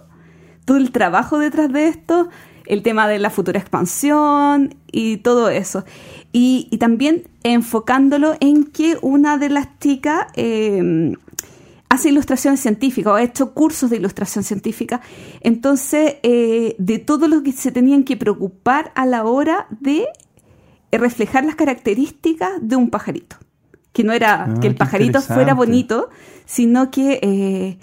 [0.64, 2.28] todo el trabajo detrás de esto,
[2.64, 5.84] el tema de la futura expansión y todo eso.
[6.32, 11.12] Y, y también enfocándolo en que una de las chicas eh,
[11.90, 15.02] hace ilustraciones científicas o ha hecho cursos de ilustración científica.
[15.40, 20.06] Entonces, eh, de todo lo que se tenían que preocupar a la hora de
[20.92, 23.36] eh, reflejar las características de un pajarito.
[23.92, 26.10] Que no era Ah, que el pajarito fuera bonito,
[26.46, 27.78] sino que, eh,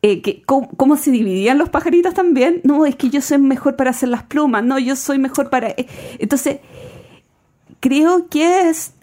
[0.00, 2.62] eh, que cómo, cómo se dividían los pajaritos también.
[2.64, 5.74] No, es que yo soy mejor para hacer las plumas, no, yo soy mejor para...
[6.18, 6.60] Entonces,
[7.80, 8.94] creo que es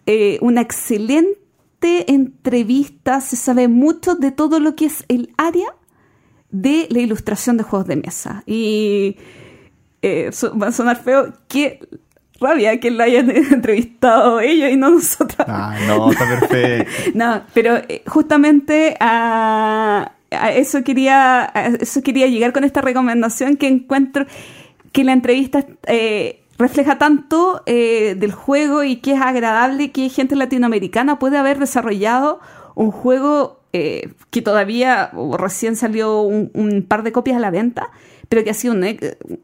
[0.42, 1.38] una excelente
[1.82, 5.76] entrevista, se sabe mucho de todo lo que es el área
[6.52, 8.44] de la ilustración de juegos de mesa.
[8.46, 9.18] Y
[10.02, 10.32] eh,
[10.62, 11.80] va a sonar feo, qué
[12.40, 15.48] rabia que la hayan entrevistado ellos y no nosotros.
[15.48, 16.92] Ah, no, está perfecto.
[17.14, 23.58] No, pero eh, justamente a, a eso quería a eso quería llegar con esta recomendación
[23.58, 24.26] que encuentro
[24.92, 30.36] que la entrevista eh, refleja tanto eh, del juego y que es agradable que gente
[30.36, 32.40] latinoamericana puede haber desarrollado
[32.76, 37.50] un juego eh, que todavía o recién salió un, un par de copias a la
[37.52, 37.90] venta,
[38.28, 38.86] pero que ha sido un,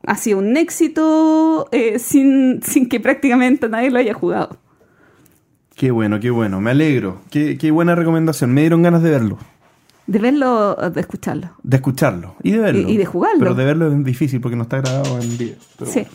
[0.06, 4.58] ha sido un éxito eh, sin, sin que prácticamente nadie lo haya jugado.
[5.76, 6.62] Qué bueno, qué bueno.
[6.62, 7.22] Me alegro.
[7.32, 8.54] Qué, qué buena recomendación.
[8.54, 9.38] Me dieron ganas de verlo.
[10.08, 11.50] De verlo, de escucharlo.
[11.64, 12.36] De escucharlo.
[12.44, 12.88] Y de verlo.
[12.90, 13.40] Y- y de jugarlo.
[13.40, 15.56] Pero de verlo es difícil porque no está grabado en video.
[15.86, 16.02] Sí.
[16.02, 16.10] bueno.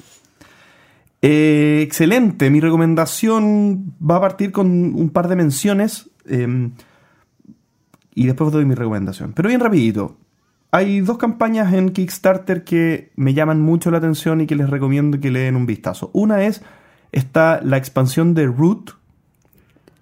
[1.23, 2.51] Eh, excelente.
[2.51, 6.11] Mi recomendación va a partir con un par de menciones.
[6.27, 6.71] eh,
[8.15, 9.33] y después doy mi recomendación.
[9.33, 10.17] Pero bien rapidito.
[10.73, 15.19] Hay dos campañas en Kickstarter que me llaman mucho la atención y que les recomiendo
[15.21, 16.11] que le den un vistazo.
[16.13, 16.63] Una es
[17.13, 18.93] está la expansión de Root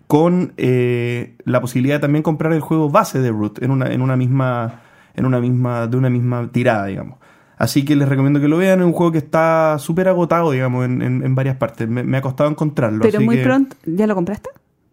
[0.06, 4.02] con eh, la posibilidad de también comprar el juego base de Root en una, en
[4.02, 4.82] una misma
[5.14, 7.18] en una misma de una misma tirada, digamos.
[7.58, 8.80] Así que les recomiendo que lo vean.
[8.80, 11.88] Es un juego que está súper agotado, digamos, en, en- en varias partes.
[11.88, 13.00] Me, me ha costado encontrarlo.
[13.02, 14.50] Pero así muy que- pronto, ¿ya lo compraste?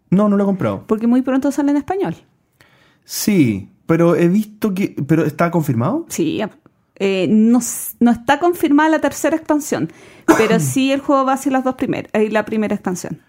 [0.10, 0.84] No, no lo he comprado.
[0.88, 2.16] Porque muy pronto sale en español.
[3.04, 4.96] Sí, pero he visto que...
[5.08, 6.06] ¿Pero está confirmado?
[6.10, 6.42] Sí,
[6.98, 7.60] eh, no,
[8.00, 9.92] no está confirmada la tercera expansión,
[10.38, 13.22] pero sí el juego base y las dos primeras, y la primera expansión.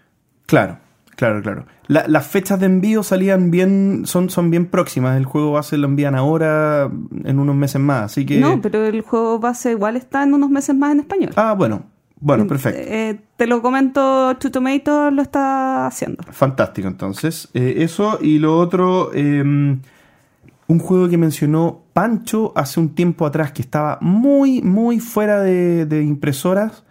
[0.45, 0.79] Claro,
[1.17, 1.65] claro, claro.
[1.87, 5.17] La- las fechas de envío salían bien, son, son bien próximas.
[5.17, 6.89] El juego base lo envían ahora
[7.25, 8.39] en unos meses más, así que...
[8.39, 11.31] No, pero el juego base igual está en unos meses más en español.
[11.35, 11.83] Ah, bueno,
[12.19, 12.79] bueno, perfecto.
[12.81, 16.23] Eh, te lo comento, To Tomato lo está haciendo.
[16.31, 17.49] Fantástico, entonces.
[17.53, 23.51] Eh, eso y lo otro, eh, un juego que mencionó Pancho hace un tiempo atrás
[23.51, 26.83] que estaba muy, muy fuera de, de impresoras.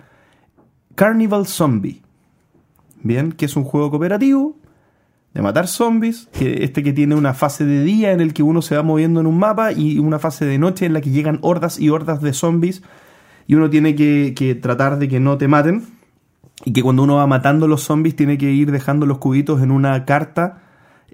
[0.95, 2.03] Carnival Zombie.
[3.03, 4.57] Bien, que es un juego cooperativo
[5.35, 6.29] de matar zombies.
[6.33, 9.21] Que este que tiene una fase de día en el que uno se va moviendo
[9.21, 12.21] en un mapa y una fase de noche en la que llegan hordas y hordas
[12.23, 12.83] de zombies.
[13.47, 15.85] Y uno tiene que, tratar de que no te maten.
[16.65, 19.71] Y que cuando uno va matando los zombies tiene que ir dejando los cubitos en
[19.71, 20.63] una carta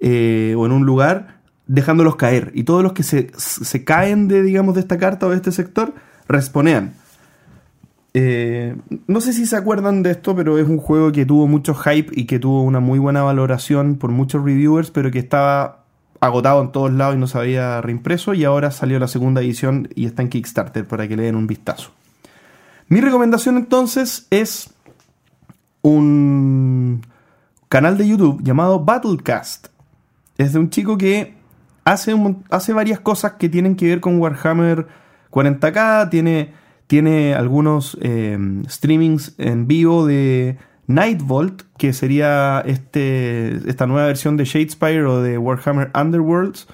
[0.01, 2.53] eh, o en un lugar dejándolos caer.
[2.55, 5.53] Y todos los que se, se caen de, digamos, de esta carta o de este
[5.53, 5.95] sector,
[6.29, 6.95] responean.
[8.14, 8.76] Eh,
[9.06, 12.10] no sé si se acuerdan de esto, pero es un juego que tuvo mucho hype
[12.12, 15.84] y que tuvo una muy buena valoración por muchos reviewers, pero que estaba
[16.20, 18.34] agotado en todos lados y no se había reimpreso.
[18.34, 21.47] Y ahora salió la segunda edición y está en Kickstarter para que le den un
[21.47, 21.90] vistazo.
[22.89, 24.70] Mi recomendación entonces es
[25.80, 27.02] un
[27.68, 29.68] canal de YouTube llamado Battlecast.
[30.39, 31.34] Es de un chico que
[31.84, 34.86] hace, un- hace varias cosas que tienen que ver con Warhammer
[35.30, 36.10] 40k.
[36.10, 36.52] Tiene,
[36.87, 38.39] tiene algunos eh,
[38.69, 45.39] streamings en vivo de Nightvolt, que sería este, esta nueva versión de Shadespire o de
[45.39, 46.69] Warhammer Underworlds,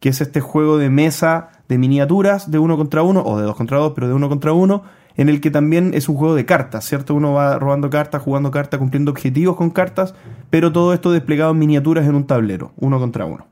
[0.00, 3.56] que es este juego de mesa de miniaturas de uno contra uno, o de dos
[3.56, 4.82] contra dos, pero de uno contra uno,
[5.16, 7.14] en el que también es un juego de cartas, ¿cierto?
[7.14, 10.14] Uno va robando cartas, jugando cartas, cumpliendo objetivos con cartas,
[10.50, 13.46] pero todo esto desplegado en miniaturas en un tablero, uno contra uno.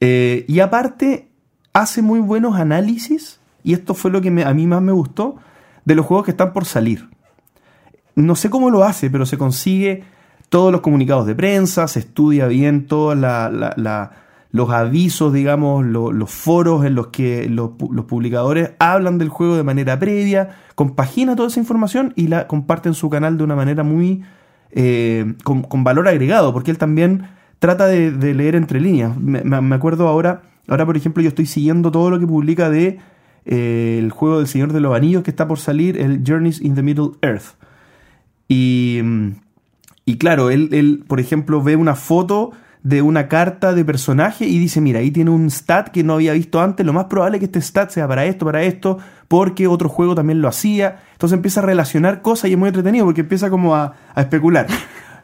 [0.00, 1.28] Eh, y aparte,
[1.72, 5.36] hace muy buenos análisis, y esto fue lo que a mí más me gustó,
[5.84, 7.08] de los juegos que están por salir.
[8.14, 10.04] No sé cómo lo hace, pero se consigue
[10.48, 13.16] todos los comunicados de prensa, se estudia bien todos
[14.52, 19.28] los avisos, digamos, lo- los foros en los que los, pu- los publicadores hablan del
[19.28, 23.44] juego de manera previa, compagina toda esa información y la comparte en su canal de
[23.44, 24.22] una manera muy
[24.70, 27.28] eh, con, valor agregado, porque él también
[27.58, 29.16] trata de, leer entre líneas.
[29.18, 32.98] Me, me- acuerdo ahora, ahora por ejemplo, yo estoy siguiendo todo lo que publica de
[33.46, 36.82] el juego del Señor de los Anillos que está por salir, el Journeys in the
[36.82, 37.54] Middle Earth.
[38.48, 39.28] Y, mm,
[40.04, 42.52] y claro, él, él, por ejemplo, ve una foto
[42.82, 46.32] de una carta de personaje y dice, mira, ahí tiene un stat que no había
[46.32, 49.66] visto antes, lo más probable es que este stat sea para esto, para esto, porque
[49.66, 51.00] otro juego también lo hacía.
[51.12, 54.68] Entonces empieza a relacionar cosas y es muy entretenido porque empieza como a, a especular.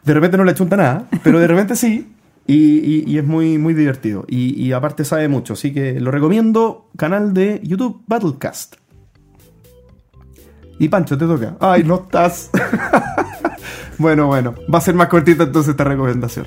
[0.05, 2.09] De repente no le chunta nada, pero de repente sí.
[2.53, 4.25] Y, y- y es muy, muy divertido.
[4.29, 5.55] Y, y aparte sabe mucho.
[5.55, 6.91] Así que lo recomiendo.
[6.97, 8.77] Canal de YouTube Battlecast.
[10.79, 11.57] Y Pancho, te toca.
[11.61, 12.51] Ay, no estás.
[13.99, 14.55] bueno, bueno.
[14.73, 16.47] Va a ser más cortita entonces esta recomendación.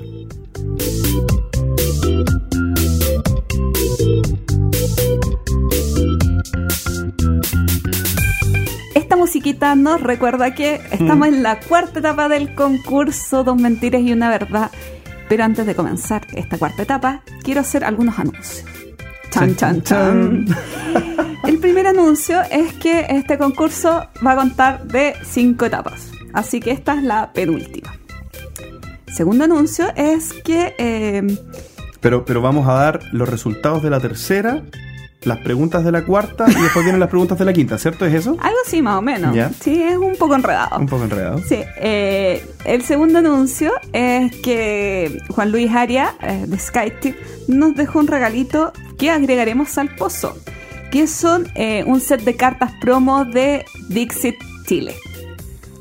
[8.95, 14.13] Esta musiquita nos recuerda que estamos en la cuarta etapa del concurso Dos Mentiras y
[14.13, 14.71] una Verdad.
[15.27, 18.63] Pero antes de comenzar esta cuarta etapa, quiero hacer algunos anuncios.
[19.31, 20.45] Chan, chan, chan.
[21.43, 26.11] El primer anuncio es que este concurso va a contar de cinco etapas.
[26.33, 27.95] Así que esta es la penúltima.
[29.15, 31.23] Segundo anuncio es que eh,
[32.01, 34.63] Pero, pero vamos a dar los resultados de la tercera,
[35.25, 38.05] las preguntas de la cuarta y después vienen las preguntas de la quinta, ¿cierto?
[38.05, 38.37] ¿Es eso?
[38.39, 39.35] algo así más o menos.
[39.35, 39.51] Ya.
[39.59, 40.79] Sí, es un poco enredado.
[40.79, 41.39] Un poco enredado.
[41.39, 47.15] Sí, eh, el segundo anuncio es que Juan Luis Aria eh, de SkyTip
[47.47, 50.37] nos dejó un regalito que agregaremos al pozo,
[50.91, 54.35] que son eh, un set de cartas promo de Dixit
[54.65, 54.95] Chile.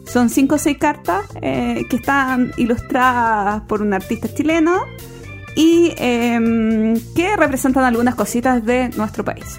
[0.07, 4.83] Son cinco o seis cartas eh, que están ilustradas por un artista chileno
[5.56, 9.59] y em, que representan algunas cositas de nuestro país.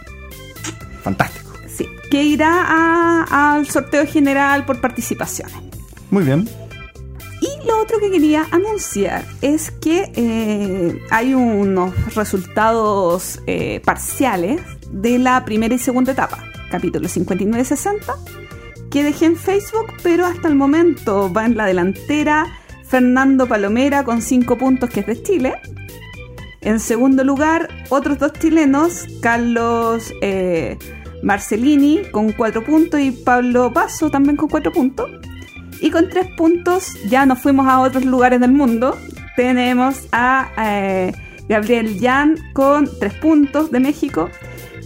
[1.04, 1.52] Fantástico.
[1.68, 5.56] Sí, que irá a- al sorteo general por participaciones.
[6.12, 6.48] Muy bien.
[7.42, 15.20] Y lo otro que quería anunciar es que eh, hay unos resultados eh, parciales de
[15.20, 18.14] la primera y segunda etapa, capítulo 59 y 60,
[18.90, 22.46] que dejé en Facebook, pero hasta el momento va en la delantera
[22.88, 25.56] Fernando Palomera con 5 puntos, que es de Chile.
[26.66, 30.80] En segundo lugar, otros dos chilenos, Carlos eh,
[31.22, 35.12] Marcelini con 4 puntos y Pablo Paso también con 4 puntos.
[35.80, 38.98] Y con 3 puntos ya nos fuimos a otros lugares del mundo.
[39.36, 41.14] Tenemos a eh,
[41.48, 44.32] Gabriel Yan con 3 puntos de México,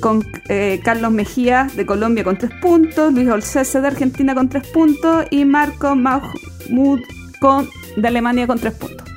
[0.02, 4.68] con eh, Carlos Mejía de Colombia con 3 puntos, Luis Olcese de Argentina con 3
[4.68, 7.00] puntos y Marco Mahmoud
[7.40, 9.09] con, de Alemania con 3 puntos.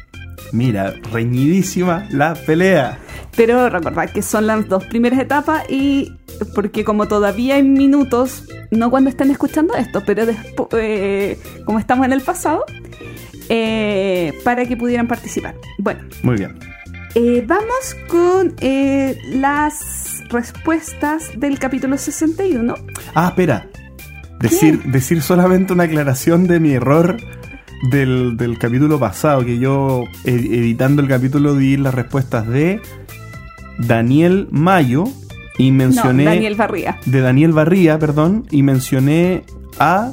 [0.53, 2.99] Mira, reñidísima la pelea.
[3.37, 6.13] Pero recordad que son las dos primeras etapas y
[6.55, 12.05] porque como todavía hay minutos, no cuando estén escuchando esto, pero despu- eh, como estamos
[12.07, 12.65] en el pasado,
[13.49, 15.55] eh, para que pudieran participar.
[15.79, 16.59] Bueno, Muy bien.
[17.15, 22.75] eh, vamos con eh, las respuestas del capítulo 61.
[23.15, 23.67] Ah, espera.
[24.41, 27.17] Decir, decir solamente una aclaración de mi error
[27.91, 32.81] del, del capítulo pasado, que yo ed- editando el capítulo di las respuestas de
[33.79, 35.05] Daniel Mayo
[35.59, 36.25] y mencioné...
[36.25, 36.99] No, Daniel Barría.
[37.07, 39.45] De Daniel Barría, perdón, y mencioné
[39.79, 40.13] a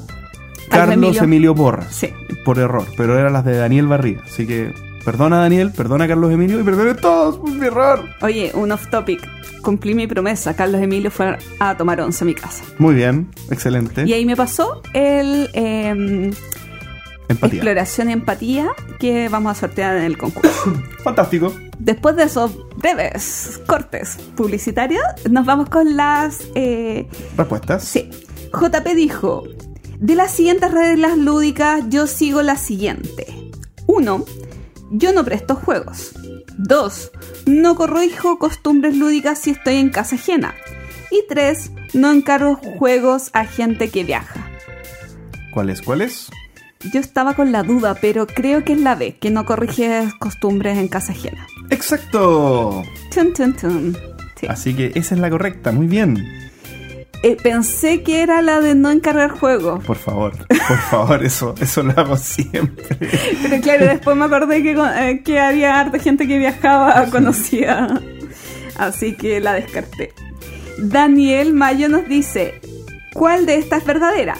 [0.69, 1.23] Carlos Emilio.
[1.23, 1.87] Emilio, Porras.
[1.93, 2.09] Sí.
[2.45, 4.73] Por error, pero eran las de Daniel Barría, así que
[5.05, 8.03] Perdona Daniel, perdona Carlos Emilio y perdone todos por mi error.
[8.21, 9.21] Oye, un off topic.
[9.61, 10.55] Cumplí mi promesa.
[10.55, 12.63] Carlos Emilio fue a tomar once a mi casa.
[12.77, 14.03] Muy bien, excelente.
[14.05, 16.31] Y ahí me pasó el eh,
[17.29, 17.57] Empatía.
[17.59, 18.67] exploración y empatía
[18.99, 20.73] que vamos a sortear en el concurso.
[21.03, 21.53] Fantástico.
[21.77, 26.39] Después de esos breves cortes publicitarios, nos vamos con las...
[26.55, 27.07] eh,
[27.37, 27.83] Respuestas.
[27.85, 28.09] sí.
[28.51, 29.43] JP dijo,
[29.99, 33.51] de las siguientes reglas lúdicas yo sigo la siguiente.
[33.85, 34.25] 1.
[34.91, 36.13] Yo no presto juegos.
[36.57, 37.11] 2.
[37.45, 40.55] No corrijo costumbres lúdicas si estoy en casa ajena.
[41.11, 41.71] Y 3.
[41.93, 44.49] No encargo juegos a gente que viaja.
[45.53, 45.69] ¿Cuál
[46.01, 46.29] es?
[46.81, 50.77] Yo estaba con la duda, pero creo que es la B, que no corrige costumbres
[50.77, 51.45] en casa ajena.
[51.71, 52.83] Exacto.
[53.13, 53.97] Tun, tun, tun.
[54.39, 54.47] Sí.
[54.47, 55.73] Así que esa es la correcta.
[55.73, 56.15] Muy bien.
[57.21, 59.83] Eh, pensé que era la de no encargar juegos.
[59.83, 62.95] Por favor, por favor, eso, eso lo hago siempre.
[63.41, 67.89] Pero claro, después me acordé que, eh, que había harta gente que viajaba, conocía.
[68.77, 70.13] Así que la descarté.
[70.77, 72.61] Daniel Mayo nos dice,
[73.13, 74.37] ¿cuál de estas es verdadera?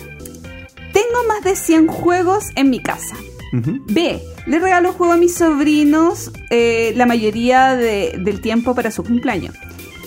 [0.94, 3.16] Tengo más de 100 juegos en mi casa.
[3.52, 4.22] B.
[4.46, 9.56] Le regalo juego a mis sobrinos eh, la mayoría de- del tiempo para su cumpleaños.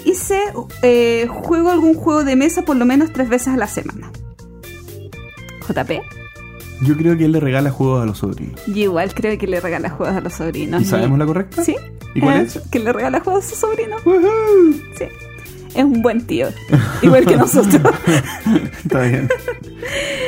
[0.04, 0.38] Y C.
[0.82, 4.10] eh, juego algún juego de mesa por lo menos tres veces a la semana.
[5.68, 6.00] JP.
[6.82, 8.60] Yo creo que él le regala juegos a los sobrinos.
[8.66, 10.82] Yo igual creo que le regala juegos a los sobrinos.
[10.82, 11.64] ¿Y sabemos la correcta?
[11.64, 11.76] Sí.
[12.14, 12.58] ¿Y cuál Eh, es?
[12.70, 14.04] Que le regala juegos a sus sobrinos.
[14.04, 14.72] Woohoo.
[14.98, 15.04] Sí.
[15.74, 16.48] Es un buen tío.
[17.02, 17.80] Igual que nosotros.
[18.84, 19.28] Está bien.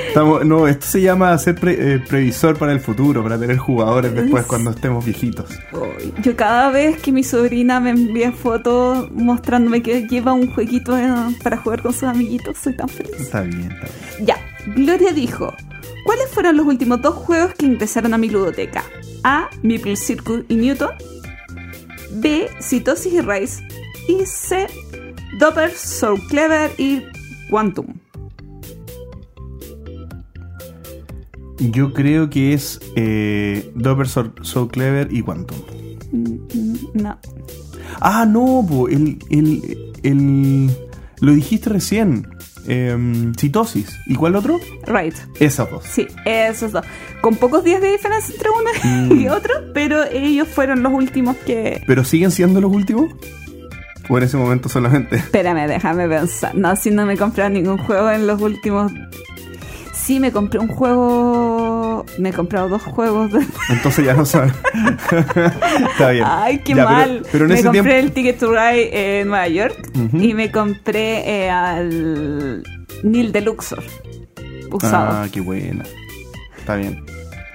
[0.09, 4.15] Estamos- no, esto se llama ser pre- eh, previsor para el futuro, para tener jugadores
[4.15, 5.51] después cuando estemos viejitos.
[6.23, 11.12] Yo cada vez que mi sobrina me envía fotos mostrándome que lleva un jueguito eh,
[11.43, 13.12] para jugar con sus amiguitos, soy tan feliz.
[13.19, 14.27] Está bien, está bien.
[14.27, 14.37] Ya,
[14.75, 15.53] Gloria dijo,
[16.05, 18.85] ¿cuáles fueron los últimos dos juegos que ingresaron a mi ludoteca?
[19.25, 19.49] A.
[19.62, 20.91] Maple Circle y Newton.
[22.12, 22.49] B.
[22.61, 23.62] Citosis y Race.
[24.07, 24.66] Y C.
[25.39, 27.02] Dopper, So Clever y
[27.51, 27.86] Quantum.
[31.59, 35.56] Yo creo que es eh, Doper so, So Clever y Quantum.
[36.12, 37.19] Mm, mm, No.
[38.01, 40.70] Ah, no, po, el, el, el-
[41.20, 42.28] lo dijiste recién.
[42.66, 43.89] Em, citosis.
[44.06, 44.59] ¿Y cuál otro?
[44.86, 45.15] Right.
[45.39, 45.85] Esas dos.
[45.85, 46.85] Sí, esos dos.
[47.20, 51.82] Con pocos días de diferencia entre uno y otro, pero ellos fueron los últimos que...
[51.86, 53.12] ¿Pero siguen siendo los últimos?
[54.09, 55.16] ¿O en ese momento solamente?
[55.16, 56.55] Espérame, déjame pensar.
[56.55, 58.93] No, si no me compré ningún juego en los últimos...
[59.94, 62.05] Sí, me compré un juego...
[62.18, 63.32] Me he comprado dos juegos.
[63.32, 64.52] de- Entonces ya no saben.
[65.93, 66.24] Está bien.
[66.26, 67.26] Ay, qué Ya, pero- mal.
[67.32, 68.06] Pero, en me ese compré tiempo.
[68.06, 72.62] el Ticket to Ride en Nueva York y me compré eh, al
[73.02, 73.82] Neil de Luxor
[74.70, 75.22] usado.
[75.22, 75.85] Ah, qué buena.
[76.59, 77.02] Está bien.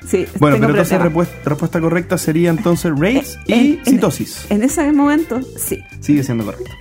[0.10, 4.45] Sí, Bueno, pero entonces respuesta, respuesta correcta sería entonces Raids Eh, y en- en- citosis.
[4.49, 5.80] En ese momento, sí.
[5.99, 6.72] Sigue siendo correcto.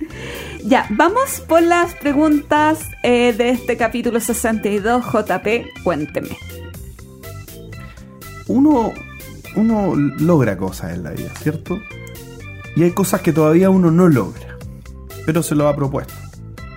[0.65, 5.47] Ya, vamos por las preguntas eh, de este capítulo 62, JP,
[5.83, 6.35] cuénteme.
[8.47, 8.91] Uno,
[9.55, 11.79] uno logra cosas en la vida, ¿cierto?
[12.75, 14.57] Y hay cosas que todavía uno no logra,
[15.25, 16.13] pero se lo ha propuesto,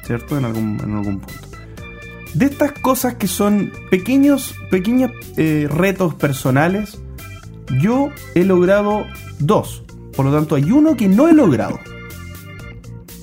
[0.07, 0.39] ¿cierto?
[0.39, 1.49] En algún, en algún punto.
[2.35, 6.99] De estas cosas que son pequeños, pequeños eh, retos personales,
[7.81, 9.07] yo he logrado
[9.39, 9.83] dos.
[10.17, 11.79] Por lo tanto, hay uno que no he logrado.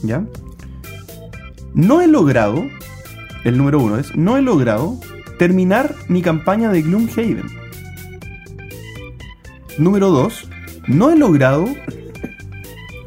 [0.04, 0.24] ¿Ya?
[1.74, 2.66] No he logrado,
[3.44, 5.00] el número uno es, no he logrado
[5.40, 7.60] terminar mi campaña de Gloomhaven.
[9.80, 10.50] Número 2.
[10.88, 11.66] No he logrado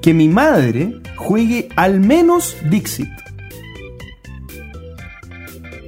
[0.01, 3.11] que mi madre juegue al menos Dixit.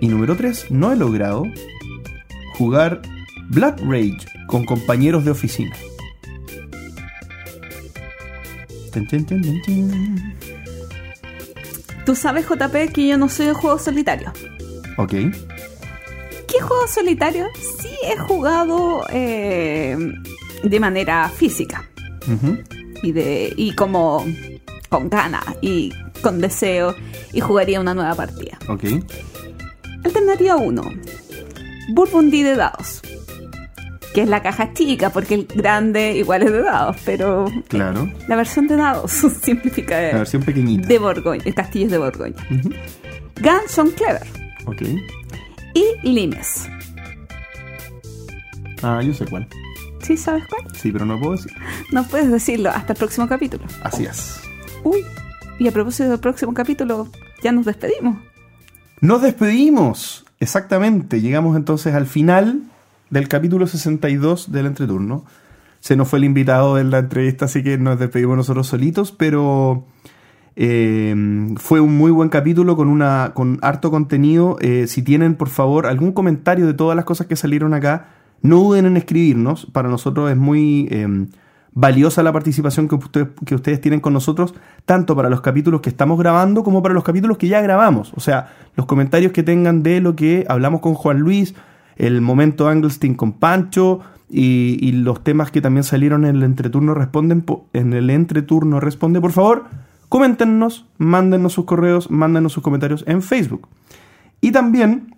[0.05, 0.70] Y número 3.
[0.70, 1.44] No he logrado
[2.59, 3.01] jugar
[3.48, 4.18] Black Rage
[4.48, 5.74] con compañeros de oficina.
[12.05, 14.31] Tú sabes, JP, que yo no soy de juegos solitarios.
[14.98, 15.12] Ok.
[15.12, 17.48] ¿Qué juegos solitarios?
[17.81, 19.97] Sí he jugado eh,
[20.64, 21.89] de manera física
[23.02, 24.26] y, de, y como
[24.90, 26.94] con ganas y con deseo
[27.32, 28.59] y jugaría una nueva partida.
[28.68, 28.85] Ok.
[30.05, 30.82] Alternativa 1.
[31.93, 33.02] Burgundy de dados.
[34.14, 38.09] Que es la caja chica, porque el grande igual es de dados, pero Claro.
[38.28, 39.10] la versión de dados
[39.43, 40.86] simplifica La versión pequeñita.
[40.86, 42.36] de Borgoña, el castillo es de Borgoña.
[42.51, 42.70] Ujú.
[43.40, 44.22] Guns son Clever
[44.66, 44.82] Ok.
[45.74, 46.68] y Limes.
[48.82, 49.48] Ah, yo sé cuál.
[50.02, 50.62] ¿Sí sabes cuál?
[50.76, 51.52] Sí, pero no puedo decir.
[51.90, 53.64] No puedes decirlo hasta el próximo capítulo.
[53.82, 54.39] Así es.
[54.85, 55.02] Uy,
[55.59, 57.09] y a propósito del próximo capítulo,
[57.43, 58.18] ya nos despedimos.
[59.05, 60.24] Nos despedimos.
[60.40, 61.20] Exactamente.
[61.20, 62.62] Llegamos entonces al final
[63.10, 65.26] del capítulo 62 del entreturno.
[65.81, 69.85] se nos fue el invitado en la entrevista, así que nos despedimos nosotros solitos, pero
[70.56, 71.14] eh,
[71.56, 74.56] fue un muy buen capítulo con, una, con harto contenido.
[74.62, 78.09] Eh, si tienen, por favor, algún comentario de todas las cosas que salieron acá,
[78.40, 79.66] no duden en escribirnos.
[79.66, 81.26] Para nosotros es muy eh,
[81.74, 85.90] valiosa la participación que, ustedes- que ustedes tienen con nosotros, tanto para los capítulos que
[85.90, 88.12] estamos grabando como para los capítulos que ya grabamos.
[88.16, 91.55] O sea, los comentarios que tengan de lo que hablamos con Juan Luis,
[91.96, 97.42] el momento Anglestein con Pancho y, los temas que también salieron en el entreturno responden
[97.42, 99.64] po- en el entreturno responde, por favor,
[100.09, 103.68] coméntenos, mándennos sus correos, mándennos sus comentarios en Facebook.
[104.40, 105.14] Y también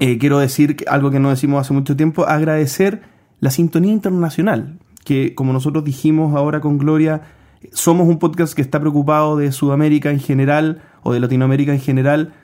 [0.00, 3.02] eh, quiero decir algo que no decimos hace mucho tiempo, agradecer
[3.40, 7.22] la sintonía internacional, que como nosotros dijimos ahora con Gloria,
[7.72, 12.34] somos un podcast que está preocupado de Sudamérica en general o de Latinoamérica en general.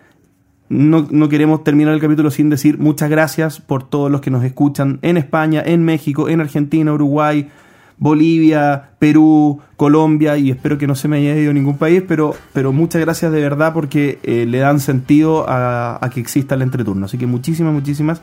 [0.68, 4.44] No, no queremos terminar el capítulo sin decir muchas gracias por todos los que nos
[4.44, 7.48] escuchan en España, en México, en Argentina, Uruguay,
[7.96, 12.72] Bolivia, Perú, Colombia y espero que no se me haya ido ningún país, pero, pero
[12.72, 17.06] muchas gracias de verdad porque eh, le dan sentido a, a que exista el entreturno.
[17.06, 18.20] Así que muchísimas, muchísimas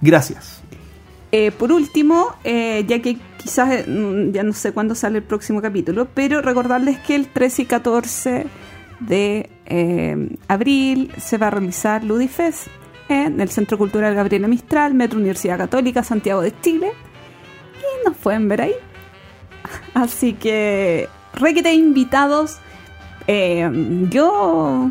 [0.00, 0.62] gracias.
[1.36, 5.24] Eh, por último, eh, ya que quizás eh, mm, ya no sé cuándo sale el
[5.24, 8.46] próximo capítulo, pero recordarles que el 13 y 14
[9.00, 12.68] de abril se va a realizar Ludifest
[13.08, 16.92] en el Centro Cultural Gabriela Mistral, Metro Universidad Católica, Santiago de Chile.
[17.80, 18.74] Y nos pueden ver ahí.
[19.94, 22.60] Así que, requete invitados.
[23.26, 24.88] Yo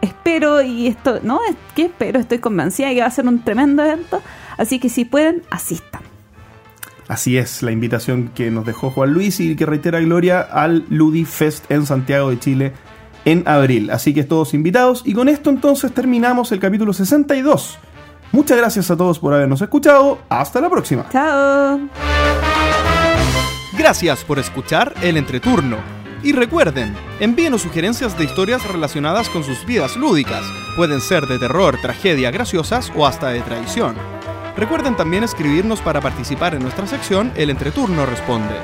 [0.00, 3.44] espero y esto, no, es que espero, estoy convencida de que va a ser un
[3.44, 4.20] tremendo evento.
[4.58, 6.02] Así que si pueden, asistan.
[7.08, 11.24] Así es, la invitación que nos dejó Juan Luis y que reitera Gloria al Ludi
[11.24, 12.72] Fest en Santiago de Chile
[13.24, 13.90] en abril.
[13.90, 15.02] Así que todos invitados.
[15.06, 17.78] Y con esto entonces terminamos el capítulo 62.
[18.32, 20.18] Muchas gracias a todos por habernos escuchado.
[20.28, 21.06] Hasta la próxima.
[21.10, 21.80] Chao.
[23.78, 25.78] Gracias por escuchar el entreturno.
[26.22, 30.42] Y recuerden, envíenos sugerencias de historias relacionadas con sus vidas lúdicas.
[30.76, 34.17] Pueden ser de terror, tragedia, graciosas o hasta de traición.
[34.58, 38.56] Recuerden también escribirnos para participar en nuestra sección El Entreturno Responde.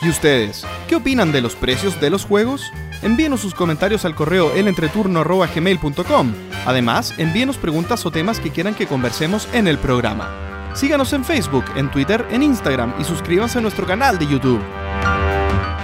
[0.00, 0.64] ¿Y ustedes?
[0.86, 2.62] ¿Qué opinan de los precios de los juegos?
[3.02, 6.34] Envíenos sus comentarios al correo elentreturno.gmail.com.
[6.66, 10.30] Además, envíenos preguntas o temas que quieran que conversemos en el programa.
[10.72, 14.62] Síganos en Facebook, en Twitter, en Instagram y suscríbanse a nuestro canal de YouTube.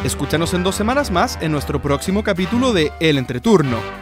[0.04, 4.01] Escúchanos en dos semanas más en nuestro próximo capítulo de El Entreturno.